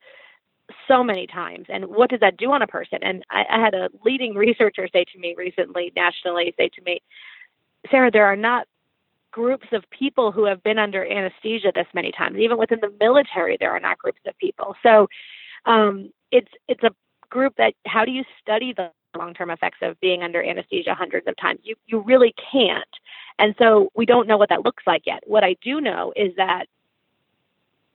so 0.88 1.02
many 1.02 1.26
times. 1.26 1.66
And 1.68 1.87
what 1.87 2.11
does 2.11 2.20
that 2.20 2.37
do 2.37 2.52
on 2.52 2.62
a 2.62 2.66
person? 2.66 2.98
And 3.02 3.24
I, 3.31 3.44
I 3.50 3.61
had 3.61 3.74
a 3.74 3.88
leading 4.05 4.35
researcher 4.46 4.88
say 4.92 5.05
to 5.12 5.18
me 5.18 5.35
recently, 5.37 5.92
nationally, 5.96 6.55
say 6.57 6.68
to 6.74 6.83
me, 6.83 7.00
Sarah, 7.90 8.11
there 8.11 8.26
are 8.26 8.37
not 8.37 8.66
groups 9.31 9.66
of 9.72 9.85
people 9.90 10.33
who 10.33 10.46
have 10.46 10.62
been 10.62 10.79
under 10.79 11.05
anesthesia 11.05 11.70
this 11.74 11.87
many 11.94 12.11
times. 12.11 12.38
Even 12.38 12.57
within 12.57 12.79
the 12.81 12.92
military, 12.98 13.57
there 13.61 13.70
are 13.70 13.81
not 13.81 13.98
groups 13.98 14.20
of 14.26 14.37
people. 14.38 14.74
So 14.83 15.09
um, 15.66 16.11
it's 16.33 16.50
it's 16.68 16.83
a 16.83 16.90
group 17.29 17.55
that 17.59 17.74
how 17.87 18.05
do 18.05 18.12
you 18.12 18.24
study 18.40 18.72
the 18.74 18.90
long-term 19.16 19.50
effects 19.50 19.79
of 19.83 19.98
being 20.00 20.22
under 20.22 20.42
anesthesia 20.42 20.94
hundreds 20.94 21.26
of 21.26 21.37
times? 21.37 21.61
You 21.64 21.74
you 21.87 22.00
really 22.00 22.35
can't. 22.50 22.88
And 23.38 23.55
so 23.59 23.90
we 23.94 24.07
don't 24.07 24.26
know 24.26 24.38
what 24.38 24.48
that 24.48 24.64
looks 24.64 24.85
like 24.87 25.02
yet. 25.05 25.22
What 25.26 25.44
I 25.44 25.57
do 25.62 25.81
know 25.81 26.14
is 26.16 26.33
that 26.37 26.66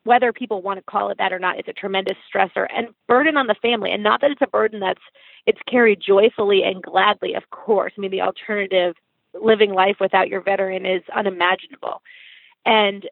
whether 0.03 0.33
people 0.33 0.61
want 0.61 0.79
to 0.79 0.83
call 0.83 1.09
it 1.09 1.17
that 1.19 1.33
or 1.33 1.39
not, 1.39 1.59
it's 1.59 1.67
a 1.67 1.73
tremendous 1.73 2.17
stressor 2.33 2.67
and 2.75 2.87
burden 3.07 3.37
on 3.37 3.47
the 3.47 3.55
family. 3.61 3.91
And 3.91 4.03
not 4.03 4.21
that 4.21 4.31
it's 4.31 4.41
a 4.41 4.47
burden 4.47 4.79
that's 4.79 5.01
it's 5.45 5.59
carried 5.67 6.01
joyfully 6.01 6.63
and 6.63 6.81
gladly, 6.81 7.33
of 7.35 7.49
course. 7.49 7.93
I 7.97 8.01
mean, 8.01 8.11
the 8.11 8.21
alternative 8.21 8.95
living 9.33 9.71
life 9.73 9.97
without 9.99 10.27
your 10.27 10.41
veteran 10.41 10.85
is 10.85 11.03
unimaginable. 11.15 12.01
And 12.65 13.07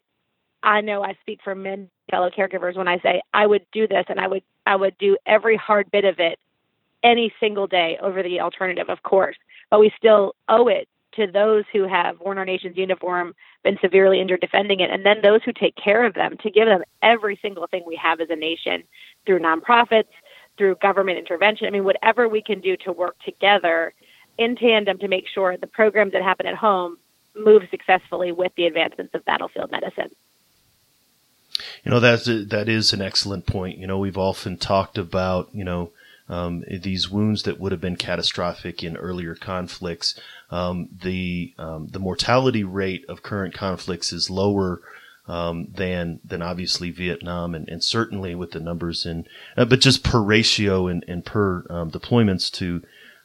I 0.62 0.82
know 0.82 1.04
I 1.04 1.16
speak 1.22 1.40
for 1.44 1.56
many 1.56 1.88
fellow 2.12 2.30
caregivers 2.30 2.76
when 2.76 2.88
I 2.88 3.00
say 3.00 3.22
I 3.34 3.46
would 3.46 3.66
do 3.72 3.88
this 3.88 4.06
and 4.10 4.20
I 4.20 4.28
would 4.28 4.44
I 4.66 4.76
would 4.76 4.98
do 4.98 5.18
every 5.26 5.56
hard 5.56 5.90
bit 5.92 6.06
of 6.06 6.20
it 6.20 6.38
any 7.04 7.34
single 7.40 7.68
day 7.68 7.98
over 8.02 8.22
the 8.22 8.42
alternative, 8.42 8.90
of 8.90 9.04
course. 9.04 9.38
But 9.70 9.80
we 9.80 9.92
still 9.98 10.36
owe 10.50 10.68
it 10.68 10.88
to 11.16 11.28
those 11.28 11.66
who 11.74 11.88
have 11.88 12.20
worn 12.20 12.38
our 12.38 12.46
nation's 12.46 12.78
uniform, 12.78 13.34
been 13.64 13.78
severely 13.82 14.22
injured 14.22 14.42
defending 14.42 14.80
it, 14.80 14.90
and 14.92 15.06
then 15.06 15.22
those 15.22 15.42
who 15.44 15.52
take 15.52 15.76
care 15.76 16.06
of 16.06 16.14
them 16.14 16.38
to 16.44 16.50
give 16.50 16.68
them 16.68 16.84
every 17.02 17.38
single 17.42 17.68
thing 17.68 17.84
we 17.86 17.96
have 17.96 18.22
as 18.22 18.30
a 18.30 18.36
nation 18.36 18.84
through 19.26 19.40
nonprofits, 19.40 20.10
through 20.58 20.76
government 20.76 21.18
intervention. 21.18 21.68
I 21.68 21.72
mean, 21.72 21.84
whatever 21.84 22.28
we 22.28 22.42
can 22.42 22.60
do 22.62 22.78
to 22.78 22.92
work 22.92 23.16
together 23.26 23.94
in 24.38 24.56
tandem 24.56 24.98
to 25.00 25.08
make 25.08 25.26
sure 25.28 25.58
the 25.58 25.68
programs 25.68 26.14
that 26.14 26.22
happen 26.22 26.46
at 26.46 26.56
home 26.56 26.98
move 27.36 27.64
successfully 27.70 28.32
with 28.32 28.52
the 28.56 28.66
advancements 28.66 29.14
of 29.14 29.26
battlefield 29.26 29.72
medicine. 29.72 30.10
You 31.84 31.92
know, 31.92 32.00
that's 32.00 32.28
a, 32.28 32.46
that 32.46 32.70
is 32.70 32.94
an 32.94 33.02
excellent 33.02 33.46
point. 33.46 33.78
You 33.78 33.88
know, 33.88 33.98
we've 33.98 34.18
often 34.18 34.58
talked 34.58 34.98
about, 34.98 35.50
you 35.54 35.64
know, 35.64 35.92
um, 36.30 36.64
these 36.70 37.10
wounds 37.10 37.44
that 37.44 37.60
would 37.60 37.72
have 37.72 37.82
been 37.82 37.96
catastrophic 37.96 38.84
in 38.84 38.96
earlier 38.96 39.36
conflicts. 39.36 40.20
Um, 40.52 40.90
the 41.02 41.54
um, 41.58 41.88
the 41.88 42.00
mortality 42.00 42.64
rate 42.64 43.04
of 43.10 43.24
current 43.24 43.54
conflicts 43.54 44.14
is 44.14 44.30
lower 44.30 44.82
um, 45.28 45.68
than 45.74 46.20
than 46.24 46.42
obviously 46.42 46.92
Vietnam, 46.92 47.56
and, 47.56 47.68
and 47.68 47.84
certainly 47.84 48.36
with 48.36 48.52
the 48.52 48.60
numbers 48.60 49.06
in, 49.06 49.26
uh, 49.58 49.66
but 49.66 49.80
just 49.80 50.04
per 50.04 50.22
ratio 50.22 50.88
and, 50.88 51.04
and 51.08 51.26
per 51.26 51.66
um, 51.70 51.92
deployments 51.92 52.52
to 52.54 52.84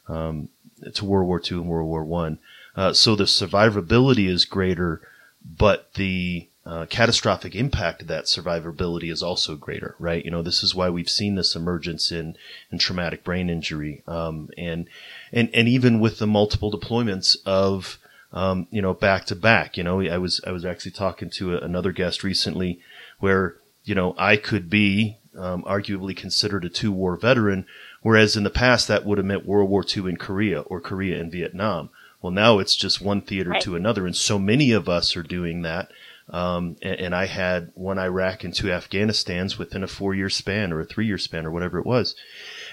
um, 0.09 0.49
to 0.95 1.05
World 1.05 1.29
War 1.29 1.41
II 1.41 1.59
and 1.59 1.69
World 1.69 1.89
War 1.89 2.05
One. 2.05 2.39
Uh, 2.77 2.93
so 2.93 3.15
the 3.15 3.25
survivability 3.25 4.29
is 4.29 4.45
greater, 4.45 5.01
but 5.45 5.95
the 5.95 6.49
uh, 6.67 6.87
catastrophic 6.87 7.55
impact 7.55 8.03
of 8.03 8.09
that 8.09 8.25
survivability 8.25 9.13
is 9.13 9.23
also 9.23 9.55
greater, 9.55 9.95
right? 9.99 10.25
You 10.25 10.31
know, 10.31 10.43
this 10.43 10.63
is 10.63 10.75
why 10.75 10.89
we've 10.89 11.11
seen 11.11 11.35
this 11.35 11.55
emergence 11.55 12.11
in, 12.11 12.37
in 12.73 12.79
traumatic 12.79 13.23
brain 13.23 13.51
injury, 13.51 14.03
um, 14.07 14.49
and, 14.57 14.89
and, 15.31 15.51
and 15.53 15.69
even 15.69 16.01
with 16.01 16.19
the 16.19 16.27
multiple 16.27 16.73
deployments 16.73 17.37
of, 17.45 17.99
um, 18.33 18.67
you 18.71 18.81
know, 18.81 18.95
back 18.95 19.27
to 19.27 19.37
back, 19.37 19.77
you 19.77 19.85
know, 19.85 20.01
I 20.01 20.17
was, 20.19 20.41
I 20.47 20.53
was 20.53 20.65
actually 20.65 20.93
talking 20.93 21.29
to 21.31 21.55
a, 21.55 21.59
another 21.59 21.93
guest 21.93 22.25
recently 22.25 22.81
where, 23.19 23.57
you 23.85 23.95
know, 23.95 24.15
I 24.17 24.37
could 24.37 24.71
be, 24.71 25.19
um, 25.37 25.65
arguably 25.65 26.17
considered 26.17 26.65
a 26.65 26.71
two 26.71 26.93
war 26.93 27.17
veteran, 27.17 27.67
whereas 28.03 28.37
in 28.37 28.45
the 28.45 28.51
past 28.51 28.89
that 28.89 29.05
would 29.05 29.19
have 29.19 29.27
meant 29.27 29.47
World 29.47 29.69
War 29.69 29.85
II 29.85 30.09
in 30.09 30.17
Korea 30.17 30.61
or 30.63 30.81
Korea 30.81 31.21
and 31.21 31.31
Vietnam. 31.31 31.91
Well, 32.23 32.33
now 32.33 32.59
it's 32.59 32.75
just 32.75 33.03
one 33.03 33.21
theater 33.21 33.51
right. 33.51 33.61
to 33.63 33.77
another. 33.77 34.07
And 34.07 34.17
so 34.17 34.39
many 34.39 34.73
of 34.73 34.89
us 34.89 35.15
are 35.15 35.23
doing 35.23 35.61
that 35.63 35.91
um, 36.31 36.77
and, 36.81 37.01
and, 37.01 37.15
I 37.15 37.27
had 37.27 37.71
one 37.75 37.99
Iraq 37.99 38.45
and 38.45 38.55
two 38.55 38.69
Afghanistans 38.69 39.59
within 39.59 39.83
a 39.83 39.87
four 39.87 40.15
year 40.15 40.31
span 40.31 40.73
or 40.73 40.81
a 40.81 40.85
three 40.85 41.07
year 41.07 41.19
span 41.19 41.45
or 41.45 41.51
whatever 41.51 41.79
it 41.79 41.85
was. 41.85 42.15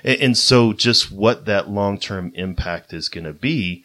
And, 0.06 0.22
and 0.22 0.38
so 0.38 0.72
just 0.72 1.12
what 1.12 1.46
that 1.46 1.70
long 1.70 2.00
term 2.00 2.32
impact 2.34 2.94
is 2.94 3.10
going 3.10 3.26
to 3.26 3.34
be, 3.34 3.84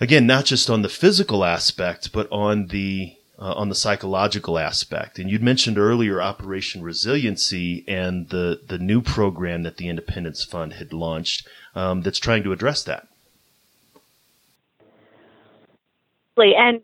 again, 0.00 0.26
not 0.26 0.44
just 0.46 0.68
on 0.68 0.82
the 0.82 0.88
physical 0.88 1.44
aspect, 1.44 2.12
but 2.12 2.26
on 2.32 2.66
the 2.66 3.16
uh, 3.38 3.52
on 3.52 3.68
the 3.68 3.74
psychological 3.74 4.58
aspect. 4.58 5.18
And 5.18 5.30
you'd 5.30 5.42
mentioned 5.42 5.78
earlier 5.78 6.22
Operation 6.22 6.82
Resiliency 6.82 7.84
and 7.88 8.28
the, 8.28 8.60
the 8.66 8.78
new 8.78 9.02
program 9.02 9.62
that 9.64 9.76
the 9.76 9.88
Independence 9.88 10.44
Fund 10.44 10.74
had 10.74 10.92
launched 10.92 11.46
um, 11.74 12.02
that's 12.02 12.18
trying 12.18 12.42
to 12.44 12.52
address 12.52 12.82
that. 12.84 13.08
And 16.36 16.82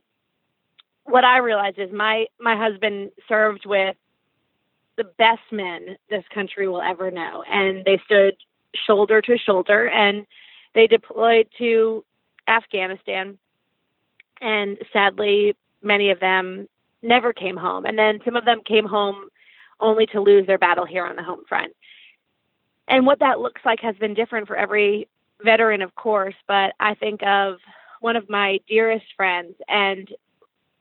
what 1.10 1.24
I 1.24 1.38
realized 1.38 1.78
is 1.78 1.90
my 1.92 2.26
my 2.40 2.56
husband 2.56 3.10
served 3.28 3.66
with 3.66 3.96
the 4.96 5.04
best 5.04 5.40
men 5.50 5.96
this 6.08 6.24
country 6.32 6.68
will 6.68 6.82
ever 6.82 7.10
know, 7.10 7.42
and 7.50 7.84
they 7.84 8.00
stood 8.04 8.34
shoulder 8.86 9.20
to 9.22 9.38
shoulder, 9.38 9.88
and 9.88 10.26
they 10.74 10.86
deployed 10.86 11.48
to 11.58 12.04
Afghanistan, 12.46 13.38
and 14.40 14.78
sadly, 14.92 15.56
many 15.82 16.10
of 16.10 16.20
them 16.20 16.68
never 17.02 17.32
came 17.32 17.56
home, 17.56 17.86
and 17.86 17.98
then 17.98 18.20
some 18.24 18.36
of 18.36 18.44
them 18.44 18.60
came 18.66 18.86
home 18.86 19.28
only 19.80 20.06
to 20.06 20.20
lose 20.20 20.46
their 20.46 20.58
battle 20.58 20.84
here 20.84 21.06
on 21.06 21.16
the 21.16 21.22
home 21.22 21.42
front. 21.48 21.72
And 22.88 23.06
what 23.06 23.20
that 23.20 23.40
looks 23.40 23.62
like 23.64 23.80
has 23.80 23.96
been 23.96 24.14
different 24.14 24.46
for 24.46 24.56
every 24.56 25.08
veteran, 25.42 25.80
of 25.80 25.94
course, 25.94 26.34
but 26.46 26.74
I 26.78 26.94
think 26.94 27.22
of 27.22 27.56
one 28.00 28.16
of 28.16 28.28
my 28.28 28.58
dearest 28.68 29.06
friends, 29.16 29.54
and 29.68 30.08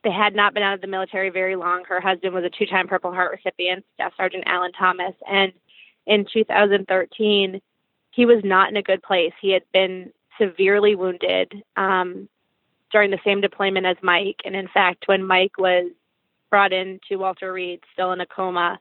they 0.04 0.12
had 0.12 0.36
not 0.36 0.54
been 0.54 0.64
out 0.64 0.76
of 0.76 0.82
the 0.82 0.88
military 0.88 1.30
very 1.30 1.56
long. 1.56 1.84
Her 1.86 2.00
husband 2.00 2.34
was 2.34 2.44
a 2.44 2.50
two 2.50 2.66
time 2.66 2.88
Purple 2.88 3.12
Heart 3.12 3.32
recipient, 3.32 3.86
Staff 3.96 4.14
Sergeant 4.16 4.46
Alan 4.48 4.72
Thomas. 4.72 5.14
And 5.30 5.52
in 6.06 6.26
2013, 6.32 7.62
he 8.12 8.26
was 8.26 8.42
not 8.44 8.70
in 8.70 8.78
a 8.78 8.82
good 8.82 9.04
place. 9.04 9.34
He 9.42 9.52
had 9.52 9.64
been 9.74 10.12
severely 10.40 10.96
wounded 10.96 11.64
um, 11.76 12.30
during 12.92 13.12
the 13.12 13.20
same 13.26 13.42
deployment 13.42 13.86
as 13.86 13.98
Mike. 14.02 14.42
And 14.46 14.56
in 14.56 14.68
fact, 14.68 15.08
when 15.08 15.24
Mike 15.24 15.58
was 15.58 15.92
brought 16.50 16.74
in 16.74 17.00
to 17.10 17.18
Walter 17.18 17.52
Reed, 17.52 17.82
still 17.94 18.12
in 18.12 18.22
a 18.22 18.26
coma, 18.26 18.80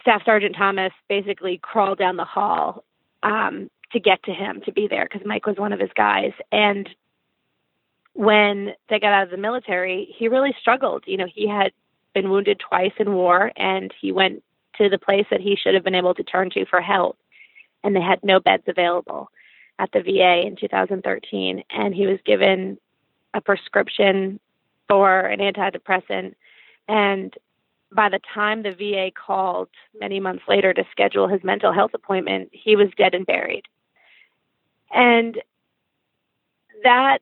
Staff 0.00 0.22
Sergeant 0.24 0.56
Thomas 0.56 0.92
basically 1.08 1.58
crawled 1.58 1.98
down 1.98 2.16
the 2.16 2.24
hall 2.24 2.84
um, 3.22 3.70
to 3.92 4.00
get 4.00 4.22
to 4.24 4.32
him 4.32 4.62
to 4.64 4.72
be 4.72 4.88
there 4.88 5.08
because 5.10 5.26
Mike 5.26 5.46
was 5.46 5.56
one 5.56 5.72
of 5.72 5.78
his 5.78 5.90
guys. 5.94 6.32
And 6.50 6.88
when 8.14 8.74
they 8.88 8.98
got 8.98 9.12
out 9.12 9.24
of 9.24 9.30
the 9.30 9.36
military, 9.36 10.14
he 10.18 10.28
really 10.28 10.54
struggled. 10.60 11.04
You 11.06 11.16
know, 11.16 11.26
he 11.32 11.48
had 11.48 11.72
been 12.14 12.30
wounded 12.30 12.60
twice 12.60 12.92
in 12.98 13.14
war 13.14 13.52
and 13.56 13.92
he 14.00 14.12
went 14.12 14.42
to 14.76 14.88
the 14.88 14.98
place 14.98 15.26
that 15.30 15.40
he 15.40 15.56
should 15.56 15.74
have 15.74 15.84
been 15.84 15.94
able 15.94 16.14
to 16.14 16.22
turn 16.22 16.50
to 16.50 16.66
for 16.66 16.80
help. 16.80 17.18
And 17.84 17.96
they 17.96 18.00
had 18.00 18.22
no 18.22 18.38
beds 18.38 18.64
available 18.66 19.30
at 19.78 19.90
the 19.92 20.02
VA 20.02 20.46
in 20.46 20.56
2013. 20.56 21.64
And 21.70 21.94
he 21.94 22.06
was 22.06 22.18
given 22.24 22.78
a 23.34 23.40
prescription 23.40 24.38
for 24.88 25.20
an 25.20 25.40
antidepressant. 25.40 26.34
And 26.88 27.34
by 27.90 28.08
the 28.08 28.20
time 28.34 28.62
the 28.62 28.72
VA 28.72 29.10
called 29.10 29.68
many 29.98 30.20
months 30.20 30.44
later 30.48 30.72
to 30.74 30.84
schedule 30.90 31.28
his 31.28 31.42
mental 31.42 31.72
health 31.72 31.92
appointment, 31.94 32.50
he 32.52 32.76
was 32.76 32.88
dead 32.96 33.14
and 33.14 33.26
buried. 33.26 33.64
And 34.92 35.40
that 36.84 37.18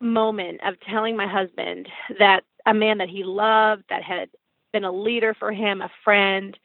moment 0.00 0.60
of 0.64 0.78
telling 0.80 1.16
my 1.16 1.26
husband 1.26 1.88
that 2.18 2.44
a 2.66 2.74
man 2.74 2.98
that 2.98 3.08
he 3.08 3.24
loved, 3.24 3.84
that 3.88 4.02
had 4.02 4.28
been 4.72 4.84
a 4.84 4.92
leader 4.92 5.34
for 5.34 5.52
him, 5.52 5.80
a 5.80 5.90
friend, 6.04 6.58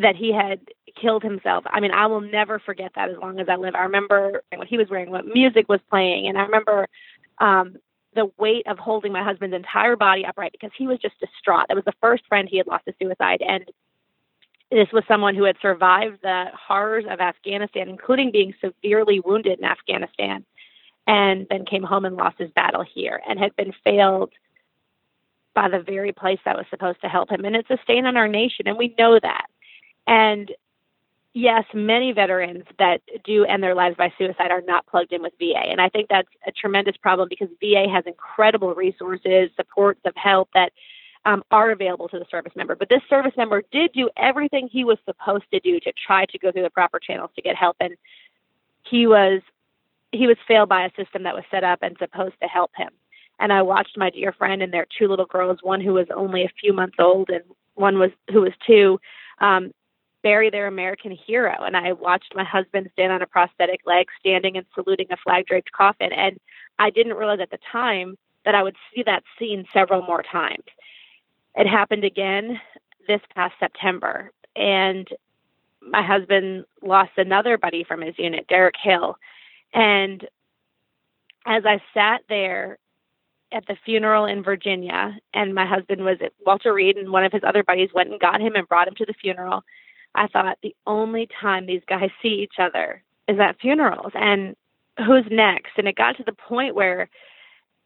that 0.00 0.14
he 0.14 0.32
had 0.32 0.60
killed 1.00 1.22
himself. 1.22 1.64
I 1.68 1.80
mean, 1.80 1.90
I 1.90 2.06
will 2.06 2.20
never 2.20 2.58
forget 2.58 2.92
that 2.94 3.10
as 3.10 3.16
long 3.20 3.40
as 3.40 3.48
I 3.48 3.56
live. 3.56 3.74
I 3.74 3.82
remember 3.82 4.42
what 4.54 4.68
he 4.68 4.78
was 4.78 4.88
wearing, 4.88 5.10
what 5.10 5.26
music 5.26 5.68
was 5.68 5.80
playing, 5.88 6.28
and 6.28 6.38
I 6.38 6.42
remember 6.42 6.86
um, 7.38 7.76
the 8.14 8.30
weight 8.38 8.66
of 8.66 8.78
holding 8.78 9.12
my 9.12 9.24
husband's 9.24 9.56
entire 9.56 9.96
body 9.96 10.24
upright 10.24 10.52
because 10.52 10.70
he 10.76 10.86
was 10.86 10.98
just 10.98 11.18
distraught. 11.18 11.66
That 11.68 11.74
was 11.74 11.84
the 11.84 11.94
first 12.00 12.26
friend 12.28 12.48
he 12.48 12.58
had 12.58 12.66
lost 12.66 12.84
to 12.86 12.94
suicide, 13.00 13.42
and 13.46 13.64
this 14.70 14.88
was 14.92 15.02
someone 15.08 15.34
who 15.34 15.44
had 15.44 15.56
survived 15.60 16.18
the 16.22 16.46
horrors 16.54 17.04
of 17.08 17.20
Afghanistan, 17.20 17.88
including 17.88 18.30
being 18.30 18.54
severely 18.60 19.18
wounded 19.18 19.58
in 19.58 19.64
Afghanistan, 19.64 20.44
and 21.06 21.46
then 21.50 21.64
came 21.64 21.82
home 21.82 22.04
and 22.04 22.16
lost 22.16 22.38
his 22.38 22.50
battle 22.50 22.84
here, 22.94 23.20
and 23.28 23.38
had 23.38 23.56
been 23.56 23.72
failed 23.84 24.32
by 25.54 25.68
the 25.68 25.80
very 25.80 26.12
place 26.12 26.38
that 26.44 26.56
was 26.56 26.66
supposed 26.70 27.00
to 27.00 27.08
help 27.08 27.30
him. 27.30 27.44
And 27.44 27.56
it's 27.56 27.70
a 27.70 27.78
stain 27.82 28.06
on 28.06 28.16
our 28.16 28.28
nation, 28.28 28.68
and 28.68 28.78
we 28.78 28.94
know 28.98 29.18
that. 29.20 29.46
And 30.06 30.50
yes, 31.34 31.64
many 31.74 32.12
veterans 32.12 32.64
that 32.78 33.00
do 33.24 33.44
end 33.44 33.62
their 33.62 33.74
lives 33.74 33.96
by 33.96 34.12
suicide 34.18 34.50
are 34.50 34.62
not 34.62 34.86
plugged 34.86 35.12
in 35.12 35.22
with 35.22 35.32
VA. 35.38 35.58
And 35.58 35.80
I 35.80 35.88
think 35.88 36.08
that's 36.08 36.28
a 36.46 36.52
tremendous 36.52 36.96
problem 36.96 37.28
because 37.28 37.48
VA 37.60 37.86
has 37.92 38.04
incredible 38.06 38.74
resources, 38.74 39.50
supports 39.56 40.00
of 40.04 40.14
help 40.16 40.48
that 40.54 40.72
um, 41.24 41.42
are 41.50 41.70
available 41.70 42.08
to 42.08 42.18
the 42.18 42.24
service 42.30 42.52
member. 42.56 42.74
But 42.74 42.88
this 42.88 43.02
service 43.08 43.34
member 43.36 43.62
did 43.70 43.92
do 43.92 44.08
everything 44.16 44.68
he 44.70 44.84
was 44.84 44.98
supposed 45.04 45.44
to 45.52 45.60
do 45.60 45.78
to 45.80 45.92
try 46.06 46.24
to 46.26 46.38
go 46.38 46.50
through 46.50 46.62
the 46.62 46.70
proper 46.70 46.98
channels 46.98 47.30
to 47.36 47.42
get 47.42 47.56
help. 47.56 47.76
And 47.78 47.94
he 48.84 49.06
was 49.06 49.42
he 50.12 50.26
was 50.26 50.36
failed 50.46 50.68
by 50.68 50.84
a 50.84 50.94
system 50.96 51.22
that 51.24 51.34
was 51.34 51.44
set 51.50 51.64
up 51.64 51.80
and 51.82 51.96
supposed 51.98 52.34
to 52.42 52.48
help 52.48 52.70
him. 52.76 52.90
And 53.38 53.52
I 53.52 53.62
watched 53.62 53.96
my 53.96 54.10
dear 54.10 54.32
friend 54.32 54.62
and 54.62 54.72
their 54.72 54.86
two 54.98 55.08
little 55.08 55.26
girls, 55.26 55.58
one 55.62 55.80
who 55.80 55.94
was 55.94 56.08
only 56.14 56.42
a 56.42 56.52
few 56.60 56.72
months 56.72 56.96
old 56.98 57.30
and 57.30 57.42
one 57.74 57.98
was 57.98 58.10
who 58.30 58.42
was 58.42 58.52
two, 58.66 59.00
um, 59.38 59.72
bury 60.22 60.50
their 60.50 60.66
American 60.66 61.12
hero. 61.12 61.54
And 61.60 61.76
I 61.76 61.92
watched 61.92 62.34
my 62.34 62.44
husband 62.44 62.90
stand 62.92 63.12
on 63.12 63.22
a 63.22 63.26
prosthetic 63.26 63.80
leg, 63.86 64.08
standing 64.18 64.56
and 64.56 64.66
saluting 64.74 65.06
a 65.10 65.16
flag 65.16 65.46
draped 65.46 65.72
coffin. 65.72 66.12
And 66.12 66.38
I 66.78 66.90
didn't 66.90 67.14
realize 67.14 67.40
at 67.40 67.50
the 67.50 67.58
time 67.72 68.18
that 68.44 68.54
I 68.54 68.62
would 68.62 68.76
see 68.94 69.02
that 69.04 69.24
scene 69.38 69.64
several 69.72 70.02
more 70.02 70.22
times. 70.22 70.64
It 71.54 71.66
happened 71.66 72.04
again 72.04 72.60
this 73.08 73.20
past 73.34 73.54
September. 73.58 74.30
And 74.54 75.08
my 75.80 76.02
husband 76.02 76.64
lost 76.82 77.12
another 77.16 77.56
buddy 77.56 77.84
from 77.84 78.02
his 78.02 78.18
unit, 78.18 78.46
Derek 78.48 78.76
Hill. 78.82 79.16
And 79.72 80.26
as 81.46 81.64
I 81.64 81.80
sat 81.94 82.22
there 82.28 82.78
at 83.52 83.66
the 83.66 83.76
funeral 83.84 84.26
in 84.26 84.42
Virginia, 84.42 85.16
and 85.34 85.54
my 85.54 85.66
husband 85.66 86.04
was 86.04 86.18
at 86.22 86.32
Walter 86.46 86.72
Reed, 86.72 86.96
and 86.96 87.10
one 87.10 87.24
of 87.24 87.32
his 87.32 87.42
other 87.46 87.64
buddies 87.64 87.90
went 87.94 88.10
and 88.10 88.20
got 88.20 88.40
him 88.40 88.54
and 88.54 88.68
brought 88.68 88.88
him 88.88 88.94
to 88.96 89.06
the 89.06 89.14
funeral. 89.14 89.62
I 90.14 90.26
thought 90.28 90.58
the 90.62 90.74
only 90.86 91.28
time 91.40 91.66
these 91.66 91.82
guys 91.88 92.10
see 92.22 92.42
each 92.42 92.54
other 92.58 93.02
is 93.28 93.38
at 93.38 93.60
funerals 93.60 94.12
and 94.14 94.56
who's 95.06 95.24
next? 95.30 95.72
And 95.76 95.88
it 95.88 95.96
got 95.96 96.16
to 96.16 96.24
the 96.24 96.32
point 96.32 96.74
where 96.74 97.08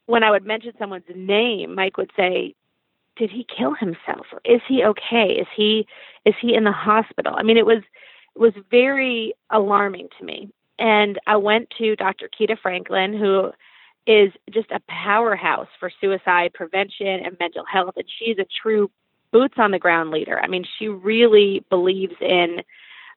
when 0.06 0.22
I 0.22 0.30
would 0.30 0.44
mention 0.44 0.72
someone's 0.78 1.04
name, 1.14 1.74
Mike 1.74 1.96
would 1.96 2.10
say, 2.16 2.54
Did 3.16 3.30
he 3.30 3.46
kill 3.56 3.74
himself? 3.74 4.26
Or 4.32 4.40
is 4.44 4.60
he 4.68 4.84
okay? 4.84 5.36
Is 5.40 5.46
he 5.56 5.86
is 6.24 6.34
he 6.40 6.54
in 6.54 6.64
the 6.64 6.72
hospital? 6.72 7.34
I 7.36 7.42
mean 7.42 7.56
it 7.56 7.66
was 7.66 7.82
it 8.34 8.40
was 8.40 8.52
very 8.70 9.34
alarming 9.50 10.08
to 10.18 10.24
me. 10.24 10.50
And 10.78 11.18
I 11.26 11.36
went 11.36 11.70
to 11.78 11.96
Dr. 11.96 12.28
Keita 12.28 12.58
Franklin, 12.58 13.12
who 13.16 13.52
is 14.06 14.32
just 14.50 14.70
a 14.70 14.80
powerhouse 14.88 15.68
for 15.80 15.90
suicide 16.00 16.52
prevention 16.52 17.06
and 17.06 17.36
mental 17.40 17.64
health. 17.64 17.94
And 17.96 18.04
she's 18.18 18.38
a 18.38 18.46
true 18.62 18.90
boots 19.32 19.54
on 19.58 19.70
the 19.70 19.78
ground 19.78 20.10
leader. 20.10 20.40
I 20.40 20.46
mean, 20.46 20.64
she 20.78 20.88
really 20.88 21.64
believes 21.70 22.14
in 22.20 22.62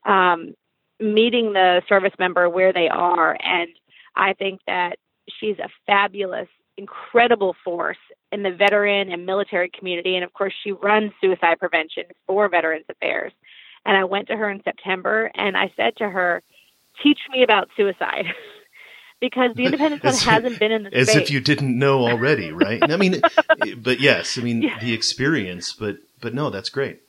um, 0.05 0.55
meeting 0.99 1.53
the 1.53 1.81
service 1.87 2.13
member 2.17 2.49
where 2.49 2.73
they 2.73 2.89
are. 2.89 3.37
And 3.43 3.69
I 4.15 4.33
think 4.33 4.61
that 4.67 4.97
she's 5.39 5.59
a 5.59 5.69
fabulous, 5.85 6.47
incredible 6.77 7.55
force 7.63 7.97
in 8.31 8.43
the 8.43 8.51
veteran 8.51 9.11
and 9.11 9.25
military 9.25 9.69
community. 9.69 10.15
And 10.15 10.23
of 10.23 10.33
course, 10.33 10.53
she 10.63 10.71
runs 10.71 11.11
suicide 11.21 11.59
prevention 11.59 12.03
for 12.25 12.49
Veterans 12.49 12.85
Affairs. 12.89 13.33
And 13.85 13.95
I 13.95 14.03
went 14.03 14.27
to 14.27 14.35
her 14.35 14.49
in 14.49 14.63
September 14.63 15.31
and 15.35 15.55
I 15.55 15.71
said 15.75 15.95
to 15.97 16.09
her, 16.09 16.41
Teach 17.03 17.19
me 17.31 17.43
about 17.43 17.69
suicide. 17.75 18.25
because 19.19 19.51
the 19.55 19.65
independent 19.65 20.01
Fund 20.01 20.15
hasn't 20.17 20.59
been 20.59 20.71
in 20.71 20.83
the 20.83 20.95
as 20.95 21.09
space. 21.09 21.23
if 21.23 21.31
you 21.31 21.39
didn't 21.39 21.77
know 21.77 22.07
already, 22.07 22.51
right? 22.51 22.79
I 22.83 22.97
mean, 22.97 23.21
but 23.77 23.99
yes, 23.99 24.37
I 24.37 24.41
mean 24.41 24.61
yeah. 24.61 24.79
the 24.79 24.93
experience, 24.93 25.73
but 25.73 25.97
but 26.21 26.33
no, 26.33 26.49
that's 26.49 26.69
great. 26.69 27.01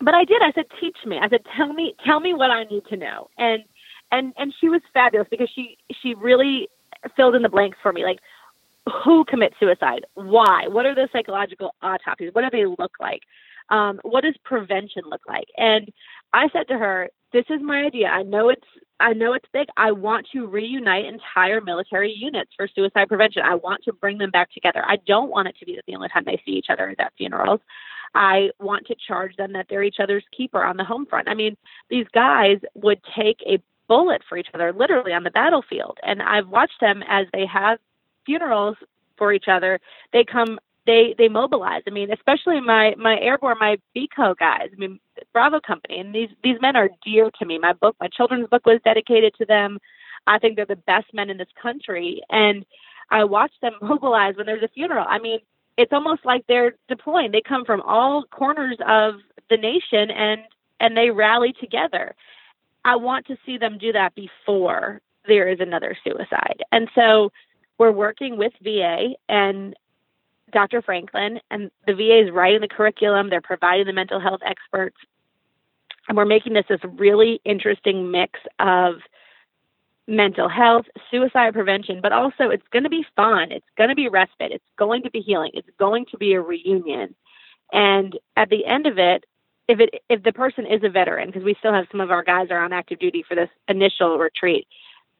But 0.00 0.14
I 0.14 0.24
did. 0.24 0.42
I 0.42 0.52
said, 0.52 0.66
teach 0.80 0.98
me. 1.06 1.18
I 1.18 1.28
said, 1.28 1.40
tell 1.56 1.72
me, 1.72 1.94
tell 2.04 2.20
me 2.20 2.34
what 2.34 2.50
I 2.50 2.64
need 2.64 2.84
to 2.90 2.96
know. 2.96 3.28
And 3.38 3.64
and 4.12 4.32
and 4.36 4.54
she 4.60 4.68
was 4.68 4.80
fabulous 4.92 5.26
because 5.30 5.50
she 5.54 5.76
she 6.02 6.14
really 6.14 6.68
filled 7.14 7.34
in 7.34 7.42
the 7.42 7.48
blanks 7.48 7.78
for 7.82 7.92
me. 7.92 8.04
Like, 8.04 8.20
who 9.04 9.24
commits 9.24 9.56
suicide? 9.58 10.06
Why? 10.14 10.68
What 10.68 10.86
are 10.86 10.94
the 10.94 11.08
psychological 11.12 11.74
autopsies? 11.82 12.30
What 12.32 12.42
do 12.42 12.56
they 12.56 12.66
look 12.66 12.92
like? 13.00 13.22
Um, 13.68 14.00
what 14.02 14.22
does 14.22 14.36
prevention 14.44 15.02
look 15.10 15.22
like? 15.26 15.48
And 15.56 15.90
I 16.32 16.48
said 16.52 16.68
to 16.68 16.78
her, 16.78 17.10
"This 17.36 17.44
is 17.50 17.60
my 17.60 17.82
idea. 17.82 18.06
I 18.08 18.22
know 18.22 18.48
it's 18.48 18.64
I 18.98 19.12
know 19.12 19.34
it's 19.34 19.44
big. 19.52 19.66
I 19.76 19.92
want 19.92 20.26
to 20.32 20.46
reunite 20.46 21.04
entire 21.04 21.60
military 21.60 22.10
units 22.10 22.50
for 22.56 22.66
suicide 22.66 23.08
prevention. 23.08 23.42
I 23.42 23.56
want 23.56 23.84
to 23.84 23.92
bring 23.92 24.16
them 24.16 24.30
back 24.30 24.50
together. 24.52 24.82
I 24.86 24.96
don't 25.06 25.28
want 25.28 25.46
it 25.46 25.56
to 25.58 25.66
be 25.66 25.74
that 25.74 25.84
the 25.86 25.96
only 25.96 26.08
time 26.08 26.22
they 26.24 26.40
see 26.46 26.52
each 26.52 26.68
other 26.70 26.88
is 26.88 26.96
at 26.98 27.12
funerals. 27.18 27.60
I 28.14 28.52
want 28.58 28.86
to 28.86 28.94
charge 29.06 29.36
them 29.36 29.52
that 29.52 29.66
they're 29.68 29.82
each 29.82 30.00
other's 30.02 30.24
keeper 30.34 30.64
on 30.64 30.78
the 30.78 30.84
home 30.84 31.04
front. 31.04 31.28
I 31.28 31.34
mean, 31.34 31.58
these 31.90 32.06
guys 32.14 32.56
would 32.74 33.02
take 33.14 33.40
a 33.46 33.62
bullet 33.86 34.22
for 34.26 34.38
each 34.38 34.48
other 34.54 34.72
literally 34.72 35.12
on 35.12 35.22
the 35.22 35.30
battlefield. 35.30 35.98
And 36.02 36.22
I've 36.22 36.48
watched 36.48 36.80
them 36.80 37.02
as 37.06 37.26
they 37.34 37.44
have 37.44 37.78
funerals 38.24 38.78
for 39.18 39.34
each 39.34 39.46
other. 39.46 39.78
They 40.14 40.24
come 40.24 40.58
they 40.86 41.14
they 41.18 41.28
mobilize. 41.28 41.82
I 41.86 41.90
mean, 41.90 42.12
especially 42.12 42.60
my 42.60 42.94
my 42.96 43.18
airborne, 43.18 43.58
my 43.58 43.78
BCO 43.94 44.36
guys. 44.38 44.68
I 44.72 44.76
mean, 44.76 45.00
Bravo 45.32 45.60
Company, 45.60 45.98
and 45.98 46.14
these 46.14 46.30
these 46.42 46.60
men 46.60 46.76
are 46.76 46.88
dear 47.04 47.30
to 47.38 47.46
me. 47.46 47.58
My 47.58 47.72
book, 47.72 47.96
my 48.00 48.08
children's 48.08 48.48
book, 48.48 48.64
was 48.64 48.80
dedicated 48.84 49.34
to 49.38 49.44
them. 49.44 49.78
I 50.26 50.38
think 50.38 50.56
they're 50.56 50.66
the 50.66 50.76
best 50.76 51.12
men 51.12 51.30
in 51.30 51.38
this 51.38 51.48
country, 51.60 52.22
and 52.30 52.64
I 53.10 53.24
watch 53.24 53.52
them 53.60 53.74
mobilize 53.82 54.36
when 54.36 54.46
there's 54.46 54.62
a 54.62 54.68
funeral. 54.68 55.04
I 55.08 55.18
mean, 55.18 55.40
it's 55.76 55.92
almost 55.92 56.24
like 56.24 56.44
they're 56.46 56.74
deploying. 56.88 57.32
They 57.32 57.42
come 57.46 57.64
from 57.64 57.82
all 57.82 58.24
corners 58.30 58.78
of 58.86 59.16
the 59.50 59.56
nation, 59.56 60.10
and 60.10 60.40
and 60.80 60.96
they 60.96 61.10
rally 61.10 61.52
together. 61.60 62.14
I 62.84 62.96
want 62.96 63.26
to 63.26 63.36
see 63.44 63.58
them 63.58 63.78
do 63.78 63.92
that 63.92 64.14
before 64.14 65.00
there 65.26 65.48
is 65.48 65.58
another 65.58 65.96
suicide, 66.04 66.62
and 66.70 66.88
so 66.94 67.32
we're 67.78 67.92
working 67.92 68.38
with 68.38 68.52
VA 68.62 69.08
and 69.28 69.74
Dr. 70.52 70.82
Franklin, 70.82 71.40
and 71.50 71.70
the 71.86 71.94
VA 71.94 72.22
is 72.24 72.30
writing 72.30 72.60
the 72.60 72.68
curriculum. 72.68 73.30
They're 73.30 73.40
providing 73.40 73.86
the 73.86 73.92
mental 73.92 74.20
health 74.20 74.40
experts. 74.44 74.96
And 76.08 76.16
we're 76.16 76.24
making 76.24 76.52
this 76.54 76.66
this 76.68 76.80
really 76.84 77.40
interesting 77.44 78.10
mix 78.10 78.38
of 78.58 78.96
mental 80.06 80.48
health, 80.48 80.86
suicide 81.10 81.52
prevention, 81.52 82.00
but 82.00 82.12
also 82.12 82.50
it's 82.50 82.66
going 82.72 82.84
to 82.84 82.88
be 82.88 83.04
fun. 83.16 83.50
It's 83.50 83.66
going 83.76 83.88
to 83.88 83.96
be 83.96 84.08
respite. 84.08 84.52
It's 84.52 84.64
going 84.78 85.02
to 85.02 85.10
be 85.10 85.20
healing. 85.20 85.50
It's 85.54 85.68
going 85.78 86.06
to 86.12 86.16
be 86.16 86.34
a 86.34 86.40
reunion. 86.40 87.14
And 87.72 88.16
at 88.36 88.48
the 88.48 88.64
end 88.64 88.86
of 88.86 88.98
it, 88.98 89.24
if 89.68 89.80
it 89.80 90.02
if 90.08 90.22
the 90.22 90.32
person 90.32 90.64
is 90.64 90.84
a 90.84 90.88
veteran, 90.88 91.28
because 91.28 91.42
we 91.42 91.56
still 91.58 91.72
have 91.72 91.86
some 91.90 92.00
of 92.00 92.12
our 92.12 92.22
guys 92.22 92.48
are 92.50 92.64
on 92.64 92.72
active 92.72 93.00
duty 93.00 93.24
for 93.26 93.34
this 93.34 93.50
initial 93.68 94.18
retreat. 94.18 94.68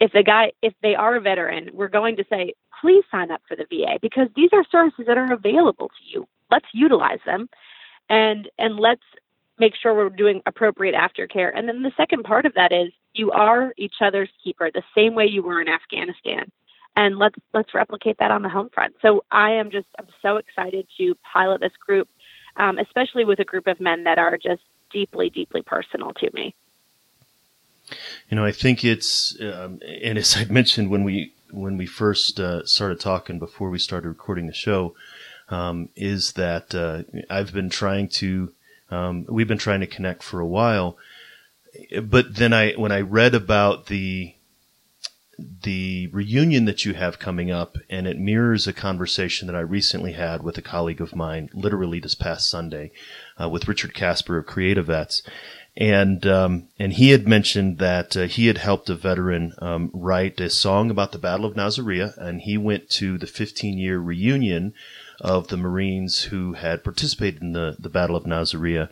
If 0.01 0.12
the 0.12 0.22
guy 0.22 0.53
if 0.62 0.74
they 0.82 0.94
are 0.94 1.16
a 1.16 1.20
veteran, 1.20 1.70
we're 1.72 1.88
going 1.88 2.16
to 2.16 2.24
say, 2.28 2.55
please 2.80 3.05
sign 3.11 3.30
up 3.30 3.42
for 3.49 3.57
the 3.57 3.64
VA 3.70 3.99
because 4.01 4.28
these 4.36 4.51
are 4.53 4.64
services 4.70 5.05
that 5.07 5.18
are 5.18 5.32
available 5.32 5.88
to 5.88 6.05
you. 6.07 6.26
Let's 6.51 6.66
utilize 6.72 7.20
them 7.24 7.49
and 8.09 8.49
and 8.59 8.76
let's 8.76 9.03
make 9.59 9.74
sure 9.74 9.94
we're 9.94 10.11
doing 10.11 10.42
appropriate 10.47 10.94
aftercare. 10.94 11.51
And 11.55 11.68
then 11.68 11.82
the 11.82 11.92
second 11.97 12.24
part 12.24 12.44
of 12.44 12.55
that 12.55 12.72
is 12.72 12.92
you 13.14 13.30
are 13.32 13.72
each 13.78 13.97
other's 14.01 14.28
keeper, 14.44 14.70
the 14.70 14.82
same 14.94 15.14
way 15.14 15.26
you 15.26 15.42
were 15.42 15.61
in 15.61 15.68
Afghanistan. 15.68 16.51
And 16.94 17.18
let's 17.18 17.36
let's 17.53 17.74
replicate 17.74 18.16
that 18.18 18.30
on 18.30 18.42
the 18.42 18.49
home 18.49 18.70
front. 18.72 18.94
So 19.03 19.24
I 19.30 19.53
am 19.53 19.70
just 19.70 19.86
I'm 19.99 20.07
so 20.22 20.36
excited 20.36 20.86
to 20.99 21.14
pilot 21.32 21.61
this 21.61 21.76
group, 21.84 22.09
um, 22.57 22.78
especially 22.78 23.24
with 23.24 23.38
a 23.38 23.44
group 23.44 23.66
of 23.66 23.80
men 23.80 24.05
that 24.05 24.18
are 24.18 24.38
just 24.38 24.62
deeply, 24.90 25.30
deeply 25.30 25.62
personal 25.62 26.12
to 26.14 26.30
me. 26.32 26.55
You 28.28 28.37
know, 28.37 28.45
I 28.45 28.53
think 28.53 28.84
it's, 28.84 29.37
um, 29.41 29.80
and 30.03 30.18
as 30.18 30.37
I 30.37 30.45
mentioned 30.45 30.91
when 30.91 31.05
we 31.05 31.32
when 31.53 31.76
we 31.76 31.87
first 31.87 32.41
uh, 32.41 32.64
started 32.66 32.99
talking 32.99 33.39
before 33.39 33.70
we 33.70 33.78
started 33.78 34.09
recording 34.09 34.47
the 34.47 34.53
show, 34.53 34.95
um, 35.49 35.89
is 35.95 36.32
that 36.32 36.74
uh, 36.74 37.03
I've 37.30 37.53
been 37.53 37.70
trying 37.70 38.09
to 38.09 38.53
um, 38.91 39.26
we've 39.28 39.49
been 39.49 39.59
trying 39.59 39.80
to 39.80 39.87
connect 39.87 40.22
for 40.22 40.41
a 40.41 40.47
while, 40.47 40.97
but 42.03 42.37
then 42.37 42.53
I 42.53 42.72
when 42.72 42.93
I 42.93 43.01
read 43.01 43.34
about 43.34 43.87
the 43.87 44.34
the 45.39 46.07
reunion 46.09 46.64
that 46.64 46.84
you 46.84 46.95
have 46.95 47.18
coming 47.18 47.51
up, 47.51 47.76
and 47.91 48.07
it 48.07 48.18
mirrors 48.18 48.66
a 48.66 48.72
conversation 48.72 49.47
that 49.47 49.57
I 49.57 49.61
recently 49.61 50.12
had 50.12 50.43
with 50.43 50.57
a 50.57 50.62
colleague 50.62 51.01
of 51.01 51.14
mine, 51.14 51.51
literally 51.53 52.01
this 52.01 52.14
past 52.14 52.49
Sunday, 52.49 52.91
uh, 53.41 53.49
with 53.49 53.68
Richard 53.68 53.93
Casper 53.93 54.39
of 54.39 54.47
Creative 54.47 54.87
Vets, 54.87 55.22
and 55.77 56.27
um, 56.27 56.68
and 56.79 56.95
he 56.95 57.11
had 57.11 57.29
mentioned 57.29 57.79
that 57.79 58.16
uh, 58.16 58.22
he 58.22 58.47
had 58.47 58.59
helped 58.59 58.89
a 58.89 58.95
veteran 58.95 59.53
um, 59.59 59.91
write 59.93 60.41
a 60.41 60.49
song 60.49 60.91
about 60.91 61.12
the 61.12 61.18
Battle 61.18 61.45
of 61.45 61.55
Nasiriyah, 61.55 62.16
and 62.16 62.41
he 62.41 62.57
went 62.57 62.89
to 62.91 63.18
the 63.18 63.27
15 63.27 63.79
year 63.79 63.99
reunion 63.99 64.72
of 65.20 65.49
the 65.49 65.57
Marines 65.57 66.24
who 66.24 66.55
had 66.55 66.85
participated 66.85 67.43
in 67.43 67.53
the, 67.53 67.77
the 67.79 67.89
Battle 67.89 68.16
of 68.16 68.24
Nasiriyah. 68.24 68.89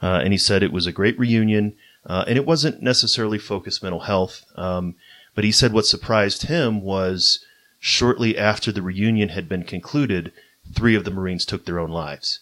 Uh, 0.00 0.20
and 0.22 0.32
he 0.32 0.38
said 0.38 0.62
it 0.62 0.72
was 0.72 0.86
a 0.86 0.92
great 0.92 1.18
reunion, 1.18 1.74
uh, 2.06 2.24
and 2.28 2.36
it 2.36 2.46
wasn't 2.46 2.82
necessarily 2.82 3.38
focused 3.38 3.82
mental 3.82 4.00
health. 4.00 4.44
Um, 4.54 4.94
but 5.34 5.44
he 5.44 5.52
said 5.52 5.72
what 5.72 5.86
surprised 5.86 6.46
him 6.46 6.82
was 6.82 7.44
shortly 7.80 8.38
after 8.38 8.70
the 8.70 8.82
reunion 8.82 9.30
had 9.30 9.48
been 9.48 9.64
concluded, 9.64 10.32
three 10.74 10.94
of 10.94 11.04
the 11.04 11.10
Marines 11.10 11.44
took 11.44 11.64
their 11.64 11.78
own 11.78 11.90
lives. 11.90 12.40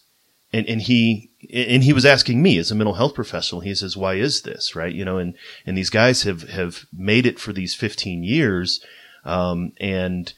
And, 0.53 0.67
and 0.67 0.83
he, 0.83 1.31
and 1.53 1.83
he 1.83 1.93
was 1.93 2.07
asking 2.07 2.43
me 2.43 2.57
as 2.59 2.71
a 2.71 2.75
mental 2.75 2.95
health 2.95 3.15
professional, 3.15 3.61
he 3.61 3.75
says, 3.75 3.97
why 3.97 4.15
is 4.15 4.43
this? 4.43 4.77
Right. 4.77 4.95
You 4.95 5.05
know, 5.05 5.19
and, 5.19 5.35
and 5.67 5.77
these 5.77 5.91
guys 5.91 6.23
have, 6.23 6.49
have 6.51 6.87
made 6.93 7.27
it 7.27 7.39
for 7.39 7.53
these 7.53 7.75
15 7.75 8.23
years. 8.23 8.85
Um, 9.25 9.73
and, 9.81 10.33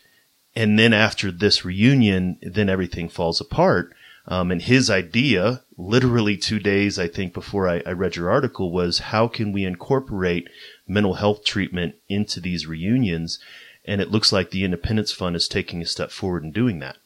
and 0.56 0.78
then 0.78 0.92
after 0.92 1.30
this 1.30 1.64
reunion, 1.64 2.38
then 2.42 2.68
everything 2.68 3.08
falls 3.08 3.40
apart. 3.40 3.94
Um, 4.26 4.50
and 4.50 4.60
his 4.60 4.90
idea, 4.90 5.62
literally 5.78 6.36
two 6.36 6.58
days, 6.58 6.98
I 6.98 7.08
think, 7.08 7.32
before 7.32 7.66
I, 7.66 7.82
I, 7.86 7.92
read 7.92 8.14
your 8.14 8.28
article, 8.28 8.70
was 8.70 8.98
how 8.98 9.26
can 9.26 9.52
we 9.52 9.64
incorporate 9.64 10.50
mental 10.86 11.14
health 11.14 11.44
treatment 11.44 11.94
into 12.10 12.38
these 12.38 12.66
reunions? 12.66 13.38
And 13.86 14.02
it 14.02 14.10
looks 14.10 14.30
like 14.30 14.50
the 14.50 14.64
Independence 14.64 15.12
Fund 15.12 15.34
is 15.34 15.48
taking 15.48 15.80
a 15.80 15.86
step 15.86 16.10
forward 16.10 16.44
in 16.44 16.52
doing 16.52 16.78
that. 16.80 16.98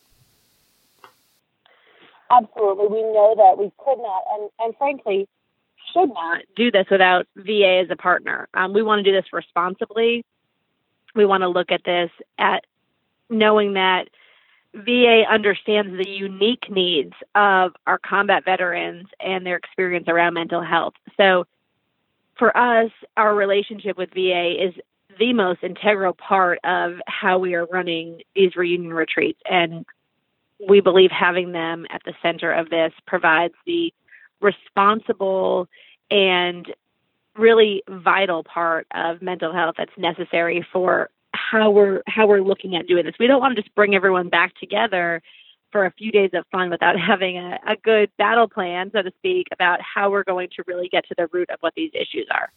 Absolutely. 2.32 2.86
We 2.86 3.02
know 3.02 3.34
that 3.36 3.58
we 3.58 3.70
could 3.76 3.98
not, 3.98 4.22
and, 4.34 4.50
and 4.58 4.76
frankly, 4.76 5.28
should 5.92 6.08
not 6.08 6.42
do 6.56 6.70
this 6.70 6.86
without 6.90 7.26
VA 7.36 7.82
as 7.84 7.90
a 7.90 7.96
partner. 7.96 8.48
Um, 8.54 8.72
we 8.72 8.82
want 8.82 9.04
to 9.04 9.10
do 9.10 9.14
this 9.14 9.32
responsibly. 9.32 10.24
We 11.14 11.26
want 11.26 11.42
to 11.42 11.48
look 11.48 11.70
at 11.70 11.84
this 11.84 12.10
at 12.38 12.64
knowing 13.28 13.74
that 13.74 14.08
VA 14.74 15.24
understands 15.30 15.96
the 15.98 16.08
unique 16.08 16.70
needs 16.70 17.12
of 17.34 17.72
our 17.86 17.98
combat 17.98 18.44
veterans 18.44 19.06
and 19.20 19.44
their 19.44 19.56
experience 19.56 20.08
around 20.08 20.34
mental 20.34 20.62
health. 20.62 20.94
So, 21.16 21.44
for 22.38 22.56
us, 22.56 22.90
our 23.18 23.34
relationship 23.34 23.98
with 23.98 24.10
VA 24.14 24.66
is 24.66 24.74
the 25.18 25.34
most 25.34 25.62
integral 25.62 26.14
part 26.14 26.58
of 26.64 26.94
how 27.06 27.38
we 27.38 27.54
are 27.54 27.66
running 27.66 28.22
these 28.34 28.56
reunion 28.56 28.94
retreats. 28.94 29.40
And 29.48 29.84
we 30.68 30.80
believe 30.80 31.10
having 31.10 31.52
them 31.52 31.86
at 31.90 32.02
the 32.04 32.14
center 32.22 32.52
of 32.52 32.70
this 32.70 32.92
provides 33.06 33.54
the 33.66 33.92
responsible 34.40 35.68
and 36.10 36.72
really 37.36 37.82
vital 37.88 38.44
part 38.44 38.86
of 38.94 39.22
mental 39.22 39.52
health 39.52 39.76
that's 39.78 39.96
necessary 39.96 40.66
for 40.72 41.10
how 41.32 41.70
we're 41.70 42.02
how 42.06 42.26
we're 42.26 42.42
looking 42.42 42.76
at 42.76 42.86
doing 42.86 43.06
this. 43.06 43.14
We 43.18 43.26
don't 43.26 43.40
want 43.40 43.56
to 43.56 43.62
just 43.62 43.74
bring 43.74 43.94
everyone 43.94 44.28
back 44.28 44.54
together 44.58 45.22
for 45.70 45.86
a 45.86 45.90
few 45.92 46.12
days 46.12 46.30
of 46.34 46.44
fun 46.52 46.70
without 46.70 46.98
having 47.08 47.38
a, 47.38 47.58
a 47.66 47.76
good 47.76 48.10
battle 48.18 48.48
plan, 48.48 48.90
so 48.92 49.02
to 49.02 49.10
speak, 49.18 49.48
about 49.52 49.80
how 49.80 50.10
we're 50.10 50.24
going 50.24 50.48
to 50.56 50.64
really 50.66 50.88
get 50.88 51.08
to 51.08 51.14
the 51.16 51.26
root 51.32 51.48
of 51.50 51.58
what 51.60 51.72
these 51.74 51.90
issues 51.94 52.26
are. 52.30 52.52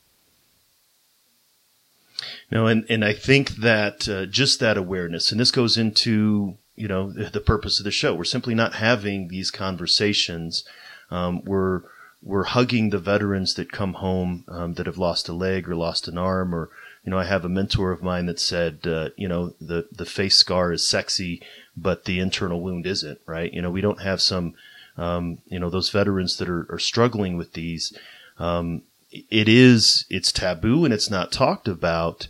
No, 2.52 2.68
and, 2.68 2.86
and 2.90 3.04
I 3.04 3.14
think 3.14 3.52
that 3.52 4.08
uh, 4.08 4.26
just 4.26 4.60
that 4.60 4.78
awareness, 4.78 5.32
and 5.32 5.40
this 5.40 5.52
goes 5.52 5.78
into 5.78 6.58
you 6.76 6.88
know 6.88 7.12
the 7.12 7.40
purpose 7.40 7.80
of 7.80 7.86
the 7.86 7.92
show. 7.92 8.14
We're 8.14 8.24
simply 8.24 8.56
not 8.56 8.76
having 8.76 9.28
these 9.28 9.52
conversations. 9.52 10.64
Um, 11.12 11.44
we're 11.44 11.82
we're 12.22 12.46
hugging 12.46 12.90
the 12.90 13.00
veterans 13.00 13.54
that 13.54 13.72
come 13.72 13.94
home 13.94 14.46
um, 14.48 14.74
that 14.76 14.88
have 14.88 14.98
lost 14.98 15.30
a 15.30 15.34
leg 15.34 15.70
or 15.70 15.76
lost 15.76 16.08
an 16.08 16.18
arm 16.18 16.54
or 16.54 16.70
you 17.06 17.12
know, 17.12 17.20
I 17.20 17.26
have 17.26 17.46
a 17.46 17.50
mentor 17.50 17.92
of 17.92 18.02
mine 18.02 18.26
that 18.26 18.40
said, 18.40 18.80
uh, 18.88 19.10
you 19.16 19.28
know, 19.28 19.54
the, 19.62 19.88
the 19.92 20.08
face 20.08 20.36
scar 20.36 20.74
is 20.74 20.90
sexy, 20.90 21.42
but 21.78 22.06
the 22.06 22.20
internal 22.20 22.62
wound 22.62 22.88
isn't, 22.88 23.20
right? 23.28 23.54
You 23.54 23.62
know, 23.62 23.70
we 23.70 23.82
don't 23.82 24.02
have 24.02 24.22
some, 24.22 24.56
um, 24.98 25.38
you 25.46 25.60
know, 25.60 25.70
those 25.70 25.92
veterans 25.92 26.38
that 26.38 26.50
are, 26.50 26.66
are 26.68 26.80
struggling 26.80 27.38
with 27.38 27.54
these. 27.54 27.96
Um, 28.40 28.82
it 29.12 29.48
is, 29.48 30.06
it's 30.10 30.32
taboo 30.32 30.84
and 30.84 30.94
it's 30.94 31.12
not 31.12 31.32
talked 31.32 31.68
about. 31.68 32.28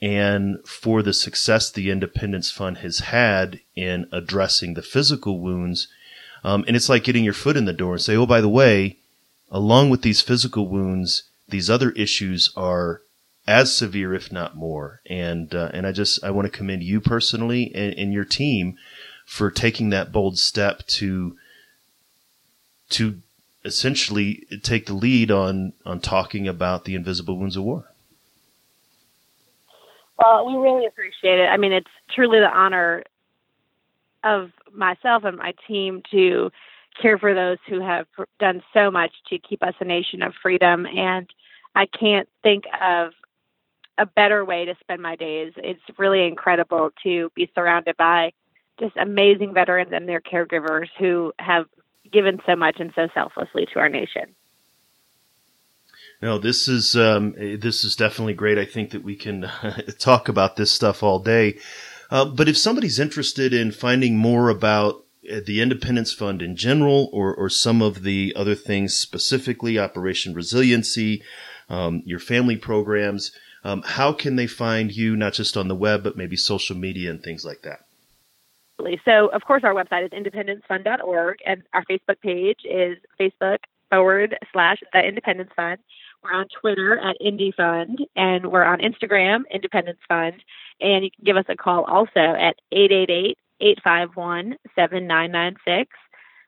And 0.00 0.58
for 0.66 1.02
the 1.02 1.14
success 1.14 1.70
the 1.70 1.90
Independence 1.90 2.50
Fund 2.50 2.78
has 2.78 2.98
had 2.98 3.60
in 3.74 4.08
addressing 4.12 4.74
the 4.74 4.82
physical 4.82 5.40
wounds, 5.40 5.88
um, 6.44 6.64
and 6.66 6.76
it's 6.76 6.88
like 6.88 7.04
getting 7.04 7.24
your 7.24 7.32
foot 7.32 7.56
in 7.56 7.64
the 7.64 7.72
door 7.72 7.94
and 7.94 8.02
say, 8.02 8.14
oh, 8.14 8.26
by 8.26 8.40
the 8.40 8.48
way, 8.48 8.98
along 9.50 9.90
with 9.90 10.02
these 10.02 10.20
physical 10.20 10.68
wounds, 10.68 11.24
these 11.48 11.70
other 11.70 11.90
issues 11.92 12.52
are 12.56 13.02
as 13.46 13.76
severe, 13.76 14.12
if 14.12 14.32
not 14.32 14.56
more. 14.56 15.00
And 15.06 15.54
uh, 15.54 15.70
and 15.72 15.86
I 15.86 15.92
just 15.92 16.22
I 16.24 16.30
want 16.30 16.50
to 16.50 16.56
commend 16.56 16.82
you 16.82 17.00
personally 17.00 17.72
and, 17.74 17.94
and, 17.94 18.12
your 18.12 18.24
team 18.24 18.76
for 19.24 19.50
taking 19.50 19.90
that 19.90 20.12
bold 20.12 20.38
step 20.38 20.86
to 20.86 21.36
to 22.90 23.20
essentially 23.64 24.46
take 24.62 24.86
the 24.86 24.94
lead 24.94 25.30
on 25.30 25.72
on 25.84 26.00
talking 26.00 26.48
about 26.48 26.84
the 26.84 26.94
invisible 26.94 27.38
wounds 27.38 27.56
of 27.56 27.64
war. 27.64 27.92
Well, 30.18 30.46
we 30.46 30.54
really 30.54 30.86
appreciate 30.86 31.38
it. 31.38 31.46
I 31.46 31.56
mean, 31.56 31.72
it's 31.72 31.90
truly 32.14 32.40
the 32.40 32.50
honor 32.50 33.02
of 34.24 34.50
myself 34.72 35.24
and 35.24 35.36
my 35.36 35.54
team 35.68 36.02
to 36.10 36.50
care 37.00 37.18
for 37.18 37.34
those 37.34 37.58
who 37.68 37.80
have 37.80 38.06
done 38.40 38.62
so 38.72 38.90
much 38.90 39.12
to 39.28 39.38
keep 39.38 39.62
us 39.62 39.74
a 39.80 39.84
nation 39.84 40.22
of 40.22 40.32
freedom 40.42 40.86
and 40.86 41.28
I 41.74 41.86
can't 41.86 42.28
think 42.42 42.64
of 42.82 43.12
a 43.98 44.06
better 44.06 44.44
way 44.44 44.64
to 44.64 44.74
spend 44.80 45.02
my 45.02 45.14
days. 45.14 45.52
It's 45.56 45.80
really 45.98 46.26
incredible 46.26 46.90
to 47.02 47.30
be 47.34 47.50
surrounded 47.54 47.96
by 47.98 48.32
just 48.80 48.96
amazing 48.96 49.52
veterans 49.54 49.90
and 49.92 50.08
their 50.08 50.20
caregivers 50.20 50.88
who 50.98 51.32
have 51.38 51.66
given 52.10 52.40
so 52.46 52.56
much 52.56 52.76
and 52.78 52.92
so 52.94 53.08
selflessly 53.14 53.66
to 53.72 53.78
our 53.78 53.88
nation. 53.88 54.34
No, 56.22 56.38
this 56.38 56.66
is 56.66 56.96
um, 56.96 57.34
this 57.36 57.84
is 57.84 57.94
definitely 57.94 58.34
great. 58.34 58.58
I 58.58 58.64
think 58.64 58.90
that 58.90 59.04
we 59.04 59.16
can 59.16 59.50
talk 59.98 60.28
about 60.28 60.56
this 60.56 60.70
stuff 60.70 61.02
all 61.02 61.18
day. 61.18 61.58
Uh, 62.10 62.24
but 62.24 62.48
if 62.48 62.56
somebody's 62.56 62.98
interested 62.98 63.52
in 63.52 63.72
finding 63.72 64.16
more 64.16 64.48
about 64.48 65.04
uh, 65.30 65.40
the 65.44 65.60
Independence 65.60 66.12
Fund 66.12 66.40
in 66.40 66.56
general, 66.56 67.10
or 67.12 67.34
or 67.34 67.50
some 67.50 67.82
of 67.82 68.02
the 68.02 68.32
other 68.34 68.54
things 68.54 68.94
specifically, 68.94 69.78
Operation 69.78 70.32
Resiliency, 70.32 71.22
um, 71.68 72.02
your 72.06 72.20
family 72.20 72.56
programs, 72.56 73.32
um, 73.62 73.82
how 73.82 74.12
can 74.12 74.36
they 74.36 74.46
find 74.46 74.94
you, 74.94 75.16
not 75.16 75.34
just 75.34 75.56
on 75.56 75.68
the 75.68 75.74
web, 75.74 76.02
but 76.02 76.16
maybe 76.16 76.36
social 76.36 76.76
media 76.76 77.10
and 77.10 77.22
things 77.22 77.44
like 77.44 77.62
that? 77.62 77.80
So, 79.04 79.28
of 79.28 79.42
course, 79.42 79.64
our 79.64 79.74
website 79.74 80.04
is 80.04 80.10
independencefund.org, 80.10 81.38
and 81.44 81.62
our 81.72 81.84
Facebook 81.84 82.20
page 82.20 82.60
is 82.64 82.98
Facebook 83.18 83.58
forward 83.90 84.36
slash 84.52 84.78
the 84.92 85.00
Independence 85.00 85.50
Fund. 85.56 85.78
We're 86.22 86.32
on 86.32 86.46
Twitter 86.60 86.98
at 86.98 87.16
Indie 87.20 87.54
Fund, 87.54 87.98
and 88.16 88.50
we're 88.50 88.64
on 88.64 88.80
Instagram, 88.80 89.42
Independence 89.50 89.98
Fund. 90.08 90.34
And 90.80 91.04
you 91.04 91.10
can 91.10 91.24
give 91.24 91.36
us 91.36 91.46
a 91.48 91.56
call 91.56 91.84
also 91.84 92.20
at 92.20 92.56
888 92.72 93.38
851 93.60 94.56
7996. 94.74 95.90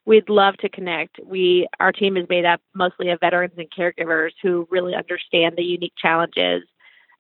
We'd 0.05 0.29
love 0.29 0.57
to 0.59 0.69
connect. 0.69 1.21
We 1.25 1.69
our 1.79 1.93
team 1.93 2.17
is 2.17 2.29
made 2.29 2.45
up 2.45 2.61
mostly 2.75 3.11
of 3.11 3.21
veterans 3.21 3.55
and 3.57 3.71
caregivers 3.71 4.31
who 4.43 4.67
really 4.71 4.95
understand 4.95 5.57
the 5.57 5.63
unique 5.63 5.93
challenges 5.97 6.63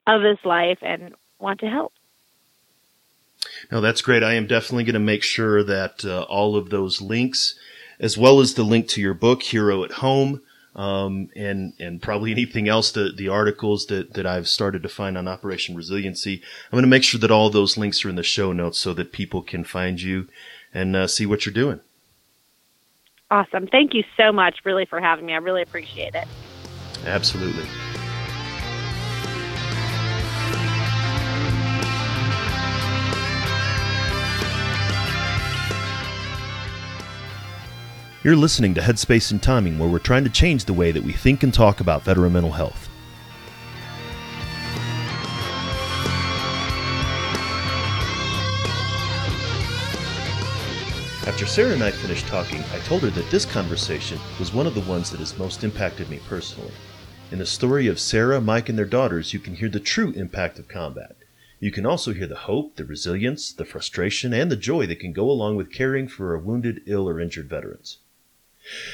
of 0.07 0.23
this 0.23 0.39
life 0.45 0.79
and 0.83 1.15
want 1.39 1.61
to 1.61 1.67
help. 1.67 1.93
No, 3.71 3.81
that's 3.81 4.03
great. 4.03 4.23
I 4.23 4.35
am 4.35 4.47
definitely 4.47 4.85
going 4.85 4.95
to 4.95 5.01
make 5.01 5.23
sure 5.23 5.63
that 5.63 6.05
uh, 6.05 6.23
all 6.23 6.57
of 6.57 6.71
those 6.71 7.01
links, 7.01 7.59
as 8.01 8.19
well 8.19 8.41
as 8.41 8.55
the 8.55 8.63
link 8.63 8.89
to 8.89 9.01
your 9.01 9.15
book, 9.15 9.43
Hero 9.43 9.85
at 9.85 9.93
Home, 9.93 10.41
um, 10.79 11.29
and 11.35 11.75
and 11.81 12.01
probably 12.01 12.31
anything 12.31 12.69
else 12.69 12.93
the 12.93 13.13
the 13.15 13.29
articles 13.29 13.87
that 13.87 14.15
that 14.15 14.25
I've 14.25 14.49
started 14.49 14.83
to 14.85 14.89
find 14.89 15.19
on 15.19 15.27
Operation 15.27 15.75
Resiliency. 15.75 16.41
I'm 16.67 16.77
going 16.77 16.85
to 16.85 16.89
make 16.89 17.03
sure 17.03 17.19
that 17.21 17.33
all 17.33 17.51
those 17.51 17.77
links 17.77 18.05
are 18.05 18.09
in 18.09 18.15
the 18.15 18.23
show 18.23 18.53
notes 18.53 18.79
so 18.79 18.95
that 18.95 19.13
people 19.13 19.43
can 19.43 19.65
find 19.65 20.01
you 20.01 20.29
and 20.73 20.95
uh, 20.95 21.09
see 21.09 21.27
what 21.27 21.45
you're 21.45 21.53
doing. 21.53 21.81
Awesome. 23.31 23.67
Thank 23.67 23.93
you 23.93 24.05
so 24.17 24.33
much, 24.33 24.61
really, 24.65 24.87
for 24.87 25.01
having 25.01 25.27
me. 25.27 25.35
I 25.35 25.39
really 25.39 25.63
appreciate 25.63 26.15
it. 26.15 26.27
Absolutely. 27.05 27.65
You're 38.29 38.37
listening 38.37 38.75
to 38.75 38.83
Headspace 38.83 39.31
and 39.31 39.43
Timing, 39.43 39.79
where 39.79 39.89
we're 39.89 39.99
trying 39.99 40.25
to 40.25 40.29
change 40.29 40.67
the 40.67 40.75
way 40.75 40.93
that 40.93 41.03
we 41.03 41.15
think 41.15 41.43
and 41.43 41.55
talk 41.55 41.81
about 41.81 42.03
veteran 42.03 42.35
mental 42.35 42.53
health. 42.53 42.91
After 51.27 51.47
Sarah 51.47 51.73
and 51.73 51.83
I 51.83 51.91
finished 51.91 52.27
talking, 52.27 52.63
I 52.75 52.81
told 52.81 53.01
her 53.01 53.09
that 53.09 53.31
this 53.31 53.47
conversation 53.47 54.19
was 54.39 54.53
one 54.53 54.67
of 54.67 54.75
the 54.75 54.83
ones 54.83 55.11
that 55.11 55.21
has 55.21 55.39
most 55.39 55.65
impacted 55.65 56.11
me 56.11 56.21
personally. 56.29 56.75
In 57.33 57.39
the 57.39 57.47
story 57.47 57.87
of 57.87 57.99
Sarah, 57.99 58.43
Mike, 58.43 58.69
and 58.69 58.77
their 58.77 58.85
daughters, 58.85 59.33
you 59.33 59.41
can 59.41 59.55
hear 59.55 59.71
the 59.71 59.81
true 59.81 60.11
impact 60.11 60.59
of 60.59 60.69
combat. 60.69 61.17
You 61.61 61.73
can 61.73 61.87
also 61.87 62.13
hear 62.13 62.27
the 62.27 62.37
hope, 62.37 62.77
the 62.77 62.85
resilience, 62.85 63.55
the 63.55 63.65
frustration, 63.65 64.35
and 64.35 64.53
the 64.53 64.57
joy 64.57 64.85
that 64.85 65.01
can 65.01 65.15
go 65.15 65.31
along 65.31 65.57
with 65.57 65.73
caring 65.73 66.09
for 66.09 66.37
wounded, 66.37 66.83
ill, 66.85 67.09
or 67.09 67.21
injured 67.21 67.49
veterans. 67.49 68.01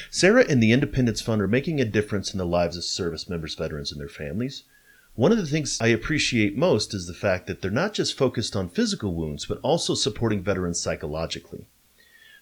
Sarah 0.09 0.45
and 0.47 0.61
the 0.61 0.71
Independence 0.71 1.21
Fund 1.21 1.41
are 1.41 1.47
making 1.47 1.81
a 1.81 1.85
difference 1.85 2.33
in 2.33 2.37
the 2.37 2.45
lives 2.45 2.77
of 2.77 2.83
service 2.83 3.29
members, 3.29 3.55
veterans, 3.55 3.91
and 3.91 3.99
their 3.99 4.07
families. 4.07 4.63
One 5.15 5.31
of 5.31 5.37
the 5.37 5.47
things 5.47 5.77
I 5.79 5.87
appreciate 5.87 6.57
most 6.57 6.93
is 6.93 7.07
the 7.07 7.13
fact 7.13 7.47
that 7.47 7.61
they're 7.61 7.71
not 7.71 7.93
just 7.93 8.17
focused 8.17 8.55
on 8.55 8.69
physical 8.69 9.13
wounds, 9.13 9.45
but 9.45 9.59
also 9.61 9.95
supporting 9.95 10.43
veterans 10.43 10.79
psychologically. 10.79 11.67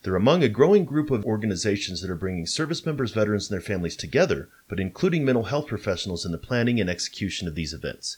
They're 0.03 0.15
among 0.15 0.43
a 0.43 0.49
growing 0.49 0.83
group 0.83 1.11
of 1.11 1.23
organizations 1.23 2.01
that 2.01 2.09
are 2.09 2.15
bringing 2.15 2.45
service 2.45 2.85
members, 2.85 3.13
veterans, 3.13 3.49
and 3.49 3.53
their 3.53 3.65
families 3.65 3.95
together, 3.95 4.49
but 4.67 4.79
including 4.79 5.23
mental 5.23 5.45
health 5.45 5.67
professionals 5.67 6.25
in 6.25 6.31
the 6.31 6.37
planning 6.37 6.81
and 6.81 6.89
execution 6.89 7.47
of 7.47 7.55
these 7.55 7.73
events. 7.73 8.17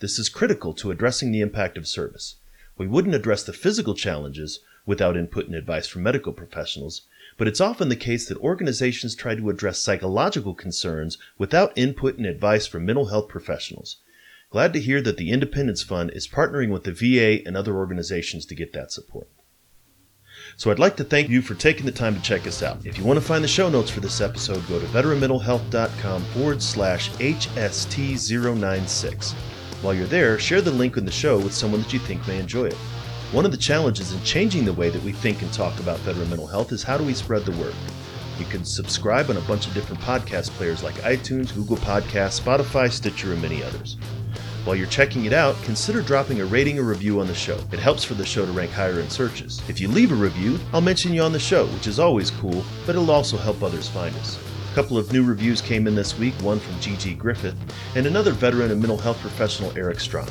This 0.00 0.18
is 0.18 0.28
critical 0.28 0.74
to 0.74 0.90
addressing 0.90 1.32
the 1.32 1.40
impact 1.40 1.78
of 1.78 1.88
service. 1.88 2.36
We 2.76 2.86
wouldn't 2.86 3.14
address 3.14 3.44
the 3.44 3.52
physical 3.52 3.94
challenges 3.94 4.60
without 4.84 5.16
input 5.16 5.46
and 5.46 5.54
advice 5.54 5.86
from 5.86 6.02
medical 6.02 6.32
professionals, 6.32 7.02
but 7.42 7.48
it's 7.48 7.60
often 7.60 7.88
the 7.88 7.96
case 7.96 8.28
that 8.28 8.38
organizations 8.38 9.16
try 9.16 9.34
to 9.34 9.50
address 9.50 9.80
psychological 9.80 10.54
concerns 10.54 11.18
without 11.38 11.72
input 11.74 12.16
and 12.16 12.24
advice 12.24 12.68
from 12.68 12.86
mental 12.86 13.06
health 13.06 13.26
professionals. 13.26 13.96
Glad 14.50 14.72
to 14.72 14.78
hear 14.78 15.02
that 15.02 15.16
the 15.16 15.32
Independence 15.32 15.82
Fund 15.82 16.12
is 16.12 16.28
partnering 16.28 16.70
with 16.70 16.84
the 16.84 16.92
VA 16.92 17.44
and 17.44 17.56
other 17.56 17.74
organizations 17.74 18.46
to 18.46 18.54
get 18.54 18.72
that 18.74 18.92
support. 18.92 19.28
So 20.56 20.70
I'd 20.70 20.78
like 20.78 20.94
to 20.98 21.04
thank 21.04 21.30
you 21.30 21.42
for 21.42 21.56
taking 21.56 21.84
the 21.84 21.90
time 21.90 22.14
to 22.14 22.22
check 22.22 22.46
us 22.46 22.62
out. 22.62 22.86
If 22.86 22.96
you 22.96 23.02
want 23.02 23.18
to 23.18 23.26
find 23.26 23.42
the 23.42 23.48
show 23.48 23.68
notes 23.68 23.90
for 23.90 23.98
this 23.98 24.20
episode, 24.20 24.64
go 24.68 24.78
to 24.78 24.86
veteranmentalhealth.com 24.86 26.22
forward 26.26 26.62
slash 26.62 27.10
HST096. 27.10 29.32
While 29.82 29.94
you're 29.94 30.06
there, 30.06 30.38
share 30.38 30.60
the 30.60 30.70
link 30.70 30.96
in 30.96 31.04
the 31.04 31.10
show 31.10 31.40
with 31.40 31.52
someone 31.52 31.82
that 31.82 31.92
you 31.92 31.98
think 31.98 32.24
may 32.28 32.38
enjoy 32.38 32.66
it. 32.66 32.78
One 33.32 33.46
of 33.46 33.50
the 33.50 33.56
challenges 33.56 34.12
in 34.12 34.22
changing 34.24 34.66
the 34.66 34.74
way 34.74 34.90
that 34.90 35.02
we 35.02 35.10
think 35.10 35.40
and 35.40 35.50
talk 35.54 35.80
about 35.80 35.98
veteran 36.00 36.28
mental 36.28 36.46
health 36.46 36.70
is 36.70 36.82
how 36.82 36.98
do 36.98 37.04
we 37.04 37.14
spread 37.14 37.46
the 37.46 37.58
word? 37.58 37.72
You 38.38 38.44
can 38.44 38.62
subscribe 38.62 39.30
on 39.30 39.38
a 39.38 39.42
bunch 39.42 39.66
of 39.66 39.72
different 39.72 40.02
podcast 40.02 40.50
players 40.50 40.82
like 40.82 40.96
iTunes, 40.96 41.54
Google 41.54 41.78
Podcasts, 41.78 42.38
Spotify, 42.38 42.92
Stitcher, 42.92 43.32
and 43.32 43.40
many 43.40 43.64
others. 43.64 43.96
While 44.64 44.76
you're 44.76 44.86
checking 44.86 45.24
it 45.24 45.32
out, 45.32 45.56
consider 45.62 46.02
dropping 46.02 46.42
a 46.42 46.44
rating 46.44 46.78
or 46.78 46.82
review 46.82 47.20
on 47.20 47.26
the 47.26 47.34
show. 47.34 47.58
It 47.72 47.78
helps 47.78 48.04
for 48.04 48.12
the 48.12 48.26
show 48.26 48.44
to 48.44 48.52
rank 48.52 48.70
higher 48.70 49.00
in 49.00 49.08
searches. 49.08 49.62
If 49.66 49.80
you 49.80 49.88
leave 49.88 50.12
a 50.12 50.14
review, 50.14 50.58
I'll 50.74 50.82
mention 50.82 51.14
you 51.14 51.22
on 51.22 51.32
the 51.32 51.38
show, 51.38 51.64
which 51.68 51.86
is 51.86 51.98
always 51.98 52.30
cool, 52.30 52.62
but 52.84 52.96
it'll 52.96 53.10
also 53.10 53.38
help 53.38 53.62
others 53.62 53.88
find 53.88 54.14
us. 54.16 54.38
A 54.70 54.74
couple 54.74 54.98
of 54.98 55.10
new 55.10 55.24
reviews 55.24 55.62
came 55.62 55.86
in 55.86 55.94
this 55.94 56.18
week, 56.18 56.34
one 56.42 56.60
from 56.60 56.78
Gigi 56.80 57.14
Griffith, 57.14 57.56
and 57.96 58.04
another 58.04 58.32
veteran 58.32 58.70
and 58.70 58.80
mental 58.80 58.98
health 58.98 59.20
professional, 59.20 59.72
Eric 59.74 60.00
Strong. 60.00 60.28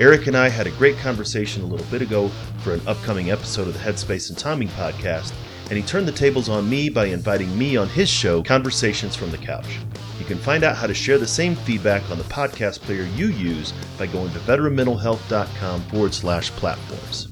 Eric 0.00 0.26
and 0.26 0.36
I 0.36 0.48
had 0.48 0.66
a 0.66 0.72
great 0.72 0.96
conversation 0.98 1.62
a 1.62 1.66
little 1.66 1.86
bit 1.86 2.02
ago 2.02 2.28
for 2.58 2.74
an 2.74 2.80
upcoming 2.86 3.30
episode 3.30 3.68
of 3.68 3.74
the 3.74 3.78
Headspace 3.78 4.28
and 4.28 4.36
Timing 4.36 4.68
podcast, 4.68 5.32
and 5.70 5.78
he 5.78 5.82
turned 5.84 6.08
the 6.08 6.12
tables 6.12 6.48
on 6.48 6.68
me 6.68 6.88
by 6.88 7.06
inviting 7.06 7.56
me 7.56 7.76
on 7.76 7.88
his 7.88 8.08
show, 8.08 8.42
Conversations 8.42 9.14
from 9.14 9.30
the 9.30 9.38
Couch. 9.38 9.78
You 10.18 10.24
can 10.24 10.38
find 10.38 10.64
out 10.64 10.76
how 10.76 10.88
to 10.88 10.94
share 10.94 11.18
the 11.18 11.26
same 11.28 11.54
feedback 11.54 12.10
on 12.10 12.18
the 12.18 12.24
podcast 12.24 12.80
player 12.80 13.04
you 13.14 13.28
use 13.28 13.72
by 13.96 14.06
going 14.06 14.32
to 14.32 14.38
veteranmentalhealth.com 14.40 15.82
forward 15.82 16.12
slash 16.12 16.50
platforms. 16.52 17.28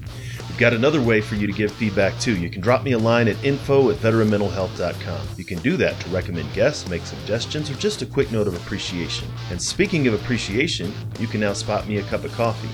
We've 0.53 0.59
got 0.59 0.73
another 0.73 1.01
way 1.01 1.19
for 1.19 1.33
you 1.33 1.47
to 1.47 1.51
give 1.51 1.71
feedback 1.71 2.19
too. 2.19 2.37
You 2.37 2.47
can 2.47 2.61
drop 2.61 2.83
me 2.83 2.91
a 2.91 2.97
line 2.99 3.27
at 3.27 3.43
info 3.43 3.89
at 3.89 3.97
veteranmentalhealth.com. 3.97 5.27
You 5.35 5.43
can 5.43 5.57
do 5.57 5.75
that 5.77 5.99
to 5.99 6.09
recommend 6.11 6.53
guests, 6.53 6.87
make 6.87 7.07
suggestions, 7.07 7.71
or 7.71 7.73
just 7.73 8.03
a 8.03 8.05
quick 8.05 8.31
note 8.31 8.47
of 8.47 8.53
appreciation. 8.53 9.27
And 9.49 9.59
speaking 9.59 10.05
of 10.05 10.13
appreciation, 10.13 10.93
you 11.19 11.25
can 11.25 11.39
now 11.39 11.53
spot 11.53 11.87
me 11.87 11.97
a 11.97 12.03
cup 12.03 12.23
of 12.23 12.33
coffee. 12.33 12.69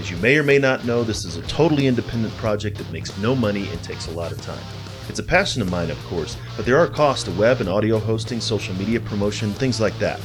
As 0.00 0.10
you 0.10 0.16
may 0.16 0.38
or 0.38 0.42
may 0.42 0.58
not 0.58 0.84
know, 0.84 1.04
this 1.04 1.24
is 1.24 1.36
a 1.36 1.42
totally 1.42 1.86
independent 1.86 2.36
project 2.36 2.78
that 2.78 2.90
makes 2.90 3.16
no 3.18 3.36
money 3.36 3.68
and 3.68 3.80
takes 3.80 4.08
a 4.08 4.10
lot 4.10 4.32
of 4.32 4.42
time. 4.42 4.64
It's 5.08 5.20
a 5.20 5.22
passion 5.22 5.62
of 5.62 5.70
mine, 5.70 5.92
of 5.92 6.04
course, 6.06 6.36
but 6.56 6.66
there 6.66 6.78
are 6.78 6.88
costs 6.88 7.22
to 7.26 7.30
web 7.38 7.60
and 7.60 7.68
audio 7.68 8.00
hosting, 8.00 8.40
social 8.40 8.74
media 8.74 8.98
promotion, 8.98 9.52
things 9.52 9.80
like 9.80 9.96
that. 10.00 10.20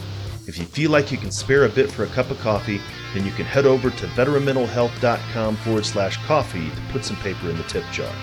If 0.47 0.59
you 0.59 0.65
feel 0.65 0.91
like 0.91 1.11
you 1.11 1.17
can 1.17 1.31
spare 1.31 1.65
a 1.65 1.69
bit 1.69 1.91
for 1.91 2.03
a 2.03 2.07
cup 2.07 2.29
of 2.29 2.39
coffee, 2.39 2.79
then 3.13 3.25
you 3.25 3.31
can 3.31 3.45
head 3.45 3.65
over 3.65 3.89
to 3.89 4.07
veteranmentalhealth.com 4.07 5.55
forward 5.57 5.85
slash 5.85 6.17
coffee 6.25 6.69
to 6.69 6.81
put 6.91 7.03
some 7.03 7.17
paper 7.17 7.49
in 7.49 7.57
the 7.57 7.63
tip 7.63 7.83
jar. 7.91 8.13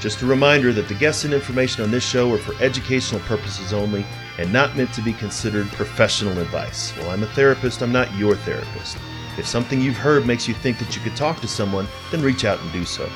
Just 0.00 0.22
a 0.22 0.26
reminder 0.26 0.72
that 0.72 0.86
the 0.86 0.94
guests 0.94 1.24
and 1.24 1.34
information 1.34 1.82
on 1.82 1.90
this 1.90 2.04
show 2.04 2.32
are 2.32 2.38
for 2.38 2.54
educational 2.62 3.20
purposes 3.22 3.72
only 3.72 4.06
and 4.38 4.52
not 4.52 4.76
meant 4.76 4.92
to 4.94 5.02
be 5.02 5.12
considered 5.12 5.66
professional 5.68 6.38
advice. 6.38 6.90
While 6.92 7.10
I'm 7.10 7.22
a 7.22 7.26
therapist, 7.28 7.82
I'm 7.82 7.92
not 7.92 8.14
your 8.16 8.36
therapist. 8.36 8.96
If 9.36 9.46
something 9.46 9.80
you've 9.80 9.96
heard 9.96 10.26
makes 10.26 10.46
you 10.46 10.54
think 10.54 10.78
that 10.78 10.94
you 10.94 11.02
could 11.02 11.16
talk 11.16 11.40
to 11.40 11.48
someone, 11.48 11.88
then 12.12 12.22
reach 12.22 12.44
out 12.44 12.60
and 12.60 12.72
do 12.72 12.84
so. 12.84 13.10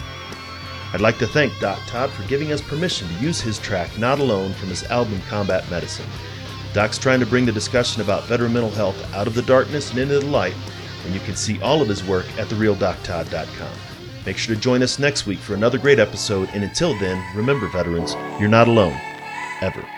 I'd 0.93 1.01
like 1.01 1.19
to 1.19 1.27
thank 1.27 1.57
Doc 1.61 1.79
Todd 1.87 2.11
for 2.11 2.27
giving 2.27 2.51
us 2.51 2.63
permission 2.63 3.07
to 3.07 3.23
use 3.23 3.41
his 3.41 3.59
track 3.59 3.97
Not 3.99 4.19
Alone 4.19 4.55
from 4.55 4.71
his 4.71 4.85
album 4.85 5.21
Combat 5.29 5.69
Medicine. 5.71 6.07
Doc's 6.73 6.99
trying 6.99 7.21
to 7.21 7.27
bring 7.27 7.47
the 7.47 7.53
discussion 7.53 8.03
about 8.03 8.25
veteran 8.25 8.53
mental 8.53 8.71
health 8.71 8.97
out 9.15 9.27
of 9.27 9.35
the 9.35 9.43
darkness 9.43 9.91
and 9.91 9.99
into 9.99 10.21
the 10.21 10.27
light, 10.27 10.55
and 11.05 11.15
you 11.15 11.21
can 11.21 11.37
see 11.37 11.61
all 11.61 11.81
of 11.81 11.89
his 11.89 12.05
work 12.05 12.27
at 12.39 12.49
therealdoctodd.com. 12.49 13.73
Make 14.27 14.37
sure 14.37 14.55
to 14.55 14.61
join 14.61 14.83
us 14.83 14.99
next 14.99 15.27
week 15.27 15.39
for 15.39 15.55
another 15.55 15.79
great 15.79 15.99
episode, 15.99 16.51
and 16.53 16.63
until 16.63 16.99
then, 16.99 17.25
remember, 17.35 17.67
veterans, 17.69 18.15
you're 18.39 18.49
not 18.49 18.69
alone. 18.69 18.99
Ever. 19.63 19.98